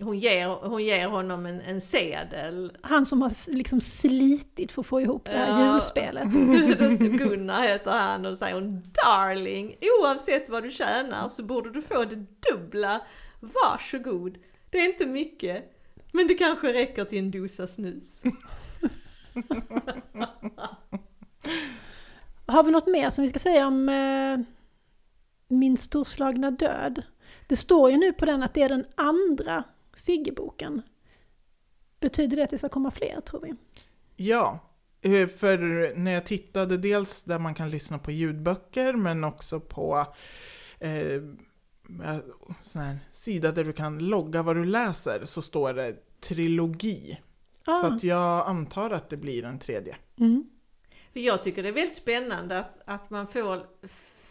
hon, 0.00 0.18
ger, 0.18 0.48
hon 0.48 0.84
ger 0.84 1.08
honom 1.08 1.46
en, 1.46 1.60
en 1.60 1.80
sedel. 1.80 2.76
Han 2.82 3.06
som 3.06 3.22
har 3.22 3.52
liksom 3.54 3.80
slitit 3.80 4.72
för 4.72 4.80
att 4.80 4.86
få 4.86 5.00
ihop 5.00 5.24
det 5.24 5.36
här 5.36 5.60
Ja. 5.60 5.72
julspelet. 5.72 6.24
Gunnar 7.18 7.62
heter 7.62 7.90
han 7.90 8.26
och 8.26 8.38
säger 8.38 8.54
hon 8.54 8.82
Darling, 9.04 9.76
oavsett 10.00 10.48
vad 10.48 10.62
du 10.62 10.70
tjänar 10.70 11.28
så 11.28 11.42
borde 11.42 11.70
du 11.70 11.82
få 11.82 12.04
det 12.04 12.26
dubbla. 12.50 13.00
Varsågod. 13.40 14.38
Det 14.70 14.78
är 14.78 14.84
inte 14.84 15.06
mycket, 15.06 15.64
men 16.12 16.26
det 16.26 16.34
kanske 16.34 16.72
räcker 16.72 17.04
till 17.04 17.18
en 17.18 17.30
dosa 17.30 17.66
snus. 17.66 18.22
Har 22.46 22.64
vi 22.64 22.70
något 22.70 22.86
mer 22.86 23.10
som 23.10 23.22
vi 23.22 23.28
ska 23.28 23.38
säga 23.38 23.66
om 23.66 23.88
eh, 23.88 24.38
Min 25.48 25.76
storslagna 25.76 26.50
död? 26.50 27.02
Det 27.48 27.56
står 27.56 27.90
ju 27.90 27.96
nu 27.96 28.12
på 28.12 28.24
den 28.26 28.42
att 28.42 28.54
det 28.54 28.62
är 28.62 28.68
den 28.68 28.86
andra 28.94 29.64
Siggeboken. 29.94 30.82
Betyder 32.00 32.36
det 32.36 32.42
att 32.42 32.50
det 32.50 32.58
ska 32.58 32.68
komma 32.68 32.90
fler, 32.90 33.20
tror 33.20 33.40
vi? 33.40 33.54
Ja, 34.16 34.58
eh, 35.00 35.28
för 35.28 35.58
när 35.96 36.10
jag 36.12 36.26
tittade 36.26 36.76
dels 36.76 37.22
där 37.22 37.38
man 37.38 37.54
kan 37.54 37.70
lyssna 37.70 37.98
på 37.98 38.10
ljudböcker 38.10 38.94
men 38.94 39.24
också 39.24 39.60
på 39.60 40.06
eh, 40.78 41.22
sån 42.60 42.82
här 42.82 42.98
sida 43.10 43.52
där 43.52 43.64
du 43.64 43.72
kan 43.72 43.98
logga 43.98 44.42
vad 44.42 44.56
du 44.56 44.64
läser 44.64 45.24
så 45.24 45.42
står 45.42 45.74
det 45.74 45.96
trilogi. 46.20 47.20
Så 47.64 47.70
Ah. 47.72 47.86
att 47.86 48.02
jag 48.04 48.48
antar 48.48 48.90
att 48.90 49.10
det 49.10 49.16
blir 49.16 49.44
en 49.44 49.58
tredje. 49.58 49.96
Mm. 50.20 50.44
För 51.14 51.20
jag 51.20 51.42
tycker 51.42 51.62
det 51.62 51.68
är 51.68 51.72
väldigt 51.72 51.96
spännande 51.96 52.58
att, 52.58 52.80
att 52.84 53.10
man 53.10 53.26
får 53.26 53.66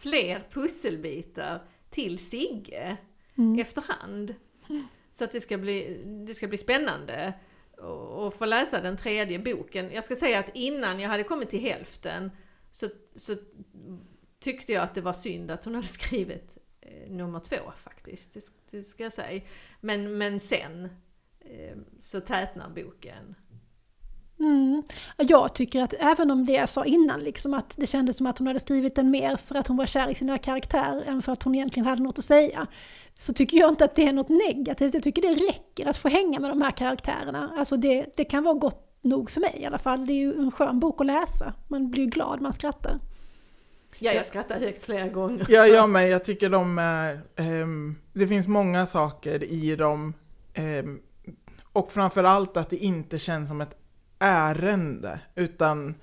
fler 0.02 0.48
pusselbitar 0.52 1.64
till 1.90 2.18
Sigge 2.20 2.98
Mm. 3.38 3.60
efterhand. 3.60 4.36
Så 5.12 5.24
att 5.24 5.32
det 5.32 5.42
ska 5.42 5.58
bli, 5.58 6.04
det 6.28 6.34
ska 6.34 6.48
bli 6.48 6.58
spännande 6.58 7.34
att- 8.28 8.34
få 8.36 8.46
läsa 8.46 8.82
den 8.82 8.98
tredje 8.98 9.40
boken. 9.40 9.92
Jag 9.92 10.04
ska 10.04 10.16
säga 10.16 10.40
att 10.40 10.50
innan 10.54 11.00
jag 11.00 11.10
hade 11.10 11.24
kommit 11.24 11.50
till 11.50 11.60
hälften 11.60 12.32
så, 12.72 12.90
så 13.16 13.36
tyckte 14.40 14.74
jag 14.74 14.84
att 14.84 14.96
det 14.96 15.02
var 15.02 15.14
synd 15.14 15.52
att 15.52 15.66
hon 15.66 15.76
hade 15.76 15.88
skrivit 15.88 16.58
eh, 16.82 17.12
nummer 17.12 17.40
två 17.40 17.72
faktiskt. 17.78 18.34
Det, 18.34 18.42
det 18.78 18.84
ska 18.84 19.04
jag 19.04 19.14
säga. 19.14 19.42
Men, 19.82 20.18
men 20.18 20.40
sen 20.40 20.86
eh, 21.40 21.78
så 22.00 22.20
tätnar 22.22 22.70
boken. 22.70 23.36
Mm. 24.44 24.84
Jag 25.18 25.56
tycker 25.56 25.84
att 25.84 25.94
även 26.00 26.32
om 26.32 26.46
det 26.46 26.54
jag 26.54 26.70
sa 26.70 26.86
innan, 26.86 27.20
liksom 27.20 27.54
att 27.54 27.74
det 27.78 27.88
kändes 27.88 28.18
som 28.18 28.28
att 28.28 28.38
hon 28.38 28.48
hade 28.48 28.60
skrivit 28.60 28.96
den 28.96 29.12
mer 29.12 29.36
för 29.36 29.56
att 29.56 29.68
hon 29.68 29.78
var 29.78 29.86
kär 29.86 30.10
i 30.10 30.16
sina 30.16 30.38
karaktärer 30.38 31.04
än 31.08 31.22
för 31.22 31.32
att 31.32 31.44
hon 31.44 31.56
egentligen 31.56 31.88
hade 31.88 32.04
något 32.04 32.20
att 32.20 32.26
säga. 32.26 32.68
Så 33.14 33.34
tycker 33.34 33.58
jag 33.58 33.70
inte 33.70 33.86
att 33.86 33.96
det 33.96 34.08
är 34.08 34.14
något 34.14 34.30
negativt, 34.30 34.94
jag 34.94 35.04
tycker 35.04 35.22
det 35.22 35.36
räcker 35.52 35.88
att 35.88 35.98
få 35.98 36.10
hänga 36.10 36.40
med 36.40 36.52
de 36.52 36.62
här 36.62 36.72
karaktärerna. 36.72 37.54
Alltså 37.58 37.78
det, 37.78 38.06
det 38.16 38.24
kan 38.24 38.44
vara 38.44 38.54
gott 38.54 38.90
nog 39.02 39.32
för 39.32 39.42
mig 39.42 39.58
i 39.60 39.66
alla 39.66 39.78
fall. 39.78 40.06
Det 40.06 40.14
är 40.14 40.18
ju 40.18 40.40
en 40.40 40.52
skön 40.52 40.80
bok 40.80 41.02
att 41.02 41.08
läsa. 41.08 41.54
Man 41.68 41.92
blir 41.92 42.04
ju 42.04 42.10
glad, 42.10 42.42
man 42.42 42.54
skrattar. 42.54 43.00
Ja, 44.00 44.12
jag 44.12 44.26
skrattar 44.26 44.60
högt 44.60 44.84
flera 44.84 45.08
gånger. 45.08 45.46
Ja, 45.50 45.66
jag 45.66 45.90
med. 45.90 46.10
Jag 46.10 46.26
tycker 46.26 46.50
de 46.50 46.80
är... 46.80 47.22
ehm, 47.36 47.96
det 48.14 48.28
finns 48.28 48.48
många 48.48 48.86
saker 48.86 49.44
i 49.44 49.76
dem. 49.76 50.14
ehm, 50.54 51.00
och 51.74 51.92
framförallt 51.92 52.58
att 52.58 52.70
det 52.70 52.78
inte 52.78 53.20
känns 53.20 53.50
som 53.50 53.62
ett 53.62 53.83
ärende, 54.24 55.20
utan 55.36 55.96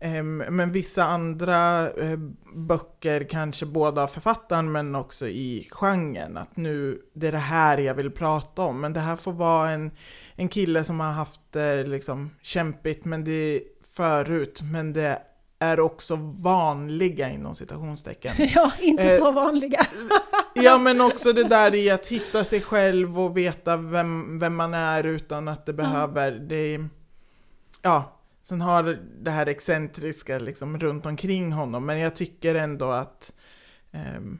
ehm, 0.00 0.36
men 0.36 0.72
vissa 0.72 1.04
andra 1.04 1.90
eh, 1.90 2.18
böcker, 2.54 3.24
kanske 3.30 3.66
både 3.66 4.02
av 4.02 4.06
författaren 4.06 4.72
men 4.72 4.94
också 4.94 5.28
i 5.28 5.68
genren, 5.70 6.36
att 6.36 6.56
nu, 6.56 7.02
det 7.14 7.28
är 7.28 7.32
det 7.32 7.38
här 7.38 7.78
jag 7.78 7.94
vill 7.94 8.10
prata 8.10 8.62
om. 8.62 8.80
Men 8.80 8.92
det 8.92 9.00
här 9.00 9.16
får 9.16 9.32
vara 9.32 9.70
en, 9.70 9.90
en 10.36 10.48
kille 10.48 10.84
som 10.84 11.00
har 11.00 11.12
haft 11.12 11.40
det 11.50 11.84
liksom 11.84 12.30
kämpigt 12.42 13.04
men 13.04 13.24
det 13.24 13.62
förut, 13.96 14.60
men 14.62 14.92
det 14.92 15.22
är 15.58 15.80
också 15.80 16.16
vanliga 16.42 17.30
inom 17.30 17.54
citationstecken. 17.54 18.34
Ja, 18.54 18.72
inte 18.80 19.02
Eh, 19.02 19.18
så 19.18 19.32
vanliga. 19.32 19.86
Ja 20.54 20.78
men 20.78 21.00
också 21.00 21.32
det 21.32 21.44
där 21.44 21.74
i 21.74 21.90
att 21.90 22.06
hitta 22.06 22.44
sig 22.44 22.60
själv 22.60 23.20
och 23.20 23.36
veta 23.36 23.76
vem, 23.76 24.38
vem 24.38 24.56
man 24.56 24.74
är 24.74 25.04
utan 25.04 25.48
att 25.48 25.66
det 25.66 25.72
behöver, 25.72 26.32
det 26.32 26.88
Ja, 27.82 28.18
sen 28.42 28.60
har 28.60 28.98
det 29.20 29.30
här 29.30 29.46
excentriska 29.46 30.38
liksom 30.38 30.78
runt 30.78 31.06
omkring 31.06 31.52
honom 31.52 31.86
men 31.86 31.98
jag 31.98 32.16
tycker 32.16 32.54
ändå 32.54 32.90
att 32.90 33.32
ehm, 33.92 34.38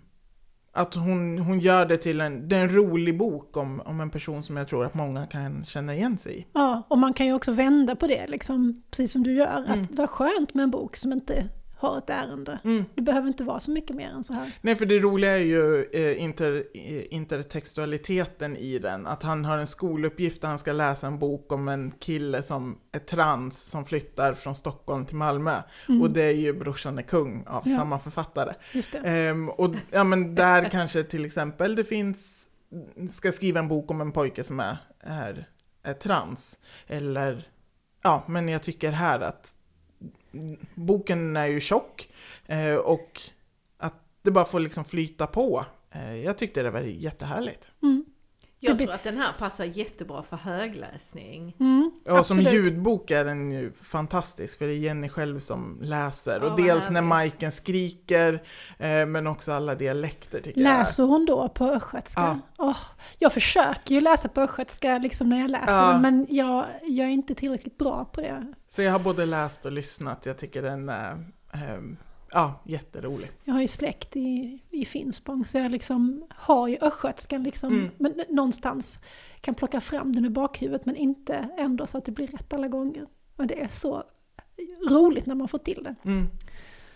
att 0.72 0.95
hon, 0.95 1.39
hon 1.39 1.61
gör 1.61 1.86
det 1.86 1.97
till 1.97 2.20
en, 2.20 2.49
det 2.49 2.57
är 2.57 2.61
en 2.61 2.74
rolig 2.74 3.18
bok 3.18 3.57
om, 3.57 3.80
om 3.80 4.01
en 4.01 4.11
person 4.11 4.43
som 4.43 4.57
jag 4.57 4.68
tror 4.68 4.84
att 4.84 4.95
många 4.95 5.26
kan 5.26 5.64
känna 5.64 5.95
igen 5.95 6.18
sig 6.18 6.39
i. 6.39 6.47
Ja, 6.53 6.82
och 6.89 6.99
man 6.99 7.14
kan 7.14 7.26
ju 7.26 7.32
också 7.32 7.53
vända 7.53 7.97
på 7.97 8.07
det, 8.07 8.26
liksom, 8.26 8.82
precis 8.91 9.12
som 9.12 9.22
du 9.22 9.32
gör. 9.32 9.64
Mm. 9.66 9.82
Att 9.82 9.89
det 9.89 9.97
var 9.97 10.07
skönt 10.07 10.55
med 10.55 10.62
en 10.62 10.70
bok 10.70 10.97
som 10.97 11.12
inte 11.12 11.49
har 11.79 11.99
ett 11.99 12.11
ärende. 12.11 12.59
Mm. 12.64 12.85
Det 12.95 13.03
behöver 13.03 13.29
inte 13.29 13.45
vara 13.45 13.61
så 13.61 13.70
mycket 13.70 13.97
mer 13.97 14.09
än 14.11 14.24
så 14.24 14.33
här. 14.33 14.53
Nej, 14.61 14.74
för 14.74 14.87
det 14.87 14.99
roliga 14.99 15.33
är 15.33 15.43
ju 15.43 15.85
eh, 15.93 16.22
inter, 16.22 16.64
eh, 16.74 17.14
intertextualiteten 17.14 18.57
i 18.57 18.79
den. 18.79 19.07
Att 19.07 19.22
han 19.22 19.45
har 19.45 19.59
en 19.59 19.66
skoluppgift 19.66 20.41
där 20.41 20.49
han 20.49 20.59
ska 20.59 20.72
läsa 20.72 21.07
en 21.07 21.18
bok 21.18 21.53
om 21.53 21.68
en 21.68 21.91
kille 21.91 22.43
som 22.43 22.79
är 22.93 22.99
trans 22.99 23.70
som 23.70 23.85
flyttar 23.85 24.35
från 24.35 24.55
Stockholm 24.55 25.07
till 25.07 25.16
Malmö. 25.16 25.62
Mm. 25.89 26.03
Och 26.03 26.11
det 26.11 26.22
är 26.22 26.35
ju 26.35 26.53
Brorsan 26.53 26.99
är 26.99 27.03
kung 27.03 27.45
av 27.47 27.62
Ja. 27.66 27.76
samma 27.76 27.99
författare. 27.99 28.55
Just 28.72 28.93
det. 28.93 28.99
Ehm, 28.99 29.49
och 29.49 29.74
ja, 29.91 30.05
men 30.05 30.35
där 30.35 30.70
kanske 30.70 31.03
till 31.03 31.24
exempel 31.24 31.74
det 31.76 31.85
finns 31.85 32.45
ska 33.11 33.33
skriva 33.33 33.61
en 33.61 33.68
bok 33.68 33.91
om 33.91 34.01
en 34.01 34.12
pojke 34.12 34.45
som 34.45 34.61
är, 34.61 34.76
är, 35.01 35.47
är 35.83 35.95
trans. 35.95 36.59
Eller, 36.87 37.49
ja, 38.03 38.24
men 38.26 38.49
jag 38.49 38.62
tycker 38.62 38.91
här 38.91 39.20
att 39.20 39.55
boken 40.74 41.37
är 41.37 41.47
ju 41.47 41.61
tjock 41.61 42.09
eh, 42.47 42.74
och 42.74 43.20
att 43.76 43.95
det 44.22 44.31
bara 44.31 44.45
får 44.45 44.61
liksom 44.61 44.85
flyta 44.85 45.26
på. 45.26 45.64
Eh, 45.91 46.16
jag 46.16 46.39
tyckte 46.39 46.62
det 46.62 46.70
var 46.70 46.81
jättehärligt. 46.81 47.70
Mm. 47.83 48.05
Jag 48.61 48.79
tror 48.79 48.93
att 48.93 49.03
den 49.03 49.17
här 49.17 49.33
passar 49.39 49.65
jättebra 49.65 50.23
för 50.23 50.37
högläsning. 50.37 51.57
Mm, 51.61 51.91
Ja, 52.05 52.25
som 52.25 52.41
ljudbok 52.41 53.11
är 53.11 53.25
den 53.25 53.51
ju 53.51 53.73
fantastisk, 53.73 54.59
för 54.59 54.67
det 54.67 54.73
är 54.73 54.79
Jenny 54.79 55.09
själv 55.09 55.39
som 55.41 55.79
läser. 55.83 56.41
Ja, 56.41 56.51
och 56.51 56.57
dels 56.63 56.91
när. 56.91 57.03
Majken 57.03 57.53
skriker, 57.53 58.35
eh, 58.79 59.07
men 59.07 59.27
också 59.27 59.53
alla 59.53 59.75
dialekter 59.75 60.41
tycker 60.41 60.61
jag. 60.61 60.79
Läser 60.79 61.05
hon 61.05 61.27
då 61.27 61.49
på 61.49 61.65
östgötska? 61.65 62.21
Ja. 62.21 62.39
Åh, 62.67 62.77
jag 63.19 63.33
försöker 63.33 63.95
ju 63.95 64.01
läsa 64.01 64.29
på 64.29 64.41
östgötska 64.41 64.99
liksom 64.99 65.29
när 65.29 65.41
jag 65.41 65.51
läser, 65.51 65.73
Ja. 65.73 65.99
men 65.99 66.27
jag, 66.31 66.65
jag 66.83 67.07
är 67.07 67.11
inte 67.13 67.35
tillräckligt 67.35 67.79
bra 67.79 68.05
på 68.13 68.21
det. 68.21 68.53
Så 68.69 68.83
jag 68.83 68.93
har 68.93 68.99
både 68.99 69.27
läst 69.27 69.65
och 69.67 69.73
lyssnat, 69.73 70.27
jag 70.27 70.39
tycker 70.39 70.63
den 70.63 70.89
är 70.89 71.13
eh, 71.53 71.81
ja, 72.31 72.62
jätterolig. 72.64 73.31
Jag 73.45 73.55
har 73.55 73.61
ju 73.61 73.66
släkt 73.68 74.16
i, 74.16 74.59
i 74.70 74.85
Finspång, 74.85 75.45
så 75.45 75.59
jag 75.59 75.70
liksom 75.70 76.26
har 76.31 76.68
ju 76.68 76.79
östgötskan 76.81 77.43
liksom, 77.43 77.68
Mm. 77.72 77.91
men 77.99 78.20
någonstans 78.29 78.99
kan 79.41 79.55
plocka 79.55 79.81
fram 79.81 80.12
den 80.12 80.24
ur 80.24 80.31
bakhuvudet, 80.31 80.87
men 80.87 80.97
inte 80.97 81.49
ändå 81.59 81.87
så 81.87 81.99
att 81.99 82.05
det 82.05 82.12
blir 82.12 82.26
rätt 82.26 82.53
alla 82.53 82.68
gånger. 82.68 83.07
Och 83.37 83.47
det 83.47 83.61
är 83.61 83.68
så 83.68 84.03
roligt 84.91 85.26
när 85.26 85.35
man 85.35 85.49
får 85.49 85.59
till 85.59 85.83
det. 85.85 85.95
Mm. 86.05 86.26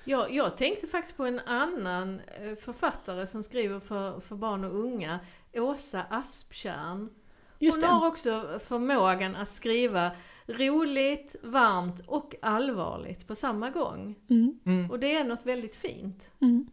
Jag, 0.04 0.32
jag 0.34 0.56
tänkte 0.56 0.86
faktiskt 0.86 1.16
på 1.16 1.24
en 1.24 1.40
annan 1.40 2.20
eh, 2.40 2.54
författare 2.54 3.26
som 3.26 3.42
skriver 3.42 3.80
för, 3.80 4.20
för 4.20 4.36
barn 4.36 4.64
och 4.64 4.78
unga, 4.78 5.20
Åsa 5.54 6.02
Asptjärn. 6.10 7.10
Just 7.58 7.76
Hon 7.76 7.88
det. 7.88 7.94
har 7.94 8.06
också 8.06 8.60
förmågan 8.64 9.36
att 9.36 9.50
skriva 9.50 10.10
roligt, 10.46 11.36
varmt 11.42 12.00
och 12.06 12.34
allvarligt 12.42 13.26
på 13.28 13.34
samma 13.34 13.70
gång. 13.70 14.14
Mm, 14.30 14.60
Mm. 14.66 14.90
Och 14.90 14.98
det 15.00 15.16
är 15.16 15.24
något 15.24 15.46
väldigt 15.46 15.74
fint. 15.74 16.30
mm. 16.40 16.66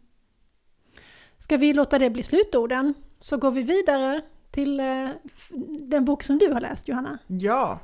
Ska 1.38 1.56
vi 1.56 1.72
låta 1.72 1.98
det 1.98 2.10
bli 2.10 2.22
slutorden? 2.22 2.94
Så 3.20 3.36
går 3.36 3.50
vi 3.50 3.62
vidare 3.62 4.22
till 4.50 4.80
eh, 4.80 5.08
den 5.80 6.04
bok 6.04 6.22
som 6.22 6.38
du 6.38 6.52
har 6.52 6.60
läst, 6.60 6.88
Johanna. 6.88 7.18
Ja, 7.26 7.78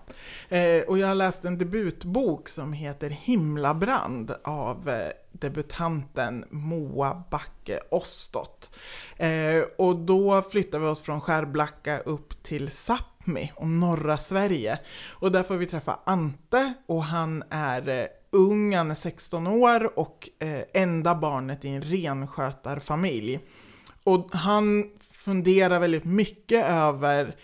eh, 0.49 0.83
och 0.89 0.99
jag 0.99 1.09
har 1.09 1.15
läst 1.15 1.45
en 1.45 1.59
debutbok 1.59 2.49
som 2.49 2.73
heter 2.73 3.11
Himlabrand 3.11 4.35
av 4.45 4.89
eh, 4.89 5.11
debutanten 5.33 6.45
Moa 6.51 7.23
Backe 7.31 7.81
Ostot. 7.91 8.71
Eh, 9.17 9.63
och 9.79 9.97
då 9.97 10.43
flyttar 10.43 10.79
vi 10.79 10.87
oss 10.87 11.03
från 11.03 11.21
Skärblacka 11.21 11.99
upp 11.99 12.43
till 12.43 12.71
Sápmi 13.27 13.53
och 13.57 13.69
norra 13.69 14.19
Sverige. 14.19 14.79
Och 15.11 15.33
där 15.33 15.43
får 15.43 15.57
vi 15.57 15.67
träffa 15.67 15.99
Ante 16.07 16.75
och 16.87 17.05
han 17.05 17.43
är 17.51 17.89
eh, 17.89 18.07
ung, 18.31 18.75
han 18.75 18.91
är 18.91 18.95
16 18.95 19.47
år 19.47 19.99
och 19.99 20.29
eh, 20.39 20.83
enda 20.83 21.15
barnet 21.15 21.65
i 21.65 21.69
en 21.69 21.83
renskötarfamilj. 21.83 23.41
Och 24.05 24.29
han 24.33 24.85
funderar 25.11 25.81
väldigt 25.81 26.05
mycket 26.05 26.67
över 26.67 27.37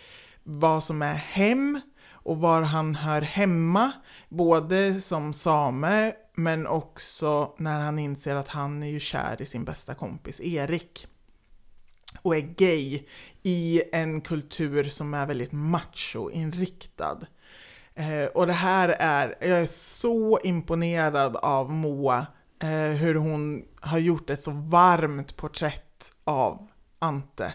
vad 0.42 0.84
som 0.84 1.02
är 1.02 1.14
hem 1.14 1.80
och 2.12 2.36
var 2.36 2.62
han 2.62 2.94
hör 2.94 3.22
hemma, 3.22 3.92
både 4.28 5.00
som 5.00 5.32
same 5.32 6.12
men 6.34 6.66
också 6.66 7.54
när 7.58 7.80
han 7.80 7.98
inser 7.98 8.34
att 8.34 8.48
han 8.48 8.82
är 8.82 8.88
ju 8.88 9.00
kär 9.00 9.42
i 9.42 9.46
sin 9.46 9.64
bästa 9.64 9.94
kompis 9.94 10.40
Erik 10.40 11.06
och 12.22 12.36
är 12.36 12.40
gay 12.40 13.02
i 13.42 13.82
en 13.92 14.20
kultur 14.20 14.84
som 14.84 15.14
är 15.14 15.26
väldigt 15.26 15.52
machoinriktad. 15.52 17.18
Eh, 17.94 18.24
och 18.34 18.46
det 18.46 18.52
här 18.52 18.88
är, 18.88 19.36
jag 19.40 19.60
är 19.60 19.66
så 19.66 20.38
imponerad 20.44 21.36
av 21.36 21.70
Moa, 21.70 22.26
eh, 22.62 22.96
hur 22.96 23.14
hon 23.14 23.64
har 23.80 23.98
gjort 23.98 24.30
ett 24.30 24.44
så 24.44 24.50
varmt 24.50 25.36
porträtt 25.36 26.12
av 26.24 26.68
Ante. 26.98 27.54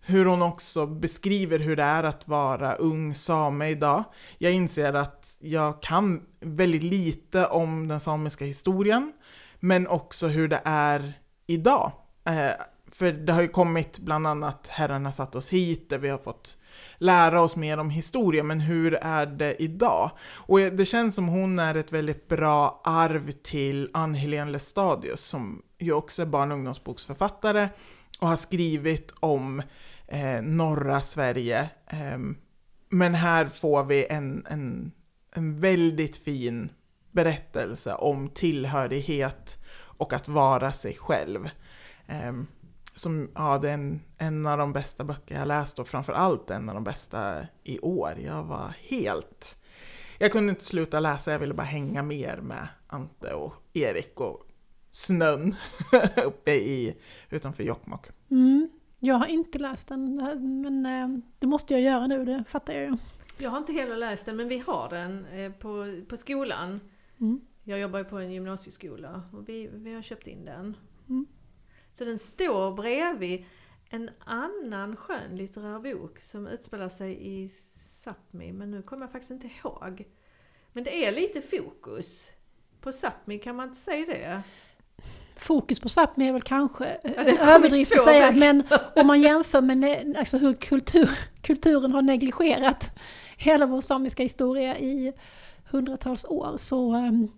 Hur 0.00 0.24
hon 0.24 0.42
också 0.42 0.86
beskriver 0.86 1.58
hur 1.58 1.76
det 1.76 1.82
är 1.82 2.02
att 2.02 2.28
vara 2.28 2.74
ung 2.74 3.14
same 3.14 3.70
idag. 3.70 4.04
Jag 4.38 4.52
inser 4.52 4.92
att 4.92 5.36
jag 5.40 5.82
kan 5.82 6.22
väldigt 6.40 6.82
lite 6.82 7.46
om 7.46 7.88
den 7.88 8.00
samiska 8.00 8.44
historien, 8.44 9.12
men 9.60 9.88
också 9.88 10.26
hur 10.26 10.48
det 10.48 10.60
är 10.64 11.12
idag. 11.46 11.92
Eh, 12.24 12.50
för 12.94 13.12
det 13.12 13.32
har 13.32 13.42
ju 13.42 13.48
kommit 13.48 13.98
bland 13.98 14.26
annat 14.26 14.68
Herrarna 14.68 15.12
satt 15.12 15.34
oss 15.34 15.52
hit, 15.52 15.90
där 15.90 15.98
vi 15.98 16.08
har 16.08 16.18
fått 16.18 16.58
lära 16.98 17.42
oss 17.42 17.56
mer 17.56 17.78
om 17.78 17.90
historia, 17.90 18.42
men 18.42 18.60
hur 18.60 18.94
är 18.94 19.26
det 19.26 19.62
idag? 19.62 20.10
Och 20.34 20.58
det 20.58 20.84
känns 20.84 21.14
som 21.14 21.28
hon 21.28 21.58
är 21.58 21.74
ett 21.74 21.92
väldigt 21.92 22.28
bra 22.28 22.80
arv 22.84 23.30
till 23.30 23.90
Ann-Helén 23.94 24.52
Lestadius, 24.52 25.20
som 25.20 25.62
ju 25.78 25.92
också 25.92 26.22
är 26.22 26.26
barn 26.26 26.50
och 26.52 26.56
ungdomsboksförfattare 26.56 27.68
och 28.20 28.28
har 28.28 28.36
skrivit 28.36 29.14
om 29.20 29.62
eh, 30.08 30.42
norra 30.42 31.00
Sverige. 31.00 31.70
Eh, 31.86 32.18
men 32.88 33.14
här 33.14 33.46
får 33.46 33.84
vi 33.84 34.06
en, 34.06 34.46
en, 34.50 34.92
en 35.34 35.60
väldigt 35.60 36.16
fin 36.16 36.70
berättelse 37.10 37.94
om 37.94 38.28
tillhörighet 38.28 39.58
och 39.74 40.12
att 40.12 40.28
vara 40.28 40.72
sig 40.72 40.94
själv. 40.94 41.50
Ehm, 42.06 42.46
som, 42.94 43.30
ja, 43.34 43.58
det 43.58 43.68
är 43.68 43.74
en, 43.74 44.00
en 44.18 44.46
av 44.46 44.58
de 44.58 44.72
bästa 44.72 45.04
böcker 45.04 45.34
jag 45.34 45.48
läst 45.48 45.78
och 45.78 45.88
framförallt 45.88 46.50
en 46.50 46.68
av 46.68 46.74
de 46.74 46.84
bästa 46.84 47.46
i 47.64 47.78
år. 47.78 48.18
Jag 48.24 48.44
var 48.44 48.74
helt... 48.78 49.58
Jag 50.18 50.32
kunde 50.32 50.50
inte 50.50 50.64
sluta 50.64 51.00
läsa, 51.00 51.32
jag 51.32 51.38
ville 51.38 51.54
bara 51.54 51.62
hänga 51.62 52.02
mer 52.02 52.36
med 52.36 52.68
Ante 52.86 53.32
och 53.32 53.54
Erik 53.72 54.20
och 54.20 54.46
snön 54.90 55.54
uppe 56.24 56.50
i, 56.52 56.96
utanför 57.30 57.62
Jokkmokk. 57.62 58.06
Mm. 58.30 58.68
Jag 58.98 59.14
har 59.14 59.26
inte 59.26 59.58
läst 59.58 59.88
den, 59.88 60.16
men 60.62 60.86
eh, 60.86 61.22
det 61.38 61.46
måste 61.46 61.74
jag 61.74 61.82
göra 61.82 62.06
nu, 62.06 62.24
det 62.24 62.44
fattar 62.48 62.72
jag 62.72 62.82
ju. 62.82 62.96
Jag 63.38 63.50
har 63.50 63.58
inte 63.58 63.72
heller 63.72 63.96
läst 63.96 64.26
den, 64.26 64.36
men 64.36 64.48
vi 64.48 64.58
har 64.58 64.88
den 64.88 65.26
eh, 65.26 65.52
på, 65.52 66.00
på 66.08 66.16
skolan. 66.16 66.80
Mm. 67.20 67.40
Jag 67.64 67.78
jobbar 67.80 67.98
ju 67.98 68.04
på 68.04 68.18
en 68.18 68.32
gymnasieskola 68.32 69.22
och 69.32 69.48
vi, 69.48 69.70
vi 69.72 69.94
har 69.94 70.02
köpt 70.02 70.26
in 70.26 70.44
den. 70.44 70.76
Mm. 71.08 71.26
Så 71.92 72.04
den 72.04 72.18
står 72.18 72.72
bredvid 72.72 73.44
en 73.90 74.10
annan 74.24 74.96
skönlitterär 74.96 75.78
bok 75.78 76.20
som 76.20 76.46
utspelar 76.46 76.88
sig 76.88 77.18
i 77.20 77.50
Sápmi, 78.04 78.52
men 78.52 78.70
nu 78.70 78.82
kommer 78.82 79.02
jag 79.02 79.12
faktiskt 79.12 79.30
inte 79.30 79.46
ihåg. 79.46 80.04
Men 80.72 80.84
det 80.84 81.06
är 81.06 81.12
lite 81.12 81.42
fokus. 81.42 82.32
På 82.80 82.90
Sápmi, 82.90 83.38
kan 83.38 83.56
man 83.56 83.68
inte 83.68 83.80
säga 83.80 84.06
det? 84.06 84.42
Fokus 85.36 85.80
på 85.80 85.88
Sápmi 85.88 86.28
är 86.28 86.32
väl 86.32 86.42
kanske 86.42 87.00
det 87.02 87.16
har 87.16 87.24
en 87.24 87.38
överdrift 87.38 87.94
att 87.94 88.00
säga, 88.02 88.32
men 88.32 88.64
om 88.96 89.06
man 89.06 89.20
jämför 89.20 89.60
med 89.60 90.16
alltså 90.18 90.38
hur 90.38 90.54
kultur, 90.54 91.10
kulturen 91.42 91.92
har 91.92 92.02
negligerat 92.02 92.90
hela 93.36 93.66
vår 93.66 93.80
samiska 93.80 94.22
historia 94.22 94.78
i 94.78 95.12
hundratals 95.70 96.24
år 96.24 96.56
så 96.56 96.94
um, 96.94 97.32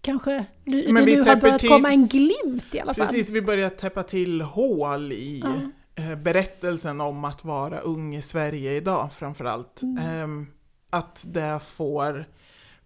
kanske 0.00 0.44
nu, 0.64 0.92
Men 0.92 0.94
det 1.04 1.10
vi 1.10 1.16
nu 1.16 1.22
har 1.22 1.36
börjat 1.36 1.60
till- 1.60 1.68
komma 1.68 1.90
en 1.90 2.08
glimt 2.08 2.74
i 2.74 2.80
alla 2.80 2.94
fall. 2.94 3.06
Precis, 3.06 3.30
vi 3.30 3.42
börjar 3.42 3.70
täppa 3.70 4.02
till 4.02 4.40
hål 4.40 5.12
i 5.12 5.42
eh, 5.94 6.14
berättelsen 6.16 7.00
om 7.00 7.24
att 7.24 7.44
vara 7.44 7.80
ung 7.80 8.14
i 8.16 8.22
Sverige 8.22 8.72
idag 8.76 9.12
framförallt. 9.12 9.82
Mm. 9.82 9.98
Ehm, 9.98 10.46
att 10.90 11.24
det 11.28 11.60
får, 11.64 12.24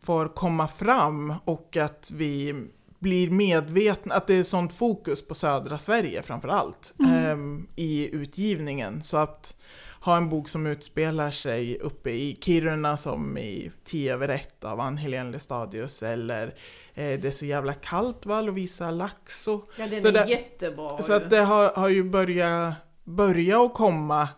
får 0.00 0.28
komma 0.28 0.68
fram 0.68 1.32
och 1.44 1.76
att 1.76 2.10
vi 2.14 2.54
blir 2.98 3.30
medvetna, 3.30 4.14
att 4.14 4.26
det 4.26 4.34
är 4.34 4.42
sånt 4.42 4.72
fokus 4.72 5.26
på 5.28 5.34
södra 5.34 5.78
Sverige 5.78 6.22
framförallt 6.22 6.94
Mm. 6.98 7.14
ehm, 7.14 7.66
i 7.76 8.08
utgivningen. 8.14 9.02
Så 9.02 9.16
att 9.16 9.56
ha 10.04 10.16
en 10.16 10.28
bok 10.28 10.48
som 10.48 10.66
utspelar 10.66 11.30
sig 11.30 11.78
uppe 11.78 12.10
i 12.10 12.38
Kiruna 12.40 12.96
som 12.96 13.38
i 13.38 13.70
10 13.84 14.12
över 14.14 14.28
1 14.28 14.64
av 14.64 14.80
Ann-Helén 14.80 15.30
Lestadius 15.30 16.02
eller 16.02 16.46
eh, 16.94 17.20
Det 17.20 17.24
är 17.24 17.30
så 17.30 17.46
jävla 17.46 17.72
kallt 17.74 18.26
va, 18.26 18.40
Lovisa 18.40 18.90
Laxo. 18.90 19.62
Ja, 19.78 19.86
den 19.86 20.00
Så 20.00 20.08
är 20.08 20.12
det- 20.12 20.26
jättebra. 20.30 21.02
Så 21.02 21.12
att 21.12 21.30
det 21.30 21.40
har, 21.40 21.72
har 21.76 21.88
ju 21.88 22.04
börjat, 22.04 22.74
börjat 23.04 23.60
att 23.60 23.74
komma 23.74 24.28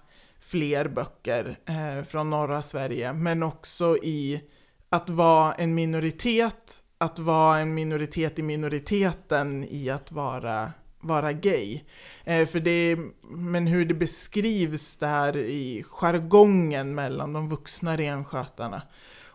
fler 0.40 0.88
böcker 0.88 1.58
eh, 1.66 2.04
från 2.04 2.30
norra 2.30 2.62
Sverige, 2.62 3.12
men 3.12 3.42
också 3.42 3.96
i 3.96 4.40
att 4.88 5.10
vara 5.10 5.54
en 5.54 5.74
minoritet, 5.74 6.82
att 6.98 7.18
vara 7.18 7.58
en 7.58 7.74
minoritet 7.74 8.38
i 8.38 8.42
minoriteten 8.42 9.64
i 9.64 9.90
att 9.90 10.12
vara, 10.12 10.72
vara 11.06 11.32
gay. 11.32 11.84
Eh, 12.24 12.46
för 12.46 12.60
det, 12.60 12.98
men 13.30 13.66
hur 13.66 13.84
det 13.84 13.94
beskrivs 13.94 14.96
där 14.96 15.36
i 15.36 15.84
jargongen 15.86 16.94
mellan 16.94 17.32
de 17.32 17.48
vuxna 17.48 17.96
renskötarna 17.96 18.82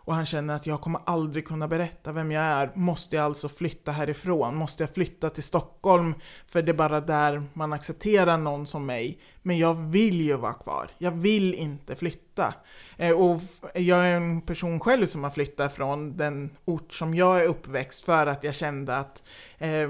och 0.04 0.14
han 0.14 0.26
känner 0.26 0.54
att 0.54 0.66
jag 0.66 0.80
kommer 0.80 1.00
aldrig 1.04 1.46
kunna 1.46 1.68
berätta 1.68 2.12
vem 2.12 2.30
jag 2.30 2.42
är. 2.42 2.70
Måste 2.74 3.16
jag 3.16 3.24
alltså 3.24 3.48
flytta 3.48 3.92
härifrån? 3.92 4.54
Måste 4.54 4.82
jag 4.82 4.94
flytta 4.94 5.30
till 5.30 5.42
Stockholm? 5.42 6.14
För 6.46 6.62
det 6.62 6.72
är 6.72 6.74
bara 6.74 7.00
där 7.00 7.42
man 7.52 7.72
accepterar 7.72 8.36
någon 8.36 8.66
som 8.66 8.86
mig. 8.86 9.18
Men 9.42 9.58
jag 9.58 9.74
vill 9.74 10.20
ju 10.20 10.36
vara 10.36 10.54
kvar. 10.54 10.90
Jag 10.98 11.10
vill 11.10 11.54
inte 11.54 11.96
flytta. 11.96 12.54
Eh, 12.96 13.12
och 13.12 13.40
jag 13.74 14.06
är 14.06 14.16
en 14.16 14.40
person 14.40 14.80
själv 14.80 15.06
som 15.06 15.24
har 15.24 15.30
flyttat 15.30 15.72
från 15.72 16.16
den 16.16 16.50
ort 16.64 16.92
som 16.92 17.14
jag 17.14 17.42
är 17.42 17.48
uppväxt 17.48 18.04
för 18.04 18.26
att 18.26 18.44
jag 18.44 18.54
kände 18.54 18.96
att 18.96 19.22
eh, 19.58 19.88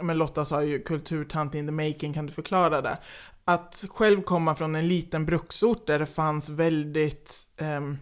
men 0.00 0.18
Lotta 0.18 0.44
sa 0.44 0.62
ju 0.62 0.82
kulturtant 0.82 1.54
in 1.54 1.66
the 1.66 1.72
making, 1.72 2.14
kan 2.14 2.26
du 2.26 2.32
förklara 2.32 2.80
det? 2.80 2.98
Att 3.44 3.84
själv 3.90 4.22
komma 4.22 4.54
från 4.54 4.74
en 4.74 4.88
liten 4.88 5.26
bruksort 5.26 5.86
där 5.86 5.98
det 5.98 6.06
fanns 6.06 6.48
väldigt 6.48 7.34
um, 7.60 7.98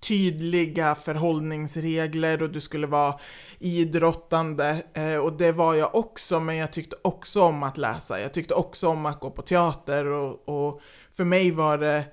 tydliga 0.00 0.94
förhållningsregler 0.94 2.42
och 2.42 2.50
du 2.50 2.60
skulle 2.60 2.86
vara 2.86 3.14
idrottande 3.58 4.82
eh, 4.94 5.16
och 5.16 5.32
det 5.32 5.52
var 5.52 5.74
jag 5.74 5.94
också 5.94 6.40
men 6.40 6.56
jag 6.56 6.72
tyckte 6.72 6.96
också 7.02 7.42
om 7.42 7.62
att 7.62 7.78
läsa. 7.78 8.20
Jag 8.20 8.32
tyckte 8.32 8.54
också 8.54 8.88
om 8.88 9.06
att 9.06 9.20
gå 9.20 9.30
på 9.30 9.42
teater 9.42 10.06
och, 10.06 10.48
och 10.48 10.80
för 11.12 11.24
mig 11.24 11.50
var 11.50 11.78
det 11.78 12.04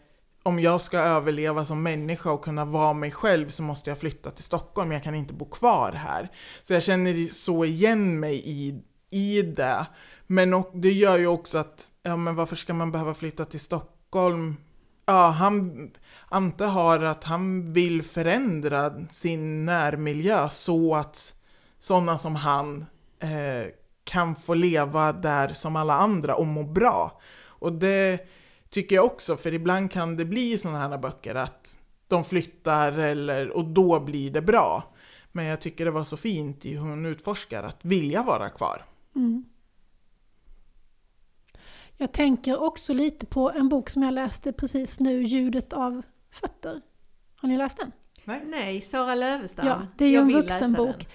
om 0.43 0.59
jag 0.59 0.81
ska 0.81 0.99
överleva 0.99 1.65
som 1.65 1.83
människa 1.83 2.31
och 2.31 2.43
kunna 2.43 2.65
vara 2.65 2.93
mig 2.93 3.11
själv 3.11 3.49
så 3.49 3.63
måste 3.63 3.89
jag 3.89 3.99
flytta 3.99 4.31
till 4.31 4.43
Stockholm, 4.43 4.91
jag 4.91 5.03
kan 5.03 5.15
inte 5.15 5.33
bo 5.33 5.45
kvar 5.45 5.91
här. 5.91 6.31
Så 6.63 6.73
jag 6.73 6.83
känner 6.83 7.33
så 7.33 7.65
igen 7.65 8.19
mig 8.19 8.41
i, 8.45 8.81
i 9.10 9.41
det. 9.41 9.86
Men 10.28 10.53
och, 10.53 10.72
det 10.74 10.91
gör 10.91 11.18
ju 11.18 11.28
också 11.28 11.57
att, 11.57 11.91
ja 12.03 12.16
men 12.16 12.36
varför 12.36 12.55
ska 12.55 12.74
man 12.74 12.91
behöva 12.91 13.14
flytta 13.14 13.45
till 13.45 13.60
Stockholm? 13.60 14.55
Ja, 15.05 15.28
han, 15.28 15.91
Ante 16.30 16.66
har 16.66 16.99
att 16.99 17.24
han 17.24 17.74
vill 17.74 18.03
förändra 18.03 19.07
sin 19.10 19.66
närmiljö 19.66 20.49
så 20.49 20.95
att 20.95 21.34
sådana 21.80 22.18
som 22.18 22.36
han 22.36 22.86
eh, 23.20 23.72
kan 24.03 24.36
få 24.36 24.53
leva 24.53 25.14
där 25.14 25.47
som 25.47 25.76
alla 25.76 25.93
andra 25.93 26.36
och 26.36 26.47
må 26.47 26.64
bra. 26.64 27.22
Och 27.43 27.74
det 27.74 28.20
tycker 28.70 28.95
jag 28.95 29.05
också, 29.05 29.38
för 29.38 29.53
ibland 29.53 29.91
kan 29.91 30.18
det 30.18 30.26
bli 30.26 30.57
sådana 30.57 30.80
här 30.80 30.97
böcker 30.97 31.36
att 31.36 31.80
de 32.07 32.24
flyttar 32.24 32.91
eller, 32.91 33.49
och 33.57 33.66
då 33.66 33.99
blir 33.99 34.32
det 34.32 34.41
bra. 34.41 34.93
Men 35.32 35.45
jag 35.45 35.62
tycker 35.62 35.86
det 35.86 35.91
var 35.91 36.03
så 36.03 36.18
fint 36.18 36.66
i 36.66 36.74
hur 36.74 36.80
hon 36.80 37.05
utforskar 37.05 37.64
att 37.64 37.86
vilja 37.86 38.24
vara 38.24 38.49
kvar. 38.49 38.84
Mm. 39.16 39.45
Jag 41.97 42.12
tänker 42.12 42.62
också 42.62 42.93
lite 42.93 43.26
på 43.26 43.51
en 43.51 43.70
bok 43.70 43.89
som 43.89 44.03
jag 44.03 44.14
läste 44.14 44.51
precis 44.51 44.99
nu, 44.99 45.24
Ljudet 45.24 45.74
av 45.74 46.01
fötter. 46.32 46.82
Har 47.36 47.49
ni 47.49 47.57
läst 47.57 47.78
den? 47.78 47.91
Nej, 48.24 48.41
Nej 48.45 48.82
Sara 48.82 49.16
Lövestam. 49.16 49.68
Ja, 49.68 49.82
det 49.97 50.05
är 50.05 50.10
ju 50.10 50.18
en 50.18 50.34
vuxenbok. 50.34 51.07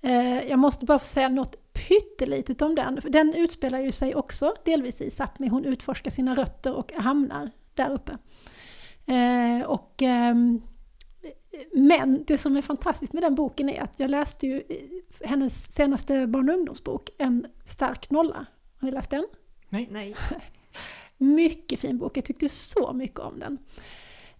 Eh, 0.00 0.48
jag 0.48 0.58
måste 0.58 0.84
bara 0.84 0.98
få 0.98 1.04
säga 1.04 1.28
något 1.28 1.72
pyttelitet 1.72 2.62
om 2.62 2.74
den. 2.74 3.00
Den 3.04 3.34
utspelar 3.34 3.78
ju 3.80 3.92
sig 3.92 4.14
också 4.14 4.54
delvis 4.64 5.00
i 5.00 5.10
Sápmi. 5.10 5.48
Hon 5.48 5.64
utforskar 5.64 6.10
sina 6.10 6.36
rötter 6.36 6.74
och 6.74 6.92
hamnar 6.92 7.50
där 7.74 7.90
uppe. 7.90 8.18
Eh, 9.06 9.66
och, 9.66 10.02
ehm, 10.02 10.62
men 11.72 12.24
det 12.26 12.38
som 12.38 12.56
är 12.56 12.62
fantastiskt 12.62 13.12
med 13.12 13.22
den 13.22 13.34
boken 13.34 13.68
är 13.68 13.82
att 13.82 13.94
jag 13.96 14.10
läste 14.10 14.46
ju 14.46 14.62
hennes 15.24 15.74
senaste 15.74 16.26
barn 16.26 16.48
och 16.48 16.54
ungdomsbok, 16.54 17.10
En 17.18 17.46
stark 17.64 18.10
nolla. 18.10 18.46
Har 18.78 18.86
ni 18.86 18.92
läst 18.92 19.10
den? 19.10 19.26
Nej. 19.68 19.88
Nej. 19.90 20.16
mycket 21.16 21.80
fin 21.80 21.98
bok, 21.98 22.16
jag 22.16 22.24
tyckte 22.24 22.48
så 22.48 22.92
mycket 22.92 23.18
om 23.18 23.38
den. 23.38 23.58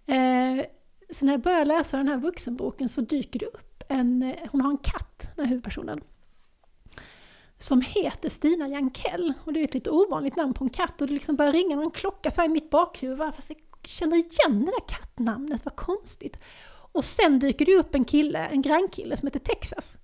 Eh, 0.07 0.65
så 1.11 1.27
när 1.27 1.33
jag 1.33 1.41
börjar 1.41 1.65
läsa 1.65 1.97
den 1.97 2.09
här 2.09 2.17
vuxenboken 2.17 2.89
så 2.89 3.01
dyker 3.01 3.39
det 3.39 3.47
upp 3.47 3.83
en, 3.89 4.23
eh, 4.23 4.49
hon 4.51 4.61
har 4.61 4.71
en 4.71 4.79
katt, 4.79 5.31
den 5.37 5.45
här 5.45 5.51
huvudpersonen. 5.51 6.01
Som 7.59 7.81
heter 7.81 8.29
Stina 8.29 8.69
Jankell. 8.69 9.33
Och 9.45 9.53
det 9.53 9.61
är 9.61 9.65
ett 9.65 9.75
lite 9.75 9.91
ovanligt 9.91 10.37
namn 10.37 10.55
på 10.55 10.65
en 10.65 10.71
katt 10.71 11.01
och 11.01 11.07
det 11.07 11.13
liksom 11.13 11.37
börjar 11.37 11.53
ringa 11.53 11.77
någon 11.77 11.91
klocka 11.91 12.31
så 12.31 12.45
i 12.45 12.49
mitt 12.49 12.71
bakhuvud. 12.71 13.35
Fast 13.35 13.51
jag 13.51 13.59
känner 13.85 14.17
igen 14.17 14.65
det 14.65 14.71
där 14.71 14.89
kattnamnet, 14.89 15.65
vad 15.65 15.77
konstigt. 15.77 16.39
Och 16.93 17.05
sen 17.05 17.38
dyker 17.38 17.66
det 17.66 17.76
upp 17.76 17.95
en 17.95 18.05
kille, 18.05 18.47
en 18.47 18.62
grannkille 18.62 19.16
som 19.16 19.26
heter 19.26 19.40
Texas. 19.40 19.99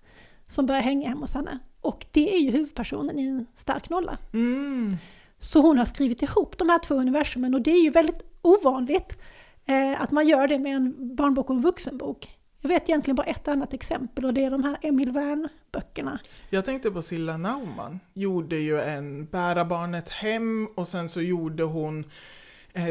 Som 0.47 0.67
börjar 0.67 0.83
hänga 0.83 1.09
hemma 1.09 1.21
hos 1.21 1.35
henne. 1.35 1.59
Och 1.81 2.07
det 2.11 2.35
är 2.35 2.39
ju 2.39 2.51
huvudpersonen 2.51 3.19
i 3.19 3.27
en 3.27 3.47
stark 3.55 3.91
nolla. 3.91 4.19
Mm. 4.33 4.97
Så 5.39 5.61
hon 5.61 5.79
har 5.79 5.85
skrivit 5.85 6.23
ihop 6.23 6.59
de 6.59 6.69
här 6.69 6.79
två 6.79 6.95
universumen 6.95 7.55
och 7.55 7.63
det 7.63 7.71
är 7.71 7.83
ju 7.83 7.91
väldigt 7.91 8.23
ovanligt 8.43 9.17
eh, 9.65 10.01
att 10.01 10.11
man 10.11 10.29
gör 10.29 10.49
det 10.49 10.59
med 10.59 10.77
en 10.77 11.17
barnbok 11.17 11.51
och 11.51 11.57
en 11.57 11.63
vuxenbok. 11.63 12.39
Jag 12.61 12.69
vet 12.69 12.89
egentligen 12.89 13.17
bara 13.17 13.27
ett 13.27 13.49
annat 13.49 13.75
exempel 13.75 14.25
och 14.25 14.35
det 14.35 14.45
är 14.45 14.51
de 14.51 14.65
här 14.65 14.77
Emil 14.83 15.13
Wern-böckerna. 15.13 16.19
Jag 16.51 16.65
tänkte 16.65 16.91
på 16.91 17.03
Silla 17.03 17.37
Naumann, 17.37 18.01
gjorde 18.15 18.57
ju 18.57 18.81
en 18.81 19.27
Bära 19.27 19.65
barnet 19.65 20.09
hem 20.09 20.69
och 20.77 20.89
sen 20.89 21.09
så 21.09 21.21
gjorde 21.21 21.63
hon 21.63 22.05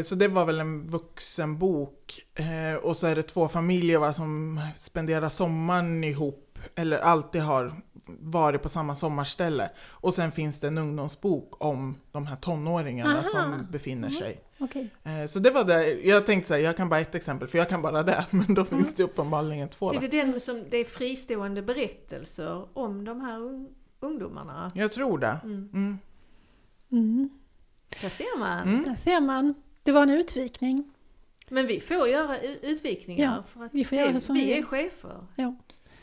så 0.04 0.16
det 0.16 0.28
var 0.28 0.46
väl 0.46 0.60
en 0.60 0.88
vuxenbok. 0.88 2.20
Eh, 2.36 2.76
och 2.84 2.98
så 2.98 3.08
är 3.08 3.16
det 3.16 3.24
två 3.24 3.48
familjer 3.48 3.98
va, 3.98 4.14
som 4.14 4.60
spenderar 4.78 5.30
sommaren 5.30 6.04
ihop, 6.04 6.60
eller 6.76 7.00
alltid 7.00 7.42
har 7.42 7.74
varit 8.20 8.62
på 8.64 8.70
samma 8.70 8.96
sommarställe. 8.96 9.70
Och 9.90 10.14
sen 10.14 10.32
finns 10.32 10.60
det 10.60 10.68
en 10.68 10.78
ungdomsbok 10.78 11.66
om 11.66 11.96
de 12.12 12.28
här 12.28 12.36
tonåringarna 12.36 13.14
Aha. 13.14 13.24
som 13.24 13.66
befinner 13.72 14.08
Mm. 14.08 14.20
sig. 14.20 14.42
Okay. 14.60 14.88
Eh, 15.04 15.26
Så 15.28 15.40
det 15.40 15.50
var 15.52 15.64
det, 15.64 15.94
jag 15.94 16.26
tänkte 16.26 16.48
säga, 16.48 16.66
jag 16.66 16.78
kan 16.78 16.90
bara 16.90 17.00
ett 17.00 17.16
exempel, 17.16 17.48
för 17.48 17.58
jag 17.58 17.70
kan 17.70 17.82
bara 17.82 18.04
det, 18.04 18.26
men 18.32 18.54
då 18.54 18.66
finns 18.66 18.94
det 18.96 19.04
uppenbarligen 19.04 19.70
två. 19.70 19.94
Är 19.94 20.00
det 20.02 20.08
den 20.08 20.40
som, 20.42 20.64
det 20.70 20.78
är 20.78 20.86
fristående 20.86 21.62
berättelser 21.62 22.78
om 22.78 23.06
de 23.06 23.22
här 23.22 23.40
un, 23.40 23.68
ungdomarna? 24.00 24.72
Jag 24.76 24.92
tror 24.92 25.20
det. 25.20 25.40
Mm. 25.44 25.70
Mm. 25.74 25.98
Mm. 26.92 27.30
Där 28.02 28.10
ser 28.10 28.40
man. 28.40 28.68
Mm. 28.68 28.84
Där 28.84 28.96
ser 28.96 29.22
man. 29.22 29.54
Det 29.88 29.92
var 29.94 30.04
en 30.04 30.10
utvikning. 30.10 30.84
Men 31.50 31.68
vi 31.68 31.80
får 31.80 32.08
göra 32.08 32.38
utvikningar 32.62 33.36
Ja, 33.38 33.44
för 33.44 33.66
att 33.66 33.74
vi 33.74 33.86
får 33.86 33.98
göra 33.98 34.12
vi 34.12 34.34
vi 34.34 34.54
är 34.58 34.64
chefer. 34.64 35.26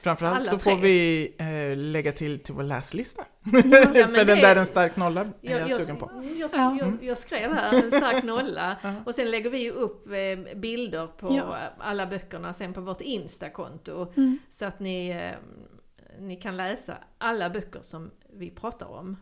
Framförallt 0.01 0.37
Alla 0.37 0.51
så 0.51 0.59
får 0.59 0.71
tre. 0.71 0.81
vi 0.83 1.35
eh, 1.39 1.77
lägga 1.77 2.13
till 2.13 2.39
till 2.41 2.55
vår 2.55 2.63
läslista. 2.63 3.25
Ja, 3.45 3.51
men 3.65 3.73
för 3.93 4.25
den 4.25 4.27
det- 4.27 4.35
där 4.43 4.57
en 4.57 4.67
stark 4.67 4.97
nolla 4.97 5.21
är 5.21 5.31
Jag, 5.41 5.61
jag, 5.61 5.71
jag, 5.71 5.77
sugen 5.81 5.97
på. 5.97 6.11
jag, 6.39 6.51
Ja. 6.55 6.77
jag, 6.81 6.99
jag 7.01 7.19
skrev 7.19 7.53
här 7.53 7.83
en 7.85 7.91
stark 8.01 8.25
nolla 8.25 8.77
Ja. 8.83 8.95
och 9.07 9.15
sen 9.15 9.31
lägger 9.31 9.51
vi 9.51 9.71
upp 9.71 10.07
eh, 10.07 10.55
bilder 10.61 11.07
på 11.07 11.35
Ja. 11.37 11.59
alla 11.79 12.07
böckerna 12.07 12.55
sen 12.55 12.73
på 12.73 12.81
vårt 12.81 13.01
Instakonto 13.01 14.13
Mm. 14.17 14.39
så 14.51 14.65
att 14.67 14.81
ni, 14.81 15.09
eh, 15.11 15.31
ni 16.21 16.37
kan 16.37 16.57
läsa 16.57 16.97
alla 17.19 17.51
böcker 17.51 17.81
som 17.83 18.11
vi 18.33 18.51
pratar 18.51 18.87
om. 18.87 19.17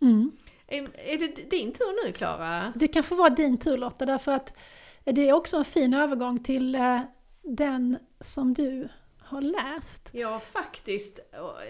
Mm. 0.00 0.30
Är, 0.66 0.98
är 0.98 1.18
det 1.18 1.50
din 1.50 1.72
tur 1.72 2.06
nu 2.06 2.12
Klara? 2.12 2.72
Det 2.76 2.88
kan 2.88 3.02
få 3.02 3.14
vara 3.14 3.30
din 3.30 3.58
tur 3.58 3.78
Lotta, 3.78 4.06
därför 4.06 4.32
att 4.32 4.58
det 5.04 5.28
är 5.28 5.32
också 5.32 5.56
en 5.56 5.64
fin 5.64 5.94
övergång 5.94 6.42
till 6.42 6.74
eh, 6.74 7.00
den 7.42 7.98
som 8.20 8.54
du 8.54 8.88
har 9.18 9.40
läst. 9.40 10.08
Ja, 10.12 10.40
faktiskt 10.40 11.18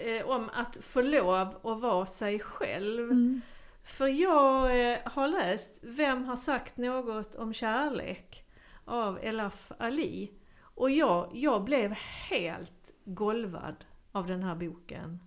eh, 0.03 0.29
om 0.29 0.49
att 0.53 0.77
få 0.81 1.01
lov 1.01 1.55
att 1.63 1.81
vara 1.81 2.05
sig 2.05 2.39
själv. 2.39 3.11
Mm. 3.11 3.41
För 3.83 4.07
jag 4.07 4.91
eh, 4.91 4.97
har 5.05 5.27
läst 5.27 5.79
Vem 5.81 6.23
har 6.23 6.35
sagt 6.35 6.77
något 6.77 7.35
om 7.35 7.53
kärlek? 7.53 8.43
av 8.87 9.19
Elaf 9.21 9.71
Ali. 9.77 10.31
Och 10.61 10.89
jag, 10.89 11.29
jag 11.33 11.63
blev 11.63 11.91
helt 12.29 12.91
golvad 13.03 13.85
av 14.11 14.27
den 14.27 14.43
här 14.43 14.55
boken. 14.55 15.19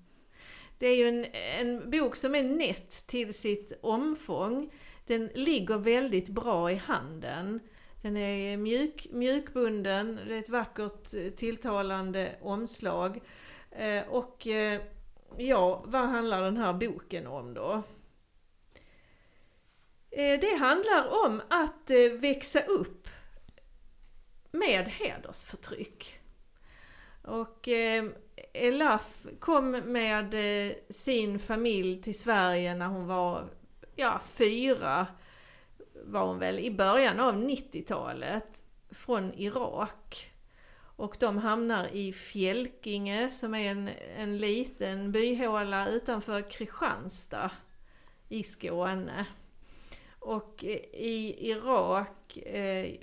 Det 0.80 0.86
är 0.86 0.96
ju 0.96 1.08
en, 1.08 1.24
en 1.34 1.90
bok 1.90 2.16
som 2.16 2.34
är 2.34 2.42
nätt 2.42 3.06
till 3.06 3.34
sitt 3.34 3.72
omfång. 3.82 4.72
Den 5.06 5.30
ligger 5.34 5.78
väldigt 5.78 6.28
bra 6.28 6.70
i 6.70 6.74
handen. 6.74 7.60
Den 8.02 8.16
är 8.16 8.56
mjuk, 8.56 9.06
mjukbunden, 9.10 10.20
det 10.28 10.34
är 10.34 10.38
ett 10.38 10.48
vackert 10.48 11.14
eh, 11.14 11.30
tilltalande 11.30 12.36
omslag. 12.40 13.20
Eh, 13.70 14.08
och 14.08 14.46
eh, 14.46 14.80
ja, 15.36 15.84
vad 15.86 16.08
handlar 16.08 16.42
den 16.42 16.56
här 16.56 16.72
boken 16.72 17.26
om 17.26 17.54
då? 17.54 17.82
Det 20.10 20.56
handlar 20.58 21.24
om 21.24 21.42
att 21.48 21.90
växa 22.20 22.60
upp 22.60 23.08
med 24.50 24.88
hedersförtryck. 24.88 26.20
Och 27.22 27.68
Elaf 28.52 29.26
kom 29.38 29.70
med 29.70 30.34
eh, 30.34 30.76
sin 30.90 31.38
familj 31.38 32.02
till 32.02 32.18
Sverige 32.18 32.74
när 32.74 32.86
hon 32.86 33.06
var 33.06 33.48
ja, 33.96 34.20
fyra, 34.24 35.06
var 36.04 36.26
hon 36.26 36.38
väl, 36.38 36.58
i 36.58 36.70
början 36.70 37.20
av 37.20 37.34
90-talet 37.34 38.64
från 38.90 39.32
Irak. 39.34 40.32
Och 40.96 41.16
de 41.20 41.38
hamnar 41.38 41.88
i 41.92 42.12
Fjälkinge 42.12 43.30
som 43.30 43.54
är 43.54 43.70
en, 43.70 43.90
en 44.16 44.38
liten 44.38 45.12
byhåla 45.12 45.88
utanför 45.88 46.50
Kristianstad 46.50 47.50
i 48.28 48.42
Skåne. 48.42 49.26
Och 50.18 50.64
eh, 50.64 50.80
i 50.92 51.50
Irak 51.50 52.36
eh, 52.36 52.94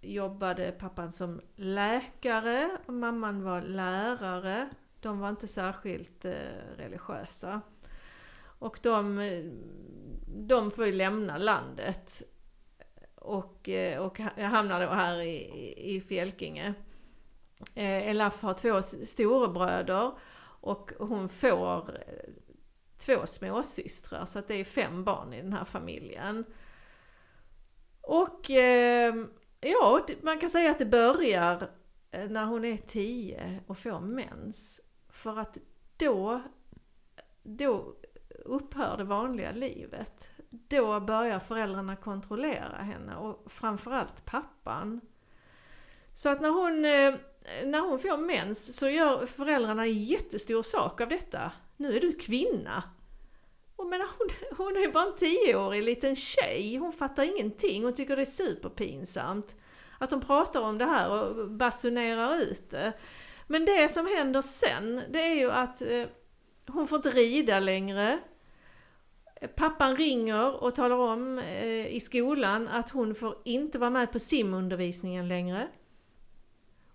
jobbade 0.00 0.72
pappan 0.72 1.12
som 1.12 1.40
läkare 1.56 2.78
och 2.86 2.94
mamman 2.94 3.42
var 3.42 3.62
lärare. 3.62 4.68
De 5.00 5.20
var 5.20 5.28
inte 5.28 5.48
särskilt 5.48 6.24
eh, 6.24 6.32
religiösa. 6.76 7.60
Och 8.42 8.78
de, 8.82 9.18
de 10.26 10.70
får 10.70 10.86
ju 10.86 10.92
lämna 10.92 11.38
landet. 11.38 12.22
Och, 13.14 13.68
eh, 13.68 13.98
och 13.98 14.18
hamnar 14.18 14.80
då 14.80 14.86
här 14.86 15.20
i, 15.20 15.94
i 15.96 16.00
Fjälkinge. 16.00 16.74
Eh, 17.74 18.08
Elaf 18.08 18.42
har 18.42 18.54
två 18.54 18.82
storebröder 18.82 20.12
och 20.60 20.92
hon 20.98 21.28
får 21.28 21.94
eh, 21.94 22.32
två 22.98 23.26
småsystrar, 23.26 24.26
så 24.26 24.38
att 24.38 24.48
det 24.48 24.54
är 24.54 24.64
fem 24.64 25.04
barn 25.04 25.32
i 25.32 25.42
den 25.42 25.52
här 25.52 25.64
familjen. 25.64 26.44
Och 28.00 28.50
eh, 28.50 29.14
ja, 29.60 30.06
man 30.22 30.38
kan 30.38 30.50
säga 30.50 30.70
att 30.70 30.78
det 30.78 30.86
börjar 30.86 31.70
eh, 32.10 32.28
när 32.30 32.44
hon 32.44 32.64
är 32.64 32.76
tio 32.76 33.60
och 33.66 33.78
får 33.78 34.00
mens. 34.00 34.80
För 35.10 35.38
att 35.38 35.58
då, 35.96 36.42
då 37.42 37.94
upphör 38.44 38.96
det 38.96 39.04
vanliga 39.04 39.52
livet. 39.52 40.28
Då 40.50 41.00
börjar 41.00 41.38
föräldrarna 41.38 41.96
kontrollera 41.96 42.76
henne 42.76 43.16
och 43.16 43.52
framförallt 43.52 44.24
pappan. 44.24 45.00
Så 46.14 46.28
att 46.28 46.40
när 46.40 46.50
hon, 46.50 46.84
eh, 46.84 47.14
när 47.64 47.80
hon 47.80 47.98
får 47.98 48.16
mens 48.16 48.76
så 48.76 48.88
gör 48.88 49.26
föräldrarna 49.26 49.82
en 49.82 50.02
jättestor 50.02 50.62
sak 50.62 51.00
av 51.00 51.08
detta. 51.08 51.52
Nu 51.76 51.96
är 51.96 52.00
du 52.00 52.12
kvinna. 52.12 52.82
Och 53.76 53.86
menar, 53.86 54.06
hon, 54.18 54.28
hon 54.56 54.76
är 54.76 54.92
bara 54.92 55.06
en 55.06 55.14
tioårig 55.14 55.82
liten 55.82 56.16
tjej, 56.16 56.76
hon 56.76 56.92
fattar 56.92 57.22
ingenting, 57.22 57.84
hon 57.84 57.94
tycker 57.94 58.16
det 58.16 58.22
är 58.22 58.26
superpinsamt. 58.26 59.56
Att 59.98 60.10
de 60.10 60.20
pratar 60.20 60.60
om 60.60 60.78
det 60.78 60.84
här 60.84 61.10
och 61.10 61.50
basunerar 61.50 62.36
ut 62.36 62.70
det. 62.70 62.92
Men 63.50 63.64
det 63.64 63.88
som 63.88 64.06
händer 64.06 64.42
sen, 64.42 65.02
det 65.10 65.22
är 65.22 65.34
ju 65.34 65.50
att 65.50 65.82
eh, 65.82 66.06
hon 66.66 66.86
får 66.86 66.96
inte 66.96 67.10
rida 67.10 67.60
längre. 67.60 68.20
Pappan 69.56 69.96
ringer 69.96 70.62
och 70.64 70.74
talar 70.74 70.96
om 70.96 71.38
eh, 71.38 71.86
i 71.86 72.00
skolan 72.00 72.68
att 72.68 72.90
hon 72.90 73.14
får 73.14 73.34
inte 73.44 73.78
vara 73.78 73.90
med 73.90 74.12
på 74.12 74.18
simundervisningen 74.18 75.28
längre. 75.28 75.68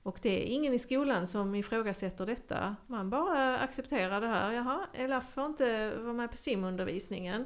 Och 0.04 0.20
det 0.22 0.30
är 0.30 0.46
ingen 0.46 0.74
i 0.74 0.80
skolan 0.80 1.28
som 1.28 1.56
ifrågasätter 1.56 2.26
detta. 2.26 2.76
Man 2.88 3.10
bara 3.10 3.60
accepterar 3.60 4.22
det 4.22 4.28
här. 4.28 4.52
Jaha, 4.52 4.80
Elaf 4.94 5.34
får 5.34 5.46
inte 5.46 5.96
vara 5.96 6.14
med 6.14 6.32
på 6.32 6.38
simundervisningen. 6.38 7.46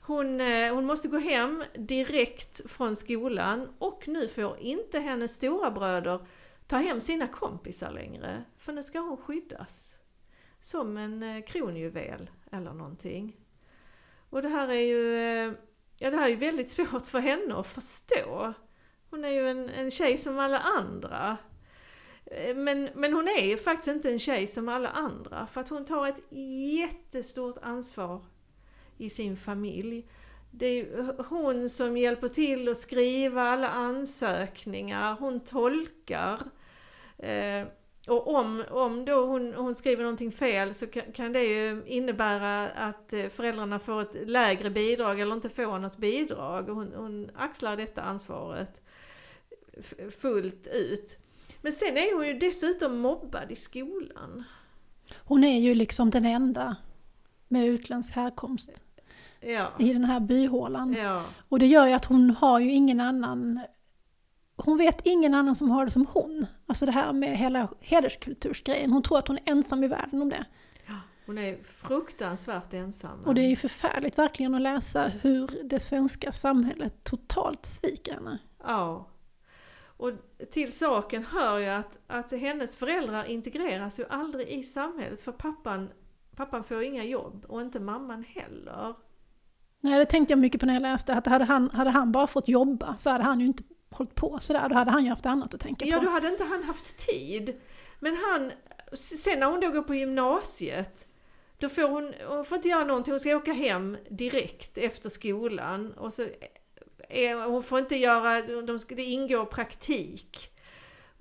Hon, 0.00 0.40
eh, 0.40 0.74
hon 0.74 0.84
måste 0.84 1.08
gå 1.08 1.18
hem 1.18 1.64
direkt 1.74 2.70
från 2.70 2.96
skolan 2.96 3.68
och 3.78 4.08
nu 4.08 4.28
får 4.28 4.58
inte 4.58 5.00
hennes 5.00 5.34
stora 5.34 5.70
bröder 5.70 6.20
ta 6.66 6.76
hem 6.76 7.00
sina 7.00 7.28
kompisar 7.28 7.92
längre. 7.92 8.44
För 8.58 8.72
nu 8.72 8.82
ska 8.82 8.98
hon 8.98 9.16
skyddas. 9.16 9.94
Som 10.60 10.96
en 10.96 11.22
eh, 11.22 11.44
kronjuvel 11.44 12.30
eller 12.52 12.72
någonting. 12.72 13.36
Och 14.30 14.42
det 14.42 14.48
här 14.48 14.68
är 14.68 14.80
ju, 14.80 15.16
eh, 15.16 15.52
ja, 15.98 16.10
det 16.10 16.16
här 16.16 16.30
är 16.30 16.36
väldigt 16.36 16.70
svårt 16.70 17.06
för 17.06 17.18
henne 17.20 17.54
att 17.54 17.66
förstå. 17.66 18.52
Hon 19.10 19.24
är 19.24 19.30
ju 19.30 19.48
en, 19.48 19.68
en 19.68 19.90
tjej 19.90 20.16
som 20.16 20.38
alla 20.38 20.58
andra. 20.58 21.36
Eh, 22.26 22.56
men, 22.56 22.88
men 22.94 23.12
hon 23.12 23.28
är 23.28 23.44
ju 23.46 23.56
faktiskt 23.56 23.88
inte 23.88 24.10
en 24.10 24.18
tjej 24.18 24.46
som 24.46 24.68
alla 24.68 24.88
andra, 24.88 25.46
för 25.46 25.60
att 25.60 25.68
hon 25.68 25.84
tar 25.84 26.08
ett 26.08 26.22
jättestort 26.78 27.58
ansvar 27.62 28.24
i 28.98 29.10
sin 29.10 29.36
familj. 29.36 30.08
Det 30.56 30.66
är 30.66 31.24
hon 31.28 31.70
som 31.70 31.96
hjälper 31.96 32.28
till 32.28 32.68
att 32.68 32.78
skriva 32.78 33.42
alla 33.42 33.68
ansökningar, 33.68 35.16
hon 35.20 35.40
tolkar. 35.40 36.40
Eh, 37.18 37.66
och 38.06 38.34
om, 38.34 38.64
om 38.70 39.04
då 39.04 39.26
hon, 39.26 39.54
hon 39.54 39.74
skriver 39.74 40.02
någonting 40.02 40.32
fel 40.32 40.74
så 40.74 40.86
kan, 40.86 41.12
kan, 41.12 41.32
det 41.32 41.44
ju 41.44 41.82
innebära 41.86 42.68
att 42.68 43.12
eh, 43.12 43.28
föräldrarna 43.28 43.78
får 43.78 44.02
ett 44.02 44.28
lägre 44.28 44.70
bidrag 44.70 45.20
eller 45.20 45.34
inte 45.34 45.48
får 45.48 45.78
något 45.78 45.96
bidrag. 45.96 46.62
Hon, 46.62 46.92
hon 46.96 47.30
axlar 47.34 47.76
detta 47.76 48.02
ansvaret 48.02 48.82
fullt 50.10 50.66
ut. 50.72 51.18
Men 51.62 51.72
sen 51.72 51.96
är 51.96 52.14
hon 52.16 52.26
ju 52.26 52.34
dessutom 52.34 52.98
mobbad 52.98 53.50
i 53.50 53.56
skolan. 53.56 54.44
Hon 55.18 55.44
är 55.44 55.60
ju 55.60 55.74
liksom 55.74 56.10
den 56.10 56.24
enda 56.24 56.76
med 57.48 57.66
utländsk 57.66 58.14
härkomst 58.14 58.84
ja. 59.46 59.72
i 59.78 59.92
den 59.92 60.04
här 60.04 60.20
byhålan. 60.20 60.92
Ja. 60.92 61.22
Och 61.48 61.58
det 61.58 61.66
gör 61.66 61.86
ju 61.86 61.92
att 61.92 62.04
hon 62.04 62.30
har 62.30 62.60
ju 62.60 62.70
ingen 62.70 63.00
annan 63.00 63.60
hon 64.56 64.78
vet 64.78 65.00
ingen 65.04 65.34
annan 65.34 65.54
som 65.54 65.70
har 65.70 65.84
det 65.84 65.90
som 65.90 66.06
hon. 66.06 66.46
Alltså 66.66 66.86
det 66.86 66.92
här 66.92 67.12
med 67.12 67.38
hela 67.38 67.68
hederskultursgrejen. 67.80 68.92
Hon 68.92 69.02
tror 69.02 69.18
att 69.18 69.28
hon 69.28 69.38
är 69.38 69.42
ensam 69.50 69.84
i 69.84 69.88
världen 69.88 70.22
om 70.22 70.28
det. 70.28 70.44
Hon 71.26 71.38
är 71.38 71.62
fruktansvärt 71.64 72.74
ensam. 72.74 73.20
Och 73.24 73.34
det 73.34 73.40
är 73.40 73.48
ju 73.48 73.56
förfärligt 73.56 74.18
verkligen 74.18 74.54
att 74.54 74.60
läsa 74.60 75.08
hur 75.08 75.60
det 75.64 75.80
svenska 75.80 76.32
samhället 76.32 77.04
totalt 77.04 77.66
sviker 77.66 78.14
henne. 78.14 78.38
Ja. 78.62 79.08
Och 79.96 80.10
till 80.50 80.72
saken 80.72 81.24
hör 81.24 81.58
ju 81.58 81.68
att, 81.68 81.98
att 82.06 82.32
hennes 82.32 82.76
föräldrar 82.76 83.24
integreras 83.24 84.00
ju 84.00 84.04
aldrig 84.08 84.48
i 84.48 84.62
samhället 84.62 85.22
för 85.22 85.32
pappan, 85.32 85.90
pappan 86.36 86.64
får 86.64 86.82
inga 86.82 87.04
jobb 87.04 87.44
och 87.48 87.60
inte 87.60 87.80
mamman 87.80 88.24
heller. 88.28 88.94
Nej, 89.84 89.98
det 89.98 90.06
tänkte 90.06 90.32
jag 90.32 90.38
mycket 90.38 90.60
på 90.60 90.66
när 90.66 90.74
jag 90.74 90.82
läste, 90.82 91.14
att 91.14 91.26
hade 91.26 91.44
han, 91.44 91.70
hade 91.70 91.90
han 91.90 92.12
bara 92.12 92.26
fått 92.26 92.48
jobba 92.48 92.96
så 92.96 93.10
hade 93.10 93.24
han 93.24 93.40
ju 93.40 93.46
inte 93.46 93.62
hållit 93.90 94.14
på 94.14 94.38
sådär, 94.40 94.68
då 94.68 94.74
hade 94.74 94.90
han 94.90 95.04
ju 95.04 95.10
haft 95.10 95.26
annat 95.26 95.54
att 95.54 95.60
tänka 95.60 95.86
ja, 95.86 95.96
på. 95.96 96.02
Ja, 96.04 96.06
då 96.06 96.12
hade 96.12 96.28
inte 96.28 96.44
han 96.44 96.62
haft 96.62 97.06
tid. 97.08 97.60
Men 98.00 98.16
han, 98.16 98.52
sen 98.92 99.40
när 99.40 99.46
hon 99.46 99.60
då 99.60 99.70
går 99.70 99.82
på 99.82 99.94
gymnasiet, 99.94 101.06
då 101.58 101.68
får 101.68 101.88
hon, 101.88 102.14
hon 102.28 102.44
får 102.44 102.56
inte 102.56 102.68
göra 102.68 102.84
någonting, 102.84 103.12
hon 103.12 103.20
ska 103.20 103.36
åka 103.36 103.52
hem 103.52 103.96
direkt 104.10 104.78
efter 104.78 105.08
skolan 105.08 105.92
och 105.92 106.12
så 106.12 106.26
är, 107.08 107.34
hon 107.34 107.62
får 107.62 107.78
inte 107.78 107.96
göra, 107.96 108.62
de 108.62 108.78
ska, 108.78 108.94
det 108.94 109.02
ingår 109.02 109.44
praktik. 109.44 110.53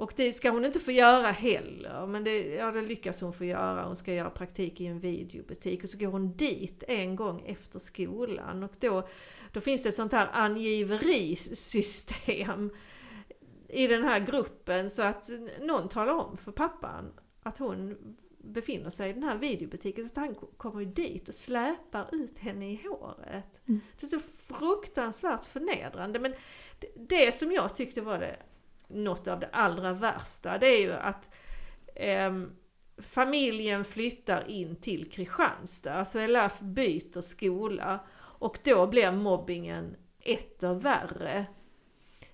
Och 0.03 0.13
det 0.15 0.33
ska 0.33 0.49
hon 0.49 0.65
inte 0.65 0.79
få 0.79 0.91
göra 0.91 1.27
heller, 1.27 2.07
men 2.07 2.23
det, 2.23 2.47
ja, 2.47 2.71
det 2.71 2.81
lyckas 2.81 3.21
hon 3.21 3.33
få 3.33 3.45
göra. 3.45 3.85
Hon 3.85 3.95
ska 3.95 4.13
göra 4.13 4.29
praktik 4.29 4.81
i 4.81 4.85
en 4.85 4.99
videobutik 4.99 5.83
och 5.83 5.89
så 5.89 5.97
går 5.97 6.07
hon 6.07 6.37
dit 6.37 6.83
en 6.87 7.15
gång 7.15 7.43
efter 7.45 7.79
skolan 7.79 8.63
och 8.63 8.73
då, 8.79 9.07
då 9.53 9.61
finns 9.61 9.83
det 9.83 9.89
ett 9.89 9.95
sånt 9.95 10.11
här 10.11 10.29
angiverisystem 10.33 12.71
i 13.67 13.87
den 13.87 14.03
här 14.03 14.19
gruppen 14.19 14.89
så 14.89 15.01
att 15.01 15.29
någon 15.61 15.89
talar 15.89 16.13
om 16.13 16.37
för 16.37 16.51
pappan 16.51 17.13
att 17.43 17.57
hon 17.57 17.97
befinner 18.37 18.89
sig 18.89 19.09
i 19.09 19.13
den 19.13 19.23
här 19.23 19.37
videobutiken 19.37 20.09
så 20.09 20.19
han 20.19 20.35
kommer 20.35 20.79
ju 20.79 20.85
dit 20.85 21.29
och 21.29 21.35
släpar 21.35 22.09
ut 22.11 22.37
henne 22.37 22.71
i 22.71 22.81
håret. 22.87 23.59
Mm. 23.67 23.81
Det 23.99 24.05
är 24.05 24.07
så 24.07 24.19
fruktansvärt 24.53 25.45
förnedrande 25.45 26.19
men 26.19 26.33
det, 26.79 26.87
det 26.95 27.35
som 27.35 27.51
jag 27.51 27.75
tyckte 27.75 28.01
var 28.01 28.19
det 28.19 28.37
något 28.93 29.27
av 29.27 29.39
det 29.39 29.49
allra 29.51 29.93
värsta, 29.93 30.57
det 30.57 30.67
är 30.67 30.81
ju 30.81 30.93
att 30.93 31.29
eh, 31.95 32.31
familjen 32.97 33.83
flyttar 33.83 34.49
in 34.49 34.75
till 34.75 35.11
Kristianstad. 35.11 35.93
Alltså 35.93 36.19
Elaf 36.19 36.59
byter 36.59 37.21
skola 37.21 37.99
och 38.19 38.59
då 38.63 38.87
blir 38.87 39.11
mobbingen 39.11 39.95
etter 40.19 40.73
värre. 40.73 41.45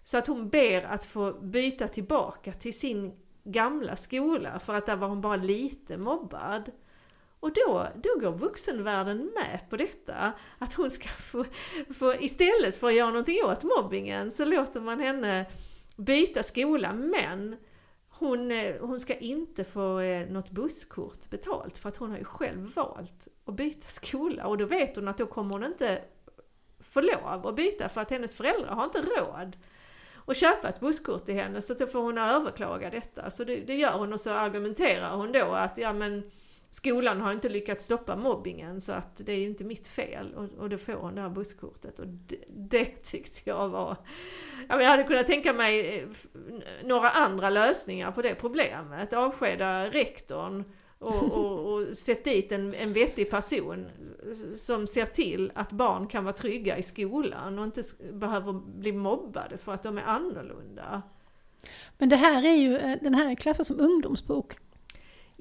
Så 0.04 0.18
att 0.18 0.28
hon 0.28 0.50
ber 0.50 0.82
att 0.82 1.04
få 1.04 1.34
byta 1.34 1.88
tillbaka 1.88 2.54
till 2.54 2.80
sin 2.80 3.14
gamla 3.44 3.96
skola 3.96 4.60
för 4.60 4.74
att 4.74 4.86
där 4.86 4.96
var 4.96 5.08
hon 5.08 5.22
bara 5.22 5.36
lite 5.36 5.98
mobbad. 5.98 6.72
Och 7.40 7.54
då, 7.54 7.88
då 8.04 8.20
går 8.20 8.32
vuxenvärlden 8.32 9.18
med 9.18 9.60
på 9.70 9.78
detta. 9.78 10.34
Att 10.58 10.74
hon 10.74 10.92
ska 10.92 11.08
få, 11.08 11.46
få, 11.94 12.14
istället 12.14 12.76
för 12.80 12.88
att 12.88 12.96
göra 12.96 13.10
någonting 13.10 13.44
åt 13.44 13.64
mobbingen 13.64 14.32
så 14.32 14.46
låter 14.46 14.82
man 14.82 15.00
henne 15.00 15.46
byta 16.00 16.44
skola 16.44 16.94
men 16.94 17.56
hon, 18.10 18.52
eh, 18.52 18.76
hon 18.82 19.00
ska 19.00 19.16
inte 19.16 19.64
få 19.64 20.00
eh, 20.00 20.28
något 20.28 20.50
busskort 20.50 21.30
betalt 21.30 21.78
för 21.78 21.90
att 21.90 21.98
hon 21.98 22.12
har 22.12 22.18
ju 22.18 22.24
själv 22.24 22.74
valt 22.76 23.28
att 23.46 23.56
byta 23.56 23.88
skola 23.88 24.46
och 24.46 24.58
då 24.58 24.66
vet 24.66 24.96
hon 24.96 25.08
att 25.08 25.18
då 25.18 25.26
kommer 25.26 25.52
hon 25.52 25.64
inte 25.64 26.02
få 26.80 27.02
lov 27.02 27.48
att 27.48 27.56
byta 27.56 27.90
för 27.90 28.02
att 28.02 28.10
hennes 28.10 28.36
föräldrar 28.36 28.76
har 28.76 28.84
inte 28.84 29.02
råd 29.02 29.58
att 30.26 30.38
köpa 30.38 30.70
ett 30.70 30.80
busskort 30.80 31.26
till 31.26 31.36
henne 31.36 31.62
så 31.62 31.74
då 31.74 31.88
får 31.88 32.02
hon 32.02 32.18
överklaga 32.18 32.90
detta. 32.90 33.32
Så 33.32 33.44
det, 33.44 33.56
det 33.56 33.76
gör 33.76 33.98
hon 33.98 34.14
och 34.14 34.22
så 34.22 34.30
argumenterar 34.30 35.16
hon 35.16 35.32
då 35.32 35.46
att 35.46 35.78
ja 35.78 35.94
men 35.94 36.32
skolan 36.70 37.22
har 37.22 37.32
inte 37.32 37.50
lyckats 37.50 37.86
stoppa 37.86 38.16
mobbingen 38.16 38.82
så 38.82 38.92
att 38.92 39.22
det 39.26 39.32
är 39.32 39.46
inte 39.46 39.64
mitt 39.64 39.88
fel 39.88 40.34
och, 40.34 40.64
och 40.64 40.70
då 40.70 40.78
får 40.78 40.94
hon 40.94 41.16
det 41.16 41.22
här 41.22 41.30
busskortet 41.30 42.00
och 42.00 42.08
det, 42.08 42.44
det 42.48 43.04
tyckte 43.04 43.50
jag 43.50 43.70
var... 43.70 43.98
Jag 44.70 44.84
hade 44.84 45.04
kunnat 45.04 45.28
tänka 45.28 45.54
mig 45.54 46.00
eh, 46.00 46.08
några 46.84 47.10
andra 47.10 47.50
lösningar 47.50 48.12
på 48.12 48.22
det 48.22 48.36
problemet. 48.36 49.14
Avskeda 49.14 49.86
rektorn 49.86 50.64
och, 51.00 51.24
och, 51.38 51.74
och 51.74 51.98
sätt 51.98 52.24
dit 52.24 52.52
en, 52.52 52.74
en 52.74 52.94
vettig 52.94 53.30
person 53.30 53.88
som 54.56 54.88
ser 54.88 55.06
till 55.06 55.52
att 55.56 55.72
barn 55.72 56.08
kan 56.08 56.24
vara 56.24 56.34
trygga 56.34 56.78
i 56.78 56.84
skolan 56.84 57.60
och 57.60 57.66
inte 57.66 57.84
behöver 58.14 58.54
bli 58.54 58.92
mobbade 58.92 59.58
för 59.58 59.74
att 59.74 59.84
de 59.84 59.98
är 59.98 60.04
annorlunda. 60.04 61.02
Men 61.98 62.10
det 62.10 62.16
här 62.16 62.44
är 62.44 62.56
ju, 62.56 62.78
eh, 62.78 62.98
den 63.02 63.14
här 63.14 63.32
är 63.32 63.36
klassad 63.36 63.68
som 63.68 63.80
ungdomsbok. 63.80 64.58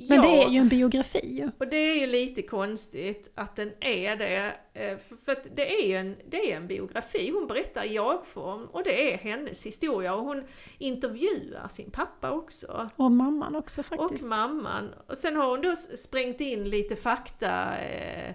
Men 0.08 0.16
ja, 0.16 0.22
det 0.22 0.42
är 0.42 0.48
ju 0.50 0.58
en 0.58 0.68
biografi 0.68 1.48
och 1.58 1.66
det 1.68 1.76
är 1.76 2.00
ju 2.00 2.06
lite 2.06 2.42
konstigt 2.42 3.30
att 3.34 3.56
den 3.56 3.72
är 3.80 4.16
det. 4.16 4.54
eh, 4.74 4.98
För, 4.98 5.36
det 5.56 5.82
är 5.82 5.86
ju 5.88 5.94
en, 5.96 6.16
det 6.30 6.52
är 6.52 6.56
en 6.56 6.66
biografi, 6.66 7.30
hon 7.30 7.46
berättar 7.46 7.84
i 7.84 7.94
jag-form 7.94 8.66
och 8.66 8.84
det 8.84 9.12
är 9.14 9.18
hennes 9.18 9.66
historia 9.66 10.14
och 10.14 10.24
hon 10.24 10.44
intervjuar 10.78 11.68
sin 11.68 11.90
pappa 11.90 12.30
också. 12.30 12.90
Och 12.96 13.10
mamman 13.12 13.56
också 13.56 13.80
Och 13.80 13.86
faktiskt. 13.86 14.24
mamman. 14.24 14.90
Och 15.06 15.18
sen 15.18 15.36
har 15.36 15.50
hon 15.50 15.62
då 15.62 15.76
sprängt 15.76 16.40
in 16.40 16.64
lite 16.70 16.96
fakta, 16.96 17.78
eh, 17.78 18.28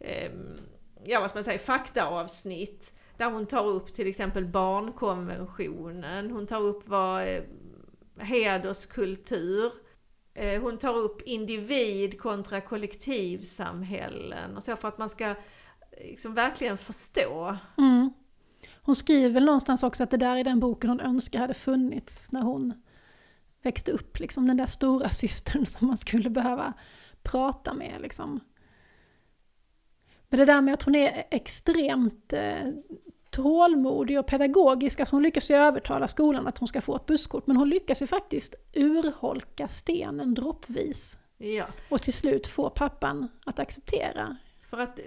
eh, 0.00 0.30
ja 1.04 1.20
vad 1.20 1.30
ska 1.30 1.36
man 1.36 1.44
säga, 1.44 1.58
faktaavsnitt. 1.58 2.92
Där 3.16 3.30
hon 3.30 3.46
tar 3.46 3.66
upp 3.66 3.94
till 3.94 4.06
exempel 4.08 4.44
barnkonventionen, 4.46 6.30
hon 6.30 6.46
tar 6.46 6.60
upp 6.60 6.88
vad 6.88 7.22
eh, 7.28 7.42
hederskultur, 8.18 9.72
Eh, 10.36 10.62
hon 10.62 10.78
tar 10.78 10.96
upp 10.96 11.22
individ 11.22 12.20
kontra 12.20 12.60
kollektivsamhällen 12.60 14.56
och 14.56 14.62
så 14.62 14.76
för 14.76 14.88
att 14.88 14.98
man 14.98 15.08
ska 15.08 15.24
eh, 15.30 15.36
liksom 16.00 16.34
verkligen 16.34 16.78
förstå. 16.78 17.56
Mm. 17.78 18.12
Hon 18.82 18.96
skriver 18.96 19.40
någonstans 19.40 19.82
också 19.82 20.02
att 20.02 20.10
det 20.10 20.16
där 20.16 20.36
är 20.36 20.44
den 20.44 20.60
boken 20.60 20.90
hon 20.90 21.00
önskar 21.00 21.38
hade 21.38 21.54
funnits 21.54 22.32
när 22.32 22.42
hon 22.42 22.72
växte 23.62 23.92
upp. 23.92 24.18
Liksom 24.18 24.46
den 24.46 24.56
där 24.56 24.66
stora 24.66 25.08
systern 25.22 25.66
som 25.66 25.86
man 25.86 25.96
skulle 25.96 26.30
behöva 26.30 26.72
prata 27.22 27.74
med. 27.74 28.00
Liksom. 28.00 28.40
Men 30.28 30.38
det 30.38 30.44
där 30.44 30.60
med 30.60 30.74
att 30.74 30.82
hon 30.82 30.94
är 30.94 31.24
extremt 31.30 32.32
eh, 32.32 32.68
tålmodig 33.36 34.18
och 34.18 34.26
pedagogisk, 34.26 35.00
alltså 35.00 35.16
hon 35.16 35.22
lyckas 35.22 35.50
ju 35.50 35.54
övertala 35.54 36.08
skolan 36.08 36.46
att 36.46 36.58
hon 36.58 36.68
ska 36.68 36.80
få 36.80 36.96
ett 36.96 37.06
busskort, 37.06 37.46
men 37.46 37.56
hon 37.56 37.68
lyckas 37.68 38.02
ju 38.02 38.06
faktiskt 38.06 38.54
urholka 38.74 39.68
stenen 39.68 40.34
droppvis. 40.34 41.18
Ja. 41.38 41.66
Och 41.88 42.02
till 42.02 42.12
slut 42.12 42.46
få 42.46 42.70
pappan 42.70 43.28
att 43.46 43.58
acceptera. 43.58 44.36
För 44.62 44.78
att 44.78 45.00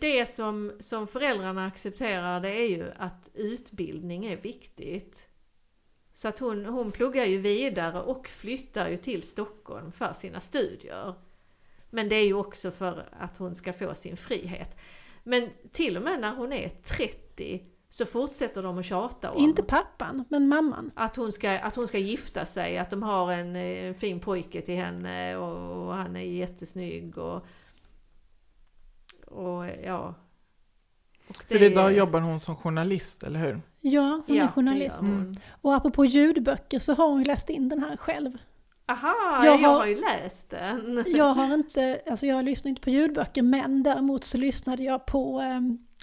det- 0.00 0.26
som, 0.26 0.72
som 0.80 1.06
föräldrarna 1.06 1.66
accepterar 1.66 2.40
det 2.40 2.48
är 2.48 2.68
ju 2.68 2.92
att 2.98 3.30
utbildning 3.34 4.26
är 4.26 4.36
viktigt. 4.36 5.26
Så 6.12 6.28
att 6.28 6.38
hon, 6.38 6.64
hon 6.66 6.92
pluggar 6.92 7.24
ju 7.24 7.38
vidare 7.38 8.02
och 8.02 8.28
flyttar 8.28 8.88
ju 8.88 8.96
till 8.96 9.22
Stockholm 9.22 9.92
för 9.92 10.12
sina 10.12 10.40
studier. 10.40 11.14
Men 11.90 12.08
det 12.08 12.16
är 12.16 12.24
ju 12.26 12.34
också 12.34 12.70
för 12.70 13.08
att 13.20 13.36
hon 13.36 13.54
ska 13.54 13.72
få 13.72 13.94
sin 13.94 14.16
frihet. 14.16 14.76
Men 15.24 15.50
till 15.72 15.96
och 15.96 16.02
med 16.02 16.20
när 16.20 16.34
hon 16.34 16.52
är 16.52 16.68
30 16.68 17.62
så 17.96 18.06
fortsätter 18.06 18.62
de 18.62 18.78
att 18.78 18.84
tjata 18.84 19.30
om 19.32 19.42
Inte 19.42 19.62
pappan, 19.62 20.24
men 20.28 20.48
mamman. 20.48 20.90
att, 20.94 21.16
hon 21.16 21.32
ska, 21.32 21.58
att 21.58 21.76
hon 21.76 21.88
ska 21.88 21.98
gifta 21.98 22.46
sig, 22.46 22.78
att 22.78 22.90
de 22.90 23.02
har 23.02 23.32
en, 23.32 23.56
eh, 23.56 23.94
fin 23.94 24.20
pojke 24.20 24.60
till 24.62 24.74
henne 24.76 25.36
och, 25.36 25.86
och 25.86 25.94
han 25.94 26.16
är 26.16 26.20
jättesnygg 26.20 27.18
och, 27.18 27.46
och 29.26 29.66
ja. 29.84 30.14
Och 31.28 31.36
För 31.36 31.62
idag 31.62 31.92
jobbar 31.92 32.20
hon 32.20 32.40
som 32.40 32.56
journalist, 32.56 33.22
eller 33.22 33.40
hur? 33.40 33.60
Ja, 33.80 34.20
hon 34.26 34.36
Ja, 34.36 34.42
är 34.42 34.46
det 34.46 34.52
journalist. 34.52 34.98
hon. 35.00 35.34
Och 35.62 35.74
apropå 35.74 36.04
ljudböcker 36.04 36.78
så 36.78 36.94
har 36.94 37.08
hon 37.08 37.18
ju 37.18 37.24
läst 37.24 37.50
in 37.50 37.68
den 37.68 37.82
här 37.82 37.96
själv. 37.96 38.38
Aha, 38.88 39.44
Jag 39.44 39.60
jag 39.60 39.68
har- 39.68 39.78
har, 39.78 39.86
ju 39.86 40.00
läst 40.00 40.50
den. 40.50 41.04
Jag 41.16 41.34
har 41.34 41.54
inte, 41.54 42.00
alltså 42.10 42.26
jag 42.26 42.44
lyssnar 42.44 42.68
inte 42.68 42.80
på 42.82 42.90
ljudböcker, 42.90 43.42
men 43.42 43.82
däremot 43.82 44.24
så 44.24 44.38
lyssnade 44.38 44.82
jag 44.82 45.06
på 45.06 45.40
eh, 45.40 45.60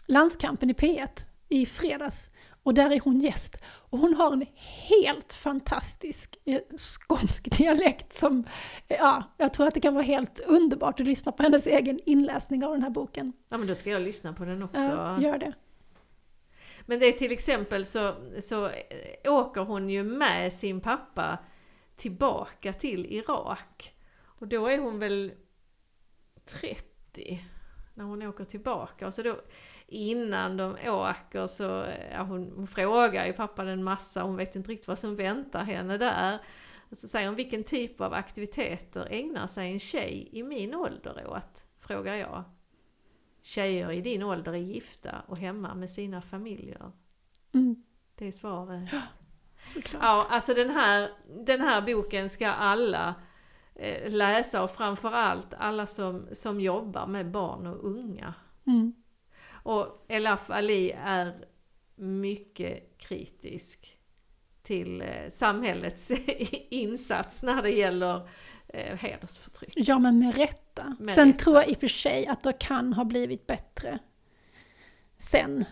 Landskampen 0.07 0.69
i 0.69 0.73
P1 0.73 1.07
i 1.53 1.65
fredags. 1.65 2.29
Och 2.63 2.73
där 2.73 2.89
är 2.89 2.99
hon 2.99 3.19
gäst. 3.19 3.63
Och 3.65 3.99
hon 3.99 4.13
har 4.13 4.33
en 4.33 4.45
helt 4.57 5.33
fantastisk 5.33 6.37
eh, 6.45 6.61
skånsk 6.77 7.57
dialekt 7.57 8.13
som, 8.13 8.47
eh, 8.87 8.97
ja, 8.97 9.23
jag 9.37 9.53
tror 9.53 9.67
att 9.67 9.73
det 9.73 9.79
kan 9.79 9.93
vara 9.93 10.03
helt 10.03 10.39
underbart 10.39 10.99
att 10.99 11.05
lyssna 11.05 11.31
på 11.31 11.43
hennes 11.43 11.67
egen 11.67 11.99
inläsning 12.05 12.65
av 12.65 12.71
den 12.71 12.81
här 12.81 12.89
boken. 12.89 13.33
Ja 13.49 13.57
men 13.57 13.67
då 13.67 13.75
ska 13.75 13.89
jag 13.89 14.01
lyssna 14.01 14.33
på 14.33 14.45
den 14.45 14.63
också. 14.63 14.81
Ja, 14.81 15.21
gör 15.21 15.37
det. 15.37 15.53
Men 16.85 16.99
det 16.99 17.05
är 17.05 17.11
till 17.11 17.31
exempel 17.31 17.85
så, 17.85 18.15
så 18.39 18.65
eh, 18.65 19.33
åker 19.33 19.61
hon 19.61 19.89
ju 19.89 20.03
med 20.03 20.53
sin 20.53 20.81
pappa 20.81 21.37
tillbaka 21.95 22.73
till 22.73 23.05
Irak. 23.05 23.93
Och 24.23 24.47
då 24.47 24.67
är 24.67 24.77
hon 24.77 24.99
väl 24.99 25.31
30 26.45 27.45
när 27.93 28.05
hon 28.05 28.21
åker 28.21 28.43
tillbaka. 28.43 29.07
Och 29.07 29.13
så 29.13 29.21
då 29.21 29.41
innan 29.93 30.57
de 30.57 30.71
åker 30.89 31.47
så, 31.47 31.85
ja, 32.11 32.23
hon, 32.23 32.51
hon 32.55 32.67
frågar 32.67 33.25
ju 33.25 33.33
pappan 33.33 33.67
en 33.67 33.83
massa, 33.83 34.21
hon 34.23 34.35
vet 34.35 34.55
inte 34.55 34.71
riktigt 34.71 34.87
vad 34.87 34.99
som 34.99 35.15
väntar 35.15 35.63
henne 35.63 35.97
där. 35.97 36.39
Och 36.89 36.97
så 36.97 37.07
säger 37.07 37.27
hon, 37.27 37.35
vilken 37.35 37.63
typ 37.63 38.01
av 38.01 38.13
aktiviteter 38.13 39.07
ägnar 39.11 39.47
sig 39.47 39.71
en 39.71 39.79
tjej 39.79 40.29
i 40.31 40.43
min 40.43 40.75
ålder 40.75 41.27
åt? 41.29 41.65
Frågar 41.79 42.15
jag. 42.15 42.43
Tjejer 43.41 43.91
i 43.91 44.01
din 44.01 44.23
ålder 44.23 44.53
är 44.53 44.57
gifta 44.57 45.21
och 45.27 45.37
hemma 45.37 45.75
med 45.75 45.89
sina 45.89 46.21
familjer. 46.21 46.91
Mm, 47.53 47.83
Det 48.15 48.27
är 48.27 48.31
svaret. 48.31 48.89
såklart. 49.65 50.03
Ja, 50.03 50.27
alltså 50.29 50.53
den 50.53 50.69
här, 50.69 51.09
den 51.45 51.61
här 51.61 51.81
boken 51.81 52.29
ska 52.29 52.47
alla 52.47 53.15
eh, 53.75 54.11
läsa 54.13 54.63
och 54.63 54.71
framförallt 54.71 55.53
alla 55.57 55.85
som, 55.85 56.27
som 56.31 56.59
jobbar 56.61 57.07
med 57.07 57.31
barn 57.31 57.67
och 57.67 57.85
unga. 57.87 58.33
Mm. 58.67 58.93
Och 59.63 60.05
Elaf 60.07 60.49
Ali 60.49 60.91
är 61.03 61.45
mycket 61.95 62.97
kritisk 62.97 63.97
till 64.61 65.01
eh, 65.01 65.29
samhällets 65.29 66.11
insats 66.69 67.43
när 67.43 67.61
det 67.61 67.69
gäller 67.69 68.29
eh, 68.67 68.97
hedersförtryck. 68.97 69.73
Ja, 69.75 69.99
men 69.99 70.19
med 70.19 70.35
rätta. 70.35 70.95
Med 70.99 71.15
Sen 71.15 71.27
rätta. 71.27 71.43
tror 71.43 71.55
jag 71.55 71.69
i 71.69 71.73
och 71.73 71.79
för 71.79 71.87
sig 71.87 72.27
att 72.27 72.41
det 72.41 72.53
kan 72.53 72.93
ha 72.93 73.03
blivit 73.05 73.47
bättre 73.47 73.99
sen 75.17 75.65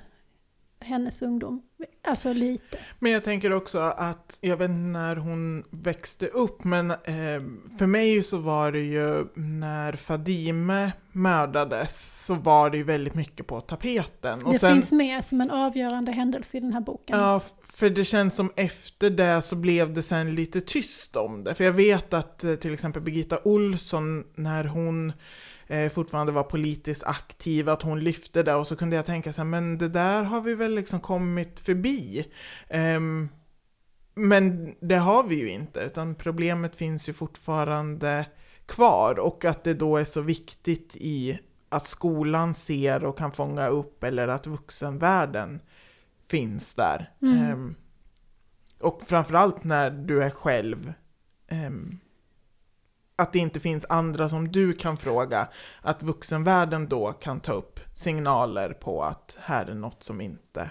hennes 0.81 1.21
ungdom. 1.21 1.61
Alltså 2.03 2.33
lite. 2.33 2.77
Men 2.99 3.11
jag 3.11 3.23
tänker 3.23 3.53
också 3.53 3.79
att, 3.79 4.39
jag 4.41 4.57
vet 4.57 4.69
inte 4.69 4.81
när 4.81 5.15
hon 5.15 5.63
växte 5.69 6.27
upp, 6.27 6.63
men 6.63 6.91
eh, 6.91 6.97
för 7.79 7.85
mig 7.85 8.23
så 8.23 8.37
var 8.37 8.71
det 8.71 8.79
ju 8.79 9.25
när 9.35 9.93
Fadime 9.93 10.91
mördades 11.11 12.25
så 12.25 12.33
var 12.33 12.69
det 12.69 12.77
ju 12.77 12.83
väldigt 12.83 13.15
mycket 13.15 13.47
på 13.47 13.61
tapeten. 13.61 14.43
Och 14.43 14.53
det 14.53 14.59
sen, 14.59 14.73
finns 14.73 14.91
med 14.91 15.25
som 15.25 15.41
en 15.41 15.51
avgörande 15.51 16.11
händelse 16.11 16.57
i 16.57 16.59
den 16.59 16.73
här 16.73 16.81
boken. 16.81 17.19
Ja, 17.19 17.41
för 17.63 17.89
det 17.89 18.05
känns 18.05 18.35
som 18.35 18.51
efter 18.55 19.09
det 19.09 19.41
så 19.41 19.55
blev 19.55 19.93
det 19.93 20.03
sen 20.03 20.35
lite 20.35 20.61
tyst 20.61 21.15
om 21.15 21.43
det. 21.43 21.55
För 21.55 21.63
jag 21.63 21.73
vet 21.73 22.13
att 22.13 22.43
eh, 22.43 22.55
till 22.55 22.73
exempel 22.73 23.01
Birgitta 23.01 23.39
Olsson, 23.43 24.23
när 24.35 24.63
hon 24.63 25.13
eh, 25.71 25.89
fortfarande 25.89 26.31
var 26.31 26.43
politiskt 26.43 27.03
aktiv, 27.03 27.69
att 27.69 27.81
hon 27.81 27.99
lyfte 27.99 28.43
det 28.43 28.53
och 28.53 28.67
så 28.67 28.75
kunde 28.75 28.95
jag 28.95 29.05
tänka 29.05 29.33
så 29.33 29.41
här, 29.41 29.45
men 29.45 29.77
det 29.77 29.89
där 29.89 30.23
har 30.23 30.41
vi 30.41 30.55
väl 30.55 30.75
liksom 30.75 30.99
kommit 30.99 31.59
förbi. 31.59 32.25
Ehm, 32.69 33.29
men 34.13 34.75
det 34.81 34.95
har 34.95 35.23
vi 35.23 35.35
ju 35.35 35.49
inte, 35.49 35.79
utan 35.79 36.15
problemet 36.15 36.75
finns 36.75 37.09
ju 37.09 37.13
fortfarande 37.13 38.25
kvar 38.65 39.19
och 39.19 39.45
att 39.45 39.63
det 39.63 39.73
då 39.73 39.97
är 39.97 40.05
så 40.05 40.21
viktigt 40.21 40.95
i 40.95 41.39
att 41.69 41.85
skolan 41.85 42.53
ser 42.53 43.03
och 43.03 43.17
kan 43.17 43.31
fånga 43.31 43.67
upp 43.67 44.03
eller 44.03 44.27
att 44.27 44.47
vuxenvärlden 44.47 45.61
finns 46.27 46.73
där. 46.73 47.09
Mm. 47.21 47.37
Ehm, 47.37 47.75
och 48.79 49.01
framförallt 49.05 49.63
när 49.63 49.91
du 49.91 50.23
är 50.23 50.29
själv. 50.29 50.93
ehm, 51.47 51.99
att 53.21 53.33
det 53.33 53.39
inte 53.39 53.59
finns 53.59 53.85
andra 53.89 54.29
som 54.29 54.51
du 54.51 54.73
kan 54.73 54.97
fråga. 54.97 55.47
Att 55.81 56.03
vuxenvärlden 56.03 56.87
då 56.87 57.11
kan 57.11 57.39
ta 57.39 57.51
upp 57.53 57.79
signaler 57.93 58.69
på 58.69 59.03
att 59.03 59.37
här 59.41 59.65
är 59.65 59.73
något 59.73 60.03
som 60.03 60.21
inte 60.21 60.69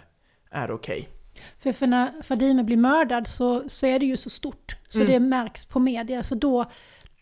är 0.51 0.70
okej. 0.70 1.09
För, 1.57 1.72
för 1.72 1.86
när 1.86 2.22
Fadime 2.22 2.64
blir 2.64 2.76
mördad 2.76 3.26
så, 3.28 3.68
så 3.68 3.86
är 3.86 3.98
det 3.98 4.07
ju 4.07 4.16
så 4.16 4.30
stort, 4.30 4.76
så 4.88 4.98
Mm. 5.01 5.12
det 5.12 5.20
märks 5.20 5.64
på 5.64 5.78
media. 5.80 6.22
Så 6.22 6.34
då, 6.34 6.70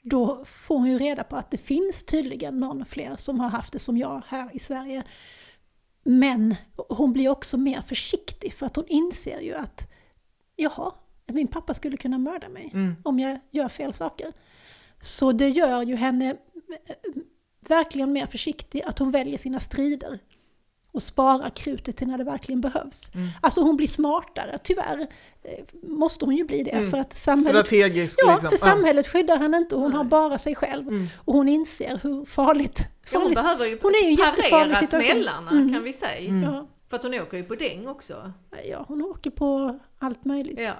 då 0.02 0.44
får 0.44 0.78
hon 0.78 0.88
ju 0.90 0.98
reda 0.98 1.24
på 1.24 1.36
att 1.36 1.50
det 1.50 1.58
finns 1.58 2.02
tydligen 2.06 2.60
någon 2.60 2.84
fler 2.84 3.16
som 3.16 3.40
har 3.40 3.48
haft 3.48 3.72
det 3.72 3.78
som 3.78 3.96
jag 3.98 4.22
här 4.28 4.50
i 4.52 4.58
Sverige. 4.58 5.02
Men 6.04 6.54
hon 6.88 7.12
blir 7.12 7.28
också 7.28 7.56
mer 7.56 7.80
försiktig 7.82 8.54
för 8.54 8.66
att 8.66 8.76
hon 8.76 8.86
inser 8.88 9.40
ju 9.40 9.54
att 9.54 9.90
jaha, 10.56 10.92
min 11.26 11.46
pappa 11.48 11.74
skulle 11.74 11.96
kunna 11.96 12.18
mörda 12.18 12.48
mig 12.48 12.70
Mm. 12.74 12.96
om 13.04 13.18
jag 13.18 13.38
gör 13.50 13.68
fel 13.68 13.92
saker. 13.94 14.32
Så 15.00 15.32
det 15.32 15.48
gör 15.48 15.82
ju 15.82 15.96
henne 15.96 16.30
eh, 16.86 16.96
verkligen 17.68 18.12
mer 18.12 18.26
försiktig, 18.26 18.82
att 18.86 18.98
hon 18.98 19.10
väljer 19.10 19.38
sina 19.38 19.60
strider 19.60 20.18
och 20.92 21.02
sparar 21.02 21.50
krutet 21.50 21.96
till 21.96 22.06
när 22.06 22.18
det 22.18 22.24
verkligen 22.24 22.60
behövs. 22.60 23.14
Mm. 23.14 23.28
Alltså 23.40 23.60
hon 23.60 23.76
blir 23.76 23.86
smartare, 23.88 24.58
tyvärr 24.64 25.00
eh, 25.42 25.64
måste 25.82 26.24
hon 26.24 26.36
ju 26.36 26.44
bli 26.44 26.62
det 26.62 26.70
Mm. 26.70 26.90
för 26.90 26.98
att 26.98 27.18
samhället, 27.18 27.66
Strategiskt 27.66 28.18
ja, 28.26 28.32
liksom. 28.32 28.50
för 28.50 28.56
samhället 28.56 29.08
skyddar 29.08 29.36
henne 29.36 29.56
inte 29.56 29.74
och 29.74 29.80
hon 29.80 29.92
har 29.92 30.04
Nej. 30.04 30.10
bara 30.10 30.38
sig 30.38 30.54
själv. 30.54 30.88
Mm. 30.88 31.06
Och 31.16 31.34
hon 31.34 31.48
inser 31.48 32.00
hur 32.02 32.24
farligt, 32.24 32.78
Ja, 32.78 32.84
hon 33.12 33.20
farligt 33.22 33.34
behöver 33.34 33.66
ju 33.66 33.78
hon 33.82 33.92
är 33.94 34.10
ju 34.10 34.16
parera 34.16 34.74
situation. 34.74 35.10
smällarna 35.10 35.50
Mm. 35.50 35.72
kan 35.72 35.82
vi 35.82 35.92
säga. 35.92 36.30
Mm. 36.30 36.42
ja, 36.42 36.66
För 36.90 36.96
att 36.96 37.02
hon 37.02 37.14
åker 37.14 37.36
ju 37.36 37.42
på 37.44 37.54
däng 37.54 37.88
också. 37.88 38.32
ja, 38.64 38.84
hon 38.88 39.02
åker 39.02 39.30
på 39.30 39.78
allt 39.98 40.24
möjligt. 40.24 40.58
Ja. 40.60 40.74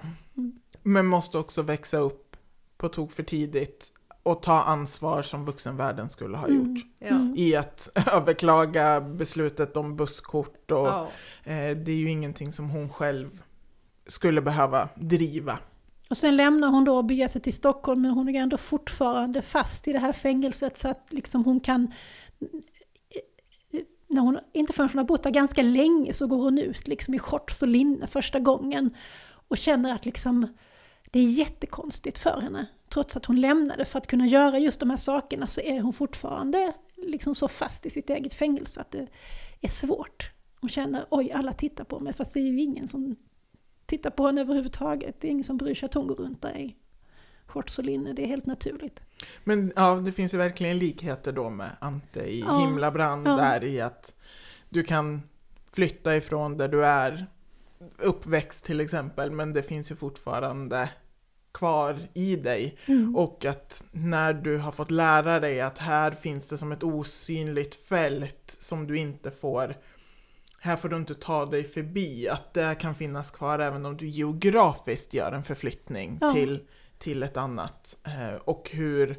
Men 0.83 1.07
måste 1.07 1.39
också 1.39 1.62
växa 1.62 1.99
upp 1.99 2.37
på 2.77 2.89
tok 2.89 3.12
för 3.12 3.23
tidigt 3.23 3.93
och 4.23 4.43
ta 4.43 4.62
ansvar 4.62 5.23
som 5.23 5.45
vuxenvärlden 5.45 6.09
skulle 6.09 6.37
ha 6.37 6.47
Mm. 6.47 6.59
gjort. 6.75 6.87
Ja. 6.99 7.07
Mm. 7.07 7.35
I 7.37 7.57
att 7.57 7.89
överklaga 8.12 9.01
beslutet 9.01 9.77
om 9.77 9.97
busskort 9.97 10.71
och 10.71 10.79
Ja. 10.87 11.09
eh, 11.45 11.77
det 11.77 11.93
är 11.93 11.97
ju 11.97 12.11
ingenting 12.11 12.53
som 12.53 12.71
hon 12.71 12.89
själv 12.89 13.43
skulle 14.07 14.43
behöva 14.43 14.89
driva. 14.97 15.59
Och 16.11 16.16
sen 16.16 16.37
lämnar 16.37 16.69
hon 16.69 16.85
då 16.85 16.97
och 16.97 17.05
beger 17.05 17.29
sig 17.29 17.41
till 17.41 17.53
Stockholm 17.55 18.03
men 18.03 18.11
hon 18.11 18.29
är 18.29 18.41
ändå 18.43 18.57
fortfarande 18.57 19.43
fast 19.43 19.89
i 19.89 19.93
det 19.93 19.99
här 19.99 20.12
fängelset 20.12 20.79
så 20.79 20.89
att 20.89 21.07
liksom 21.11 21.45
hon 21.45 21.61
kan... 21.61 21.93
När 24.11 24.21
hon, 24.23 24.39
inte 24.53 24.73
förrän 24.73 24.89
hon 24.93 24.99
har 24.99 25.05
bott 25.05 25.23
där 25.23 25.31
ganska 25.31 25.62
länge 25.62 26.12
så 26.12 26.27
går 26.27 26.37
hon 26.37 26.59
ut 26.59 26.89
liksom 26.89 27.14
i 27.14 27.19
shorts 27.19 27.62
och 27.62 27.69
linne 27.69 28.07
första 28.07 28.39
gången 28.39 28.91
och 29.49 29.57
känner 29.59 29.95
att 29.95 30.05
liksom 30.07 30.47
det 31.11 31.19
är 31.19 31.25
jättekonstigt 31.31 32.19
för 32.19 32.41
henne. 32.41 32.66
Trots 32.89 33.16
att 33.16 33.26
hon 33.26 33.41
lämnade 33.41 33.84
för 33.84 33.99
att 33.99 34.07
kunna 34.07 34.26
göra 34.26 34.59
just 34.59 34.80
de 34.80 34.91
här 34.91 34.97
sakerna 34.97 35.47
så 35.47 35.61
är 35.61 35.80
hon 35.80 35.93
fortfarande 35.93 36.72
liksom 36.97 37.34
så 37.34 37.49
fast 37.49 37.86
i 37.86 37.91
sitt 37.91 38.11
eget 38.11 38.34
fängelse 38.34 38.80
att 38.80 38.91
det 38.91 39.07
är 39.61 39.68
svårt. 39.68 40.30
Hon 40.61 40.70
känner 40.70 41.07
oj, 41.11 41.32
alla 41.32 41.53
tittar 41.53 41.84
på 41.84 42.01
mig 42.01 42.12
fast 42.12 42.32
det 42.34 42.41
är 42.41 42.45
ju 42.45 42.61
ingen 42.61 42.89
som 42.89 43.16
tittar 43.86 44.11
på 44.11 44.26
henne 44.26 44.41
överhuvudtaget. 44.41 45.20
Det 45.20 45.28
är 45.28 45.30
ingen 45.30 45.45
som 45.45 45.57
bryr 45.57 45.74
sig 45.74 45.86
att 45.86 45.95
hon 45.95 46.07
går 46.07 46.14
runt 46.14 46.43
där 46.43 46.57
i 46.57 46.76
shorts 47.47 47.78
och 47.78 47.84
linne, 47.84 48.12
det 48.12 48.22
är 48.22 48.26
helt 48.26 48.47
naturligt. 48.47 49.03
Men 49.45 49.72
ja, 49.76 49.95
det 49.95 50.12
finns 50.12 50.34
ju 50.34 50.39
verkligen 50.39 50.78
likheter 50.78 51.32
då 51.32 51.51
med 51.51 51.70
Ante 51.80 52.20
i 52.20 52.41
Ja. 52.41 52.59
Himlabrand 52.59 53.28
Ja. 53.28 53.36
där 53.36 53.64
i 53.64 53.80
att 53.80 54.14
du 54.68 54.82
kan 54.82 55.22
flytta 55.72 56.16
ifrån 56.16 56.57
där 56.57 56.68
du 56.68 56.84
är 56.84 57.26
uppväxt 57.99 58.64
till 58.64 58.80
exempel, 58.80 59.30
men 59.30 59.53
det 59.53 59.62
finns 59.62 59.91
ju 59.91 59.97
fortfarande 59.97 60.91
kvar 61.59 61.98
i 62.14 62.36
dig. 62.36 62.78
Mm. 62.86 63.16
Och 63.16 63.44
att 63.44 63.84
när 63.92 64.32
du 64.32 64.59
har 64.59 64.72
fått 64.72 64.90
lära 64.90 65.40
dig 65.40 65.61
att 65.61 65.78
här 65.78 66.11
finns 66.11 66.48
det 66.48 66.59
som 66.59 66.72
ett 66.72 66.82
osynligt 66.82 67.74
fält 67.74 68.56
som 68.61 68.86
du 68.86 68.98
inte 68.98 69.30
får 69.30 69.74
här 70.61 70.76
får 70.76 70.88
du 70.88 70.96
inte 70.96 71.14
ta 71.14 71.46
dig 71.46 71.64
förbi, 71.64 72.28
att 72.28 72.54
det 72.54 72.76
kan 72.80 72.94
finnas 72.94 73.30
kvar 73.30 73.59
även 73.59 73.86
om 73.86 73.96
du 73.96 74.09
geografiskt 74.09 75.14
gör 75.14 75.32
en 75.32 75.44
förflyttning 75.44 76.18
Ja. 76.20 76.32
till, 76.32 76.61
till 76.98 77.22
ett 77.22 77.36
annat. 77.36 77.96
Eh, 78.04 78.40
och 78.44 78.70
hur 78.72 79.16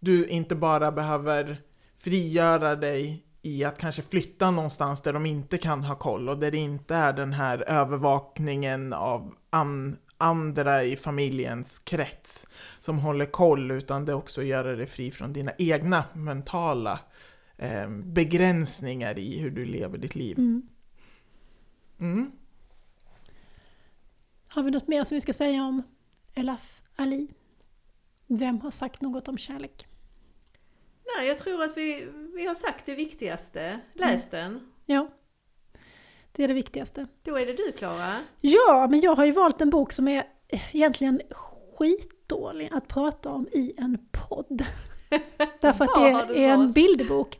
du 0.00 0.26
inte 0.26 0.54
bara 0.54 0.92
behöver 0.92 1.56
frigöra 1.98 2.76
dig 2.76 3.26
i 3.42 3.64
att 3.64 3.78
kanske 3.78 4.02
flytta 4.02 4.50
någonstans 4.50 5.00
där 5.00 5.12
de 5.12 5.26
inte 5.26 5.58
kan 5.58 5.84
ha 5.84 5.94
koll 5.94 6.28
och 6.28 6.38
där 6.38 6.50
det 6.50 6.58
inte 6.58 6.94
är 6.94 7.12
den 7.12 7.32
här 7.32 7.64
övervakningen 7.68 8.92
av 8.92 9.34
an, 9.50 9.96
andra 10.22 10.84
i 10.84 10.96
familjens 10.96 11.78
krets 11.78 12.46
som 12.80 12.98
håller 12.98 13.26
koll 13.26 13.70
utan 13.70 14.04
det 14.04 14.14
också 14.14 14.42
göra 14.42 14.76
dig 14.76 14.86
fri 14.86 15.10
från 15.10 15.32
dina 15.32 15.52
egna 15.58 16.04
mentala 16.14 17.00
eh, 17.56 17.88
begränsningar 17.90 19.18
i 19.18 19.38
hur 19.38 19.50
du 19.50 19.64
lever 19.64 19.98
ditt 19.98 20.14
liv. 20.14 20.38
Mm. 20.38 20.62
Mm. 22.00 22.32
Har 24.48 24.62
vi 24.62 24.70
något 24.70 24.88
mer 24.88 25.04
som 25.04 25.14
vi 25.14 25.20
ska 25.20 25.32
säga 25.32 25.62
om 25.62 25.82
Elaf 26.34 26.82
Ali? 26.96 27.28
Vem 28.26 28.60
har 28.60 28.70
sagt 28.70 29.00
något 29.00 29.28
om 29.28 29.38
kärlek? 29.38 29.86
Nej, 31.16 31.28
jag 31.28 31.38
tror 31.38 31.62
att 31.62 31.76
vi, 31.76 32.08
vi 32.34 32.46
har 32.46 32.54
sagt 32.54 32.86
det 32.86 32.94
viktigaste. 32.94 33.80
Läs 33.94 34.30
den. 34.30 34.72
Ja, 34.86 35.08
det 36.32 36.44
är 36.44 36.48
det 36.48 36.54
viktigaste. 36.54 37.06
Då 37.22 37.38
är 37.38 37.46
det 37.46 37.52
du 37.52 37.72
Klara. 37.72 38.16
Ja, 38.40 38.86
men 38.90 39.00
jag 39.00 39.14
har 39.14 39.24
ju 39.24 39.32
valt 39.32 39.60
en 39.60 39.70
bok 39.70 39.92
som 39.92 40.08
är 40.08 40.24
egentligen 40.72 41.20
skitdålig 41.30 42.68
att 42.72 42.88
prata 42.88 43.30
om 43.30 43.46
i 43.52 43.72
en 43.76 43.98
podd. 44.12 44.64
Därför 45.60 45.84
att 45.84 46.28
det 46.28 46.44
är 46.44 46.48
en 46.52 46.72
bilderbok. 46.72 47.38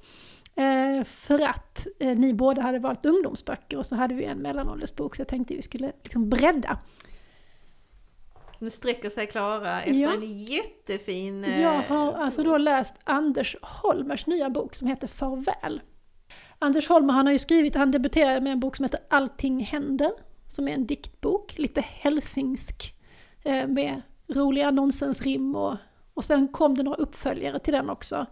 Eh, 0.54 1.04
för 1.04 1.48
att 1.48 1.86
eh, 2.00 2.18
ni 2.18 2.34
båda 2.34 2.62
hade 2.62 2.78
valt 2.78 3.06
ungdomsböcker 3.06 3.78
och 3.78 3.86
så 3.86 3.96
hade 3.96 4.14
vi 4.14 4.24
en 4.24 4.38
mellanåldersbok 4.38 5.16
så 5.16 5.20
jag 5.20 5.28
tänkte 5.28 5.54
vi 5.54 5.62
skulle 5.62 5.92
liksom 6.02 6.30
bredda. 6.30 6.78
Nu 8.58 8.70
sträcker 8.70 9.08
sig 9.08 9.26
Klara 9.26 9.82
efter 9.82 10.00
Ja. 10.00 10.12
en 10.14 10.38
jättefin... 10.44 11.44
eh, 11.44 11.62
Jag 11.62 11.82
har 11.82 12.12
alltså 12.12 12.42
då 12.42 12.58
läst 12.58 12.94
Anders 13.04 13.56
Holmers 13.62 14.26
nya 14.26 14.50
bok 14.50 14.74
som 14.74 14.88
heter 14.88 15.06
Farväl. 15.08 15.80
Anders 16.62 16.88
Holmer 16.88 17.12
han 17.12 17.26
har 17.26 17.32
ju 17.32 17.38
skrivit, 17.38 17.74
han 17.74 17.90
debuterade 17.90 18.40
med 18.40 18.52
en 18.52 18.60
bok 18.60 18.76
som 18.76 18.84
heter 18.84 19.00
Allting 19.10 19.60
händer, 19.60 20.10
som 20.48 20.68
är 20.68 20.72
en 20.72 20.86
diktbok, 20.86 21.58
lite 21.58 21.80
helsingsk, 21.80 22.94
eh, 23.42 23.66
med 23.66 24.02
roliga 24.28 24.70
nonsensrim 24.70 25.56
och, 25.56 25.76
och 26.14 26.24
sen 26.24 26.48
kom 26.48 26.74
det 26.74 26.82
några 26.82 26.96
uppföljare 26.96 27.58
till 27.58 27.72
den 27.72 27.90
också, 27.90 28.26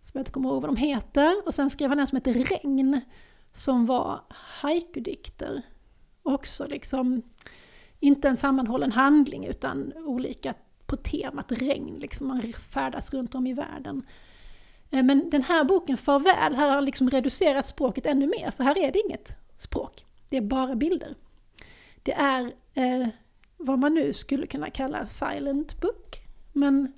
som 0.00 0.10
jag 0.12 0.20
inte 0.20 0.30
kommer 0.30 0.48
ihåg 0.48 0.62
vad 0.62 0.70
de 0.70 0.76
heter, 0.76 1.46
och 1.46 1.54
sen 1.54 1.70
skrev 1.70 1.88
han 1.88 1.98
en 1.98 2.06
som 2.06 2.16
heter 2.16 2.34
Regn, 2.34 3.00
som 3.52 3.86
var 3.86 4.20
haiku-dikter. 4.62 5.62
Också 6.22 6.66
liksom, 6.66 7.22
inte 8.00 8.28
en 8.28 8.36
sammanhållen 8.36 8.92
handling 8.92 9.46
utan 9.46 9.92
olika 9.96 10.54
på 10.86 10.96
temat 10.96 11.52
regn, 11.52 11.98
liksom 11.98 12.28
man 12.28 12.52
färdas 12.52 13.12
runt 13.12 13.34
om 13.34 13.46
i 13.46 13.52
världen. 13.52 14.06
Eh, 14.90 15.02
Men 15.02 15.30
den 15.30 15.42
här 15.42 15.64
boken 15.64 15.96
Farväl, 15.96 16.54
här 16.54 16.68
har 16.74 16.80
liksom 16.80 17.10
reducerat 17.10 17.66
språket 17.66 18.06
ännu 18.06 18.26
mer, 18.26 18.50
för 18.50 18.64
här 18.64 18.78
är 18.78 18.92
det 18.92 18.98
inget 19.06 19.36
språk. 19.56 20.04
Det 20.28 20.36
är 20.36 20.40
bara 20.40 20.74
bilder. 20.76 21.14
Det 22.02 22.12
är 22.12 22.52
eh, 22.74 23.08
vad 23.56 23.78
man 23.78 23.94
nu 23.94 24.12
skulle 24.12 24.46
kunna 24.46 24.70
kalla 24.70 25.06
silent 25.06 25.80
book. 25.80 26.16
Men 26.52 26.92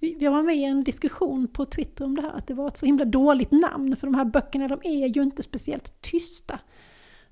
jag 0.00 0.30
var 0.30 0.42
med 0.42 0.56
i 0.56 0.64
en 0.64 0.84
diskussion 0.84 1.48
på 1.48 1.64
Twitter 1.64 2.04
om 2.04 2.16
det 2.16 2.22
här, 2.22 2.30
att 2.32 2.46
det 2.46 2.54
var 2.54 2.68
ett 2.68 2.76
så 2.76 2.86
himla 2.86 3.04
dåligt 3.04 3.50
namn, 3.50 3.96
för 3.96 4.06
de 4.06 4.14
här 4.14 4.24
böckerna 4.24 4.68
de 4.68 4.80
är 4.82 5.06
ju 5.06 5.22
inte 5.22 5.42
speciellt 5.42 6.00
tysta. 6.00 6.60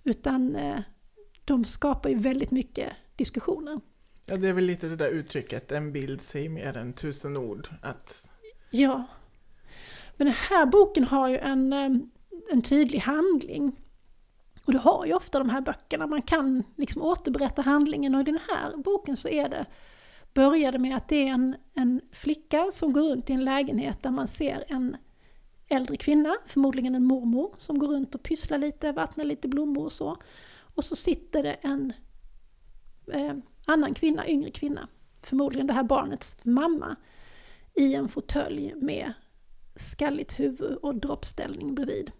Utan 0.04 0.56
eh, 0.56 0.80
de 1.44 1.64
skapar 1.64 2.10
ju 2.10 2.16
väldigt 2.16 2.50
mycket 2.50 2.92
diskussioner. 3.16 3.80
Ja, 4.26 4.36
det 4.36 4.48
är 4.48 4.52
väl 4.52 4.64
lite 4.64 4.88
det 4.88 4.96
där 4.96 5.10
uttrycket, 5.10 5.72
en 5.72 5.92
bild 5.92 6.20
säger 6.20 6.48
mer 6.48 6.76
än 6.76 6.92
tusen 6.92 7.36
ord. 7.36 7.68
Att, 7.82 8.28
Ja. 8.70 9.04
Men 10.16 10.26
den 10.26 10.36
här 10.50 10.66
boken 10.66 11.04
har 11.04 11.28
ju 11.28 11.38
en, 11.38 11.72
eh, 11.72 11.90
en 12.52 12.62
tydlig 12.62 12.98
handling. 12.98 13.80
Och 14.64 14.72
det 14.72 14.78
har 14.78 15.06
ju 15.06 15.14
ofta 15.14 15.38
de 15.38 15.50
här 15.50 15.60
böckerna, 15.60 16.06
man 16.06 16.22
kan 16.22 16.62
liksom 16.76 17.02
återberätta 17.02 17.62
handlingen 17.62 18.14
och 18.14 18.20
i 18.20 18.24
den 18.24 18.38
här 18.48 18.76
boken 18.76 19.16
så 19.16 19.28
är 19.28 19.48
det 19.48 19.66
började 20.34 20.78
med 20.78 20.96
att 20.96 21.08
det 21.08 21.28
är 21.28 21.32
en, 21.32 21.56
en 21.74 22.00
flicka 22.12 22.70
som 22.72 22.92
går 22.92 23.02
runt 23.02 23.30
i 23.30 23.32
en 23.32 23.44
lägenhet 23.44 24.02
där 24.02 24.10
man 24.10 24.26
ser 24.28 24.64
en 24.68 24.96
äldre 25.68 25.96
kvinna, 25.96 26.36
förmodligen 26.46 26.94
en 26.94 27.04
mormor, 27.04 27.54
som 27.58 27.78
går 27.78 27.88
runt 27.88 28.14
och 28.14 28.22
pysslar 28.22 28.58
lite, 28.58 28.92
vattnar 28.92 29.24
lite 29.24 29.48
blommor 29.48 29.84
och 29.84 29.92
så. 29.92 30.16
Och 30.58 30.84
så 30.84 30.96
sitter 30.96 31.42
det 31.42 31.52
en 31.52 31.92
eh, 33.12 33.34
annan 33.66 33.94
kvinna, 33.94 34.28
yngre 34.28 34.50
kvinna, 34.50 34.88
förmodligen 35.22 35.66
det 35.66 35.72
här 35.72 35.82
barnets 35.82 36.36
mamma, 36.42 36.96
i 37.74 37.94
en 37.94 38.08
fåtölj 38.08 38.74
med 38.76 39.12
skalligt 39.76 40.40
huvud 40.40 40.76
och 40.76 40.94
droppställning 40.94 41.74
bredvid. 41.74 42.12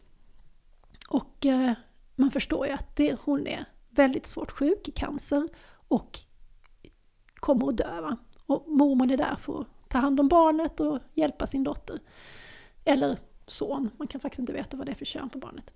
Och 1.09 1.47
eh, 1.47 1.73
man 2.15 2.31
förstår 2.31 2.67
ju 2.67 2.73
att 2.73 2.97
det, 2.97 3.17
hon 3.21 3.47
är 3.47 3.65
väldigt 3.91 4.27
svårt 4.27 4.51
sjuk 4.51 4.89
i 4.89 4.93
cancer 4.93 5.49
och 5.89 6.19
kommer 7.35 7.69
att 7.69 7.77
dö. 7.77 8.01
Va? 8.01 8.17
Och 8.47 8.69
mormor 8.69 9.13
är 9.13 9.17
där 9.17 9.37
för 9.37 9.61
att 9.61 9.67
ta 9.89 9.99
hand 9.99 10.21
om 10.21 10.29
barnet 10.29 10.81
och 10.81 10.99
hjälpa 11.15 11.47
sin 11.47 11.65
dotter. 11.65 12.01
Eller 12.85 13.19
son, 13.47 13.91
man 13.97 14.09
kan 14.09 14.21
faktiskt 14.21 14.39
inte 14.39 14.53
veta 14.53 14.77
vad 14.77 14.87
det 14.87 14.93
är 14.93 14.97
för 14.97 15.05
kön 15.05 15.31
på 15.31 15.39
barnet. 15.39 15.73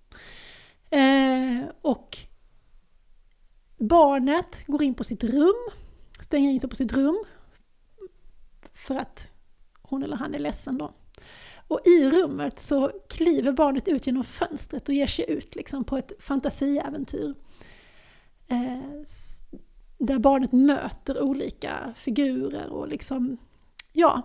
Eh, 0.90 1.70
och 1.82 2.18
barnet 3.76 4.66
går 4.66 4.82
in 4.82 4.94
på 4.94 5.04
sitt 5.04 5.24
rum, 5.24 5.70
stänger 6.20 6.50
in 6.50 6.60
sig 6.60 6.70
på 6.70 6.76
sitt 6.76 6.92
rum 6.92 7.24
för 8.72 8.96
att 8.96 9.32
hon 9.82 10.02
eller 10.02 10.16
han 10.16 10.34
är 10.34 10.38
ledsen 10.38 10.78
då. 10.78 10.94
Och 11.70 11.80
i 11.84 12.10
rummet 12.10 12.58
så 12.58 12.90
kliver 13.08 13.52
barnet 13.52 13.88
ut 13.88 14.06
genom 14.06 14.24
fönstret 14.24 14.88
och 14.88 14.94
ger 14.94 15.06
sig 15.06 15.24
ut 15.30 15.56
liksom 15.56 15.84
på 15.84 15.96
ett 15.96 16.12
fantasiäventyr. 16.18 17.34
Eh, 18.48 18.78
där 19.98 20.18
barnet 20.18 20.52
möter 20.52 21.22
olika 21.22 21.92
figurer 21.96 22.70
och 22.70 22.88
liksom, 22.88 23.36
ja, 23.92 24.22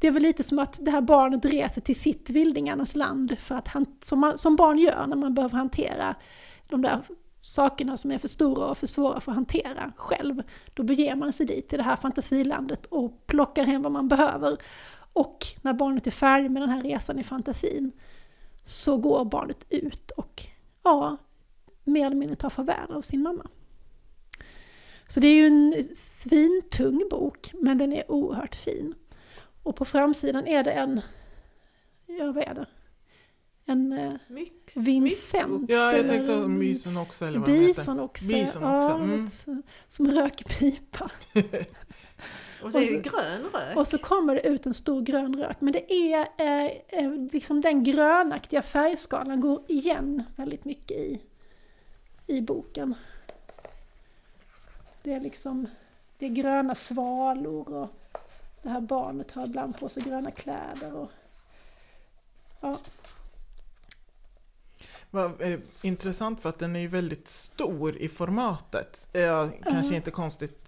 det 0.00 0.06
är 0.06 0.10
väl 0.10 0.22
lite 0.22 0.42
som 0.42 0.58
att 0.58 0.78
det 0.80 0.90
här 0.90 1.00
barnet 1.00 1.44
reser 1.44 1.80
till 1.80 2.00
sitt 2.00 2.30
vildingarnas 2.30 2.96
land 2.96 3.38
för 3.38 3.54
att 3.54 3.68
han, 3.68 3.86
som, 4.02 4.20
man, 4.20 4.38
som 4.38 4.56
barn 4.56 4.78
gör 4.78 5.06
när 5.06 5.16
man 5.16 5.34
behöver 5.34 5.56
hantera 5.56 6.14
de 6.68 6.82
där 6.82 7.02
sakerna 7.40 7.96
som 7.96 8.10
är 8.10 8.18
för 8.18 8.28
stora 8.28 8.66
och 8.66 8.78
för 8.78 8.86
svåra 8.86 9.20
för 9.20 9.32
att 9.32 9.36
hantera 9.36 9.92
själv. 9.96 10.42
Då 10.74 10.82
beger 10.82 11.16
man 11.16 11.32
sig 11.32 11.46
dit 11.46 11.68
till 11.68 11.78
det 11.78 11.84
här 11.84 11.96
fantasilandet 11.96 12.86
och 12.86 13.26
plockar 13.26 13.64
hem 13.64 13.82
vad 13.82 13.92
man 13.92 14.08
behöver. 14.08 14.58
Och 15.18 15.46
när 15.62 15.72
barnet 15.72 16.06
är 16.06 16.10
färdigt 16.10 16.52
med 16.52 16.62
den 16.62 16.70
här 16.70 16.82
resan 16.82 17.18
i 17.18 17.22
fantasin 17.22 17.92
så 18.62 18.96
går 18.96 19.24
barnet 19.24 19.64
ut 19.68 20.10
och 20.10 20.42
ja, 20.82 21.16
mer 21.84 22.06
eller 22.06 22.16
mindre 22.16 22.36
tar 22.36 22.50
farväl 22.50 22.90
av 22.90 23.00
sin 23.00 23.22
mamma. 23.22 23.46
Så 25.06 25.20
det 25.20 25.28
är 25.28 25.34
ju 25.34 25.46
en 25.46 25.84
svintung 25.94 27.08
bok, 27.10 27.52
men 27.54 27.78
den 27.78 27.92
är 27.92 28.10
oerhört 28.10 28.54
fin. 28.54 28.94
Och 29.62 29.76
på 29.76 29.84
framsidan 29.84 30.46
är 30.46 30.64
det 30.64 30.72
en, 30.72 31.00
ja 32.06 32.32
vad 32.32 32.44
är 32.44 32.54
det? 32.54 32.66
En 33.64 33.92
eh, 33.92 34.12
Myx, 34.28 34.76
Vincent. 34.76 35.70
Ja, 35.70 35.92
jag 35.96 36.06
tänkte 36.06 36.48
Bison 36.48 36.96
också 36.96 37.26
eller 37.26 37.38
vad 37.38 37.48
de 37.48 37.54
heter. 37.54 37.66
Bisonoxe. 37.74 38.26
Bison 38.26 38.62
ja, 38.62 38.84
också, 38.84 38.96
mm. 38.96 39.24
ett, 39.24 39.64
som 39.86 40.10
röker 40.10 40.44
pipa. 40.44 41.10
Och 42.62 42.72
så 42.72 42.78
är 42.78 42.92
det 42.92 42.98
grön 42.98 43.42
rök. 43.52 43.76
Och 43.76 43.86
så 43.88 43.98
kommer 43.98 44.34
det 44.34 44.46
ut 44.48 44.66
en 44.66 44.74
stor 44.74 45.02
grön 45.02 45.36
rök. 45.36 45.60
Men 45.60 45.72
det 45.72 45.92
är 45.92 46.28
eh, 46.38 46.72
eh, 46.88 47.12
liksom 47.32 47.60
den 47.60 47.84
grönaktiga 47.84 48.62
färgskalan 48.62 49.40
går 49.40 49.62
igen 49.68 50.22
väldigt 50.36 50.64
mycket 50.64 50.96
i, 50.96 51.20
i 52.26 52.40
boken. 52.40 52.94
Det 55.02 55.12
är 55.12 55.20
liksom 55.20 55.66
det 56.18 56.26
är 56.26 56.30
gröna 56.30 56.74
svalor 56.74 57.72
och 57.74 57.88
det 58.62 58.68
här 58.68 58.80
barnet 58.80 59.30
har 59.30 59.46
ibland 59.46 59.78
på 59.78 59.88
sig 59.88 60.02
gröna 60.02 60.30
kläder. 60.30 60.92
Och, 60.96 61.10
ja, 62.60 62.78
Vad, 65.10 65.42
eh, 65.42 65.58
intressant 65.82 66.42
för 66.42 66.48
att 66.48 66.58
den 66.58 66.76
är 66.76 66.80
ju 66.80 66.88
väldigt 66.88 67.28
stor 67.28 67.96
i 67.96 68.08
formatet. 68.08 69.08
Eh, 69.12 69.48
kanske 69.62 69.92
Ja. 69.92 69.96
inte 69.96 70.10
konstigt 70.10 70.67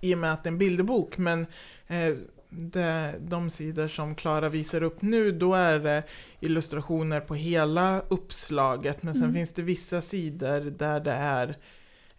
i 0.00 0.14
och 0.14 0.18
med 0.18 0.32
att 0.32 0.44
det 0.44 0.48
är 0.48 0.52
en 0.52 0.58
bilderbok, 0.58 1.18
men 1.18 1.46
eh, 1.86 2.16
det, 2.50 3.14
de 3.20 3.50
sidor 3.50 3.86
som 3.88 4.14
Klara 4.14 4.48
visar 4.48 4.82
upp 4.82 5.02
nu, 5.02 5.32
då 5.32 5.54
är 5.54 5.78
det 5.78 6.02
illustrationer 6.40 7.20
på 7.20 7.34
hela 7.34 8.00
uppslaget, 8.08 9.02
men 9.02 9.14
sen 9.14 9.22
Mm. 9.22 9.34
finns 9.34 9.52
det 9.52 9.62
vissa 9.62 10.02
sidor 10.02 10.60
där 10.60 11.00
det 11.00 11.12
är 11.12 11.56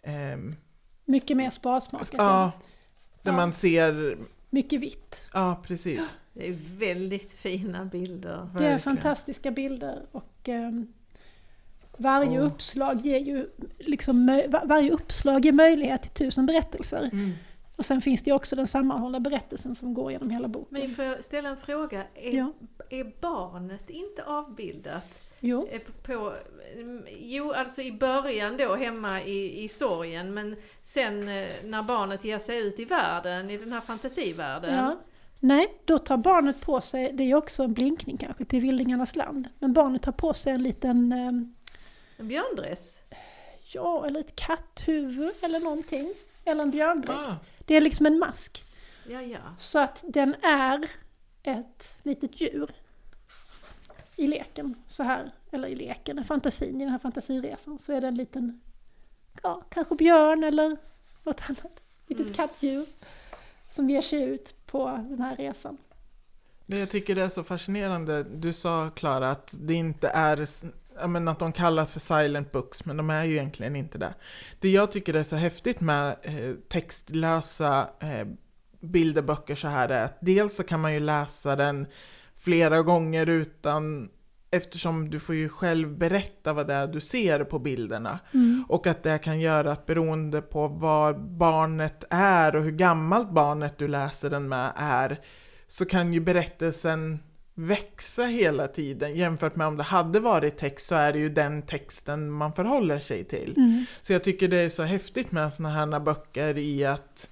ehm, 0.02 0.54
mycket 1.04 1.36
mer 1.36 1.50
sparsmakat. 1.50 2.10
ja, 2.12 2.52
där 3.22 3.32
Ja. 3.32 3.36
man 3.36 3.52
ser, 3.52 4.18
Mycket 4.50 4.80
vitt. 4.80 5.28
ja 5.32 5.62
precis. 5.66 6.16
Det 6.32 6.48
är 6.48 6.56
väldigt 6.78 7.32
fina 7.32 7.84
bilder. 7.84 8.48
Det 8.58 8.66
är 8.66 8.78
fantastiska 8.78 9.50
bilder 9.50 10.02
och 10.12 10.48
ehm, 10.48 10.86
varje 11.96 12.40
Och- 12.40 12.46
uppslag 12.46 13.06
ger 13.06 13.18
ju 13.18 13.48
liksom, 13.78 14.42
varje 14.64 14.90
uppslag 14.90 15.44
ger 15.44 15.52
möjlighet 15.52 16.02
till 16.02 16.10
tusen 16.26 16.46
berättelser. 16.46 17.10
Mm. 17.12 17.32
Och 17.82 17.86
sen 17.86 18.00
finns 18.02 18.22
det 18.22 18.30
ju 18.30 18.34
också 18.36 18.56
den 18.56 18.66
sammanhållna 18.66 19.20
berättelsen 19.20 19.74
som 19.74 19.94
går 19.94 20.12
genom 20.12 20.30
hela 20.30 20.48
boken. 20.48 20.66
Men 20.80 20.90
får 20.94 21.04
jag 21.04 21.24
ställa 21.24 21.48
en 21.48 21.56
fråga? 21.56 22.04
Är, 22.14 22.30
Ja. 22.32 22.52
är 22.90 23.12
barnet 23.20 23.90
inte 23.90 24.24
avbildat? 24.24 25.22
Jo, 25.40 25.68
Är 25.72 25.78
På, 25.78 26.34
jo, 27.18 27.52
alltså 27.52 27.82
i 27.82 27.92
början 27.92 28.56
då 28.56 28.74
hemma 28.74 29.22
i, 29.22 29.64
i 29.64 29.68
sorgen 29.68 30.34
men 30.34 30.56
sen 30.82 31.28
eh, 31.28 31.48
när 31.64 31.82
barnet 31.82 32.24
ger 32.24 32.38
sig 32.38 32.58
ut 32.58 32.80
i 32.80 32.84
världen, 32.84 33.50
i 33.50 33.56
den 33.58 33.72
här 33.72 33.80
fantasivärlden. 33.80 34.74
ja. 34.74 34.96
Nej, 35.40 35.74
då 35.84 35.98
tar 35.98 36.16
barnet 36.16 36.60
på 36.60 36.80
sig, 36.80 37.12
det 37.12 37.22
är 37.30 37.34
också 37.34 37.62
en 37.62 37.72
blinkning 37.72 38.16
kanske 38.16 38.44
till 38.44 38.60
Vildingarnas 38.60 39.16
land, 39.16 39.48
men 39.58 39.72
barnet 39.72 40.02
tar 40.02 40.12
på 40.12 40.34
sig 40.34 40.52
en 40.52 40.62
liten, 40.62 41.12
ehm, 41.12 41.54
En 42.16 42.28
björndress. 42.28 42.98
ja, 43.72 44.06
eller 44.06 44.20
ett 44.20 44.36
katthuvud 44.36 45.32
eller 45.40 45.60
någonting. 45.60 46.12
Eller 46.44 46.62
en 46.62 46.70
björndräkt. 46.70 47.18
Ah, 47.18 47.34
Det 47.64 47.74
är 47.74 47.80
liksom 47.80 48.06
en 48.06 48.18
mask. 48.18 48.64
Ja, 49.08 49.22
ja. 49.22 49.38
Så 49.58 49.78
att 49.78 50.04
den 50.08 50.34
är 50.42 50.88
ett 51.42 51.96
litet 52.02 52.40
djur 52.40 52.70
i 54.16 54.26
leken, 54.26 54.74
så 54.86 55.02
här, 55.02 55.30
eller 55.50 55.68
i 55.68 55.74
leken, 55.74 56.18
i 56.18 56.24
fantasin, 56.24 56.76
i 56.76 56.78
den 56.84 56.88
här 56.88 56.98
fantasiresan, 56.98 57.78
så 57.78 57.92
är 57.92 58.00
det 58.00 58.08
en 58.08 58.14
liten, 58.14 58.60
ja, 59.42 59.62
kanske 59.70 59.94
björn 59.94 60.44
eller 60.44 60.76
något 61.22 61.40
annat, 61.48 61.80
litet 62.06 62.26
Mm. 62.26 62.34
kattdjur 62.34 62.86
som 63.70 63.90
ger 63.90 64.02
sig 64.02 64.22
ut 64.22 64.66
på 64.66 64.88
den 65.08 65.20
här 65.20 65.36
resan. 65.36 65.76
Men 66.66 66.78
jag 66.78 66.90
tycker 66.90 67.14
det 67.14 67.22
är 67.22 67.28
så 67.28 67.44
fascinerande. 67.44 68.22
Du 68.22 68.52
sa 68.52 68.90
Klara 68.90 69.30
att 69.30 69.54
det 69.60 69.74
inte 69.74 70.08
är, 70.08 70.44
ja, 71.00 71.06
men 71.06 71.28
att 71.28 71.38
de 71.38 71.52
kallas 71.52 71.92
för 71.92 72.00
silent 72.00 72.52
books, 72.52 72.84
men 72.84 72.96
de 72.96 73.10
är 73.10 73.24
ju 73.24 73.32
egentligen 73.32 73.76
inte 73.76 73.98
det. 73.98 74.14
Det 74.60 74.70
jag 74.70 74.90
tycker 74.90 75.14
är 75.14 75.22
så 75.22 75.36
häftigt 75.36 75.80
med 75.80 76.16
eh, 76.22 76.54
textlösa 76.68 77.88
eh, 78.00 78.26
bilderböcker 78.80 79.54
så 79.54 79.68
här 79.68 79.88
är 79.88 80.04
att 80.04 80.18
dels 80.20 80.56
så 80.56 80.62
kan 80.62 80.80
man 80.80 80.94
ju 80.94 81.00
läsa 81.00 81.56
den 81.56 81.86
flera 82.34 82.82
gånger 82.82 83.28
utan 83.28 84.08
Eftersom 84.54 85.10
du 85.10 85.20
får 85.20 85.34
ju 85.34 85.48
själv 85.48 85.98
berätta 85.98 86.52
vad 86.52 86.66
det 86.66 86.74
är 86.74 86.86
du 86.86 87.00
ser 87.00 87.44
på 87.44 87.58
bilderna. 87.58 88.18
Och 88.68 88.86
att 88.86 89.02
det 89.02 89.18
kan 89.18 89.40
göra 89.40 89.72
att 89.72 89.86
beroende 89.86 90.42
på 90.42 90.68
var 90.68 91.14
barnet 91.14 92.04
är 92.10 92.56
och 92.56 92.62
hur 92.62 92.70
gammalt 92.70 93.30
barnet 93.30 93.78
du 93.78 93.88
läser 93.88 94.30
den 94.30 94.48
med 94.48 94.72
är, 94.76 95.20
så 95.66 95.84
kan 95.84 96.12
ju 96.12 96.20
berättelsen 96.20 97.18
växa 97.54 98.22
hela 98.22 98.68
tiden. 98.68 99.16
Jämfört 99.16 99.56
med 99.56 99.66
om 99.66 99.76
det 99.76 99.82
hade 99.82 100.20
varit 100.20 100.56
text 100.56 100.86
så 100.86 100.94
är 100.94 101.12
det 101.12 101.18
ju 101.18 101.28
den 101.28 101.62
texten 101.62 102.30
man 102.30 102.52
förhåller 102.52 103.00
sig 103.00 103.24
till. 103.24 103.54
Mm. 103.56 103.84
Så 104.02 104.12
jag 104.12 104.24
tycker 104.24 104.48
det 104.48 104.56
är 104.56 104.68
så 104.68 104.82
häftigt 104.82 105.32
med 105.32 105.52
såna 105.52 105.68
här 105.68 106.00
böcker 106.00 106.58
i 106.58 106.84
att 106.84 107.28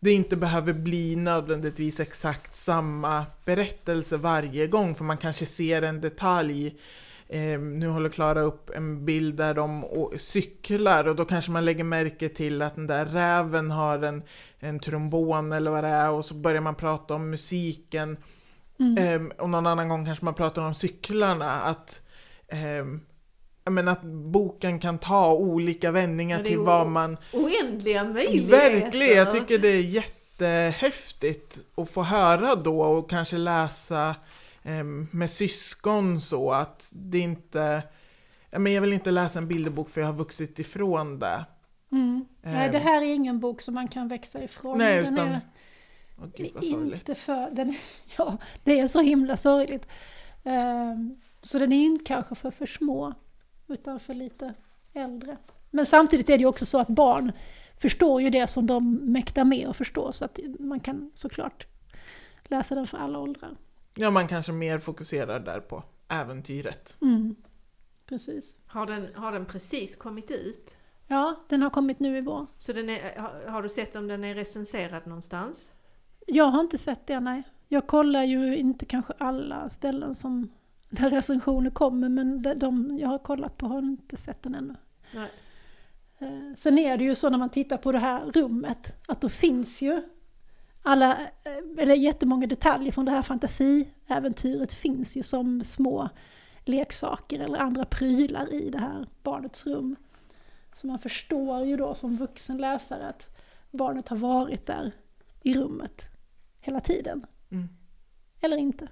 det 0.00 0.12
inte 0.12 0.36
behöver 0.36 0.72
bli 0.72 1.16
nödvändigtvis 1.16 2.00
exakt 2.00 2.56
samma 2.56 3.26
berättelse 3.44 4.16
varje 4.16 4.66
gång, 4.66 4.94
för 4.94 5.04
man 5.04 5.16
kanske 5.16 5.46
ser 5.46 5.82
en 5.82 6.00
detalj. 6.00 6.76
Eh, 7.28 7.60
nu 7.60 7.88
håller 7.88 8.08
Klara 8.08 8.40
upp 8.40 8.70
en 8.70 9.04
bild 9.04 9.34
där 9.34 9.54
de 9.54 9.84
cyklar 10.16 11.08
och 11.08 11.16
då 11.16 11.24
kanske 11.24 11.50
man 11.50 11.64
lägger 11.64 11.84
märke 11.84 12.28
till 12.28 12.62
att 12.62 12.74
den 12.74 12.86
där 12.86 13.04
räven 13.04 13.70
har 13.70 14.02
en, 14.02 14.22
en 14.58 14.80
trombon 14.80 15.52
eller 15.52 15.70
vad 15.70 15.84
det 15.84 15.90
är 15.90 16.10
och 16.10 16.24
så 16.24 16.34
börjar 16.34 16.60
man 16.60 16.74
prata 16.74 17.14
om 17.14 17.30
musiken. 17.30 18.16
Mm. 18.80 18.98
Ehm, 18.98 19.32
och 19.38 19.50
någon 19.50 19.66
annan 19.66 19.88
gång 19.88 20.04
kanske 20.06 20.24
man 20.24 20.34
pratar 20.34 20.62
om 20.62 20.74
cyklarna, 20.74 21.50
att, 21.60 22.02
ehm, 22.48 23.00
jag 23.64 23.72
menar 23.72 23.92
att 23.92 24.02
boken 24.02 24.78
kan 24.78 24.98
ta 24.98 25.32
olika 25.32 25.90
vändningar 25.90 26.42
till 26.42 26.58
vad 26.58 26.86
man... 26.86 27.16
Oändliga 27.32 28.04
möjligheter. 28.04 28.80
Verkligen, 28.80 29.16
jag 29.16 29.30
tycker 29.30 29.58
det 29.58 29.68
är 29.68 29.82
jättehäftigt 29.82 31.58
att 31.76 31.90
få 31.90 32.02
höra 32.02 32.54
då 32.54 32.80
och 32.82 33.10
kanske 33.10 33.36
läsa 33.38 34.14
ehm, 34.62 35.08
med 35.10 35.30
syskon 35.30 36.20
så 36.20 36.52
att 36.52 36.90
det 36.94 37.18
inte... 37.18 37.82
Men 38.50 38.72
jag 38.72 38.80
vill 38.80 38.92
inte 38.92 39.10
läsa 39.10 39.38
en 39.38 39.48
bilderbok 39.48 39.90
för 39.90 40.00
jag 40.00 40.08
har 40.08 40.14
vuxit 40.14 40.58
ifrån 40.58 41.18
det. 41.18 41.44
Mm. 41.92 42.24
Nej, 42.42 42.66
Ehm, 42.66 42.72
det 42.72 42.78
här 42.78 43.02
är 43.02 43.14
ingen 43.14 43.40
bok 43.40 43.60
som 43.60 43.74
man 43.74 43.88
kan 43.88 44.08
växa 44.08 44.42
ifrån. 44.44 44.78
Nej, 44.78 44.98
utan- 44.98 45.18
är 45.18 45.40
Åh, 46.20 46.26
gud 46.36 46.50
vad 46.54 46.64
sorgligt. 46.64 46.94
inte 46.94 47.14
för... 47.14 47.50
Den, 47.50 47.74
ja, 48.16 48.38
det 48.64 48.80
är 48.80 48.86
så 48.86 49.00
himla 49.00 49.36
sorgligt. 49.36 49.86
Ehm, 50.44 51.20
så 51.42 51.58
den 51.58 51.72
är 51.72 51.84
inte 51.84 52.04
kanske 52.04 52.34
för 52.34 52.50
för 52.50 52.66
små, 52.66 53.14
utan 53.68 54.00
för 54.00 54.14
lite 54.14 54.54
äldre. 54.92 55.36
Men 55.70 55.86
samtidigt 55.86 56.30
är 56.30 56.38
det 56.38 56.42
ju 56.42 56.46
också 56.46 56.66
så 56.66 56.78
att 56.78 56.88
barn 56.88 57.32
förstår 57.76 58.22
ju 58.22 58.30
det 58.30 58.46
som 58.46 58.66
de 58.66 58.94
mäktar 58.94 59.44
med 59.44 59.68
att 59.68 59.76
förstå, 59.76 60.12
så 60.12 60.24
att 60.24 60.38
man 60.58 60.80
kan 60.80 61.10
såklart 61.14 61.66
läsa 62.44 62.74
den 62.74 62.86
för 62.86 62.98
alla 62.98 63.18
åldrar. 63.18 63.56
Ja, 63.94 64.10
man 64.10 64.28
kanske 64.28 64.52
mer 64.52 64.78
fokuserar 64.78 65.40
där 65.40 65.60
på 65.60 65.82
äventyret. 66.08 66.96
Mm. 67.02 67.36
Precis. 68.06 68.56
Har 68.66 68.86
den, 68.86 69.14
har 69.14 69.32
den 69.32 69.46
precis 69.46 69.96
kommit 69.96 70.30
ut? 70.30 70.76
Ja, 71.06 71.44
den 71.48 71.62
har 71.62 71.70
kommit 71.70 72.00
nu 72.00 72.18
i 72.18 72.20
vår. 72.20 72.46
Så 72.56 72.72
den 72.72 72.90
är, 72.90 73.18
har, 73.18 73.46
har 73.46 73.62
du 73.62 73.68
sett 73.68 73.96
om 73.96 74.08
den 74.08 74.24
är 74.24 74.34
recenserad 74.34 75.06
någonstans? 75.06 75.70
Jag 76.32 76.44
har 76.44 76.60
inte 76.60 76.78
sett 76.78 77.06
det, 77.06 77.20
nej. 77.20 77.42
Jag 77.68 77.86
kollar 77.86 78.24
ju 78.24 78.56
inte 78.56 78.86
kanske 78.86 79.12
alla 79.18 79.70
ställen 79.70 80.14
som 80.14 80.50
där 80.90 81.10
recensioner 81.10 81.70
kommer, 81.70 82.08
men 82.08 82.42
de, 82.42 82.54
de 82.54 82.98
jag 82.98 83.08
har 83.08 83.18
kollat 83.18 83.58
på 83.58 83.66
har 83.66 83.78
inte 83.78 84.16
sett 84.16 84.42
den 84.42 84.54
ännu. 84.54 84.74
Nej. 85.14 85.30
Eh, 86.18 86.56
Sen 86.58 86.78
är 86.78 86.96
det 86.96 87.04
ju 87.04 87.14
så 87.14 87.30
när 87.30 87.38
man 87.38 87.50
tittar 87.50 87.76
på 87.76 87.92
det 87.92 87.98
här 87.98 88.24
rummet, 88.24 88.94
att 89.08 89.20
då 89.20 89.28
finns 89.28 89.82
ju 89.82 90.02
alla, 90.82 91.12
eh, 91.20 91.82
eller 91.82 91.94
jättemånga 91.94 92.46
detaljer 92.46 92.92
från 92.92 93.04
det 93.04 93.10
här 93.10 93.22
fantasiäventyret 93.22 94.72
finns 94.72 95.16
ju 95.16 95.22
som 95.22 95.62
små 95.62 96.08
leksaker 96.64 97.40
eller 97.40 97.58
andra 97.58 97.84
prylar 97.84 98.52
i 98.52 98.70
det 98.70 98.78
här 98.78 99.06
barnets 99.22 99.66
rum. 99.66 99.96
Så 100.74 100.86
man 100.86 100.98
förstår 100.98 101.64
ju 101.64 101.76
då 101.76 101.94
som 101.94 102.16
vuxen 102.16 102.56
läsare 102.56 103.08
att 103.08 103.36
barnet 103.70 104.08
har 104.08 104.16
varit 104.16 104.66
där 104.66 104.92
i 105.42 105.54
rummet 105.54 106.09
hela 106.60 106.80
tiden. 106.80 107.26
Mm. 107.50 107.68
Eller 108.40 108.56
inte. 108.56 108.88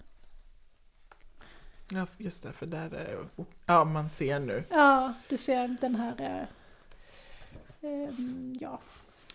Ja, 1.91 2.07
just 2.19 2.43
det, 2.43 2.53
för 2.53 2.67
där 2.67 2.95
är... 2.95 3.19
Ja, 3.67 3.85
man 3.85 4.11
ser 4.11 4.41
nu. 4.41 4.65
Ja, 4.71 5.15
du 5.29 5.37
ser 5.37 5.77
den 5.81 5.95
här, 5.97 6.15
eh, 7.81 7.91
ehm, 7.91 8.57
ja, 8.61 8.81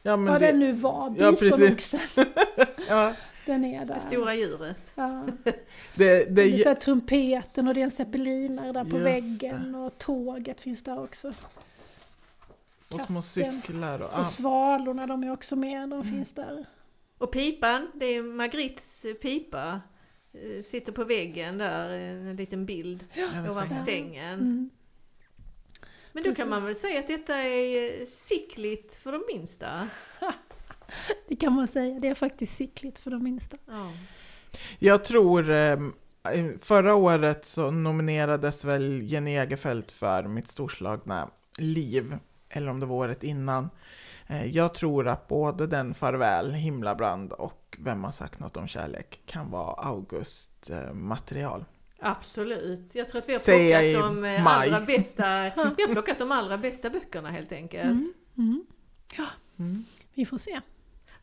Ja, 0.05 0.17
men 0.17 0.33
vad 0.33 0.41
det, 0.41 0.47
den 0.47 0.59
nu 0.59 0.71
var, 0.71 1.09
bisonoxen. 1.09 1.99
ja, 2.87 3.13
Den 3.45 3.65
är 3.65 3.85
där. 3.85 3.95
Det 3.95 4.01
stora 4.01 4.35
djuret. 4.35 4.91
Ja. 4.95 5.25
det, 5.43 5.51
det, 5.95 6.25
Det 6.29 6.41
är 6.41 6.51
så 6.57 6.63
det, 6.63 6.69
här 6.69 6.75
trumpeten 6.75 7.67
och 7.67 7.73
det 7.73 7.79
är 7.79 7.83
en 7.85 7.91
zeppelinare 7.91 8.71
där 8.71 8.83
på 8.83 8.97
väggen 8.97 9.75
och 9.75 9.97
tåget 9.97 10.61
finns 10.61 10.83
där 10.83 10.99
också. 11.03 11.33
Och 12.91 13.01
små 13.01 13.21
Katten. 13.21 13.61
cyklar 13.61 13.99
och... 13.99 14.05
Och 14.13 14.19
Ja. 14.19 14.23
svalorna, 14.23 15.07
de 15.07 15.23
är 15.23 15.31
också 15.31 15.55
med, 15.55 15.89
de 15.89 15.93
Mm. 15.93 16.11
finns 16.11 16.31
där. 16.31 16.65
Och 17.23 17.31
pipan, 17.31 17.91
det 17.93 18.05
är 18.05 18.23
Margrites 18.23 19.05
pipa. 19.21 19.81
Eh, 20.33 20.63
Sitter 20.63 20.91
på 20.91 21.03
väggen 21.03 21.57
där, 21.57 21.89
en 21.89 22.35
liten 22.35 22.65
bild 22.65 23.05
Över 23.15 23.49
ovanför 23.49 23.75
sängen. 23.75 23.85
sängen. 23.85 24.33
Mm. 24.39 24.69
Men 26.13 26.23
då 26.23 26.27
kan 26.27 26.35
Precis. 26.35 26.49
man 26.49 26.65
väl 26.65 26.75
säga 26.75 26.99
att 26.99 27.07
detta 27.07 27.35
är 27.35 27.99
eh, 28.01 28.05
sickligt 28.05 28.95
för 28.95 29.11
de 29.11 29.23
minsta? 29.27 29.89
Det 31.27 31.35
kan 31.35 31.53
man 31.53 31.67
säga, 31.67 31.99
det 31.99 32.07
är 32.07 32.15
faktiskt 32.15 32.55
sickligt 32.57 32.99
för 32.99 33.11
de 33.11 33.23
minsta. 33.23 33.57
Ja. 33.65 33.91
Jag 34.79 35.03
tror, 35.03 35.49
eh, 35.51 35.77
förra 36.59 36.95
året 36.95 37.45
så 37.45 37.71
nominerades 37.71 38.65
väl 38.65 39.01
Jenny 39.01 39.31
Egerfeldt 39.35 39.91
för 39.91 40.23
Mitt 40.23 40.47
storslagna 40.47 41.29
liv, 41.57 42.17
eller 42.49 42.67
om 42.67 42.79
det 42.79 42.85
var 42.85 42.95
året 42.95 43.23
innan. 43.23 43.69
Eh, 44.27 44.45
jag 44.45 44.73
tror 44.73 45.07
att 45.07 45.27
både 45.27 45.67
den 45.67 45.93
Farväl, 45.93 46.51
Himlabrand 46.53 47.33
och 47.33 47.59
Vem 47.79 48.03
har 48.03 48.11
sagt 48.11 48.39
något 48.39 48.57
om 48.57 48.67
kärlek 48.67 49.21
kan 49.25 49.51
vara 49.51 49.73
August 49.73 50.69
eh, 50.69 50.93
material. 50.93 51.65
Absolut. 51.99 52.95
Jag 52.95 53.09
tror 53.09 53.21
att 53.21 53.29
vi 53.29 53.33
har 53.33 53.39
Säger 53.39 53.81
jag 53.81 53.93
plockat 53.93 54.15
de 54.15 54.25
eh, 54.25 54.43
maj. 54.43 54.69
allra 54.69 54.85
bästa, 54.85 55.23
vi 55.77 55.83
har 55.83 55.93
plockat 55.93 56.19
de 56.19 56.31
allra 56.31 56.57
bästa 56.57 56.89
böckerna 56.89 57.31
helt 57.31 57.51
enkelt. 57.51 57.83
Mm. 57.83 58.13
Mm. 58.37 58.65
Mm. 59.59 59.85
Vi 60.13 60.25
får 60.25 60.37
se. 60.37 60.61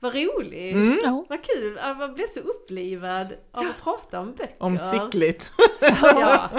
Vad 0.01 0.15
roligt! 0.15 0.75
Mm. 0.75 0.99
Ja. 1.05 1.25
Vad 1.29 1.45
kul! 1.45 1.79
Ja, 1.83 1.95
Man 1.95 2.15
blir 2.15 2.27
så 2.27 2.41
upplivad 2.41 3.33
av 3.53 3.67
att 3.67 3.83
prata 3.83 4.21
om 4.21 4.35
böcker. 4.35 4.57
Om 4.59 4.79
sickligt. 4.79 5.51
Ja. 6.03 6.51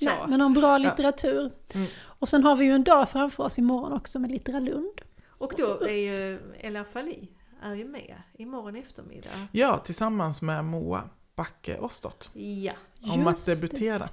Nej, 0.00 0.14
ja. 0.20 0.26
men 0.26 0.40
om 0.40 0.54
bra 0.54 0.78
litteratur. 0.78 1.52
Mm. 1.74 1.86
Och 2.04 2.28
sen 2.28 2.44
har 2.44 2.56
vi 2.56 2.64
ju 2.64 2.72
en 2.72 2.84
dag 2.84 3.08
framför 3.08 3.44
oss 3.44 3.58
imorgon 3.58 3.92
också 3.92 4.18
med 4.18 4.30
Litteralund. 4.30 5.00
Och 5.44 5.54
då 5.56 5.80
är 5.80 5.96
ju 5.96 6.40
Ella 6.60 6.84
Fali 6.84 7.28
är 7.62 7.74
ju 7.74 7.84
med 7.84 8.22
imorgon 8.38 8.76
eftermiddag. 8.76 9.48
Ja, 9.52 9.78
tillsammans 9.78 10.42
med 10.42 10.64
Moa 10.64 11.10
Backe 11.36 11.78
Ostott. 11.78 12.30
Ja. 12.34 12.72
Om 13.02 13.26
att 13.26 13.46
debutera. 13.46 14.08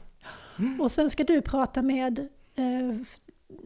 Och 0.79 0.91
sen 0.91 1.09
ska 1.09 1.23
du 1.23 1.41
prata 1.41 1.81
med 1.81 2.19
eh, 2.55 2.97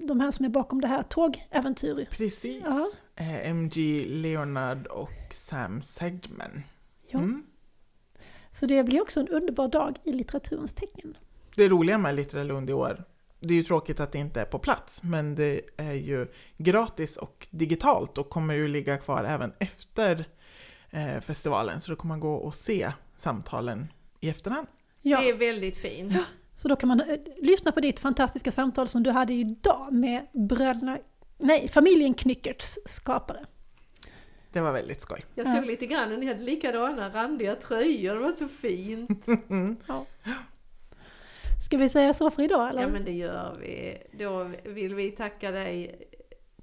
de 0.08 0.20
här 0.20 0.32
som 0.32 0.46
är 0.46 0.50
bakom 0.50 0.82
det 0.82 0.88
här 0.88 1.04
tågäventyret. 1.04 2.10
Precis. 2.10 2.64
Ja. 2.66 2.88
Eh, 3.16 3.50
MG 3.50 4.06
Leonard 4.08 4.88
och 4.88 5.12
Sam 5.32 5.82
Segman. 5.82 6.64
Ja. 7.08 7.20
Mm. 7.20 7.46
Så 8.52 8.66
det 8.66 8.84
blir 8.84 9.02
också 9.02 9.20
en 9.20 9.28
underbar 9.28 9.68
dag 9.68 9.98
i 10.04 10.12
litteraturens 10.12 10.74
tecken. 10.74 11.18
Det 11.56 11.68
roliga 11.68 11.98
med 11.98 12.16
Litteralund 12.16 12.70
i 12.70 12.74
år, 12.74 13.04
det 13.48 13.54
är 13.54 13.56
ju 13.56 13.64
tråkigt 13.64 14.00
att 14.00 14.12
det 14.12 14.18
inte 14.18 14.42
är 14.42 14.46
på 14.46 14.60
plats, 14.60 15.04
men 15.04 15.36
det 15.36 15.62
är 15.78 15.94
ju 15.94 16.28
gratis 16.58 17.18
och 17.18 17.48
digitalt 17.52 18.18
och 18.18 18.30
kommer 18.30 18.54
ju 18.54 18.68
ligga 18.68 18.98
kvar 18.98 19.24
även 19.24 19.54
efter 19.60 20.26
eh, 20.92 21.20
festivalen, 21.20 21.82
så 21.82 21.92
då 21.92 21.96
kommer 21.96 22.12
man 22.14 22.20
gå 22.20 22.34
och 22.36 22.56
se 22.56 22.92
samtalen 23.16 23.88
i 24.20 24.30
efterhand. 24.30 24.68
Ja, 25.02 25.22
Det 25.22 25.30
är 25.30 25.34
väldigt 25.38 25.78
fint. 25.78 26.14
så 26.56 26.68
då 26.68 26.76
kan 26.76 26.88
man 26.88 27.02
eh, 27.02 27.18
lyssna 27.42 27.72
på 27.72 27.80
ditt 27.80 28.00
fantastiska 28.00 28.52
samtal 28.52 28.88
som 28.88 29.04
du 29.04 29.12
hade 29.12 29.34
idag 29.34 29.88
med 29.94 30.28
bröderna, 30.34 30.98
nej, 31.38 31.68
familjen 31.68 32.14
Knyckerts 32.14 32.78
skapare. 32.86 33.46
Det 34.52 34.62
var 34.62 34.72
väldigt 34.72 35.02
skoj. 35.02 35.26
Jag 35.36 35.48
Ja. 35.48 35.54
såg 35.56 35.66
lite 35.66 35.86
grann 35.86 36.20
ni 36.20 36.26
hade 36.28 36.44
likadana 36.44 37.10
randiga 37.10 37.56
tröjor, 37.56 38.14
det 38.16 38.20
var 38.22 38.32
så 38.32 38.48
fint. 38.48 39.26
Ska 41.66 41.78
vi 41.78 41.90
säga 41.90 42.14
så 42.14 42.32
för 42.32 42.44
idag 42.44 42.70
eller? 42.70 42.82
Ja 42.82 42.88
men 42.88 43.06
det 43.06 43.12
gör 43.12 43.58
vi. 43.60 43.98
Då 44.12 44.52
vill 44.64 44.96
vi 44.96 45.12
tacka 45.12 45.52
dig 45.52 46.08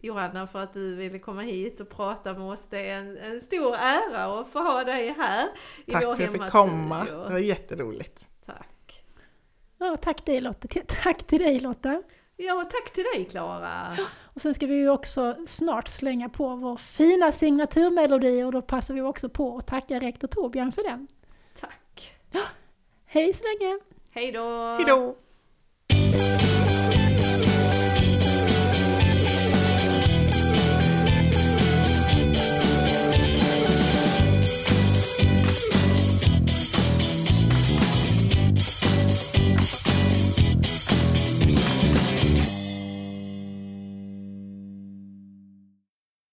Johanna 0.01 0.47
för 0.47 0.59
att 0.59 0.73
du 0.73 0.95
ville 0.95 1.19
komma 1.19 1.43
hit 1.43 1.81
och 1.81 1.89
prata 1.89 2.33
med 2.33 2.43
oss. 2.43 2.67
Det 2.71 2.91
är 2.91 2.99
en, 2.99 3.19
en 3.19 3.41
stor 3.41 3.75
ära 3.75 4.41
att 4.41 4.49
få 4.49 4.59
ha 4.59 4.85
dig 4.85 5.15
här 5.19 5.49
i 5.87 5.91
Tack 5.91 6.05
vår 6.05 6.15
för 6.15 6.25
att 6.25 6.33
jag 6.33 6.43
fick 6.43 6.51
komma, 6.51 7.05
det 7.05 7.33
var 7.33 7.39
jätteroligt. 7.39 8.29
Tack. 8.47 9.05
Ja, 9.79 9.97
tack, 9.97 10.25
dig, 10.25 10.41
Lotta. 10.41 10.69
tack 11.03 11.27
till 11.27 11.39
dig 11.39 11.61
Lotta. 11.61 12.03
Ja 12.37 12.55
och 12.55 12.71
tack 12.71 12.93
till 12.93 13.05
dig 13.15 13.25
Klara. 13.25 13.97
Och 14.35 14.43
sen 14.43 14.55
ska 14.55 14.67
vi 14.67 14.75
ju 14.75 14.91
också 14.91 15.37
snart 15.47 15.89
slänga 15.89 16.29
på 16.29 16.57
vår 16.57 16.77
fina 16.77 17.33
signaturmelodi 17.33 18.43
och 18.43 18.53
då 18.53 18.63
passar 18.63 18.95
vi 18.95 19.01
också 19.01 19.29
på 19.29 19.57
att 19.57 19.67
tacka 19.67 20.01
rektor 20.01 20.29
Torbjörn 20.29 20.73
för 20.73 20.83
den. 20.83 21.09
Tack. 21.61 22.15
Hej 23.07 23.33
så 23.33 23.45
länge! 23.45 23.79
Hej 24.15 24.33
då! 24.33 24.75
Hej 24.77 24.85
då! 24.87 25.15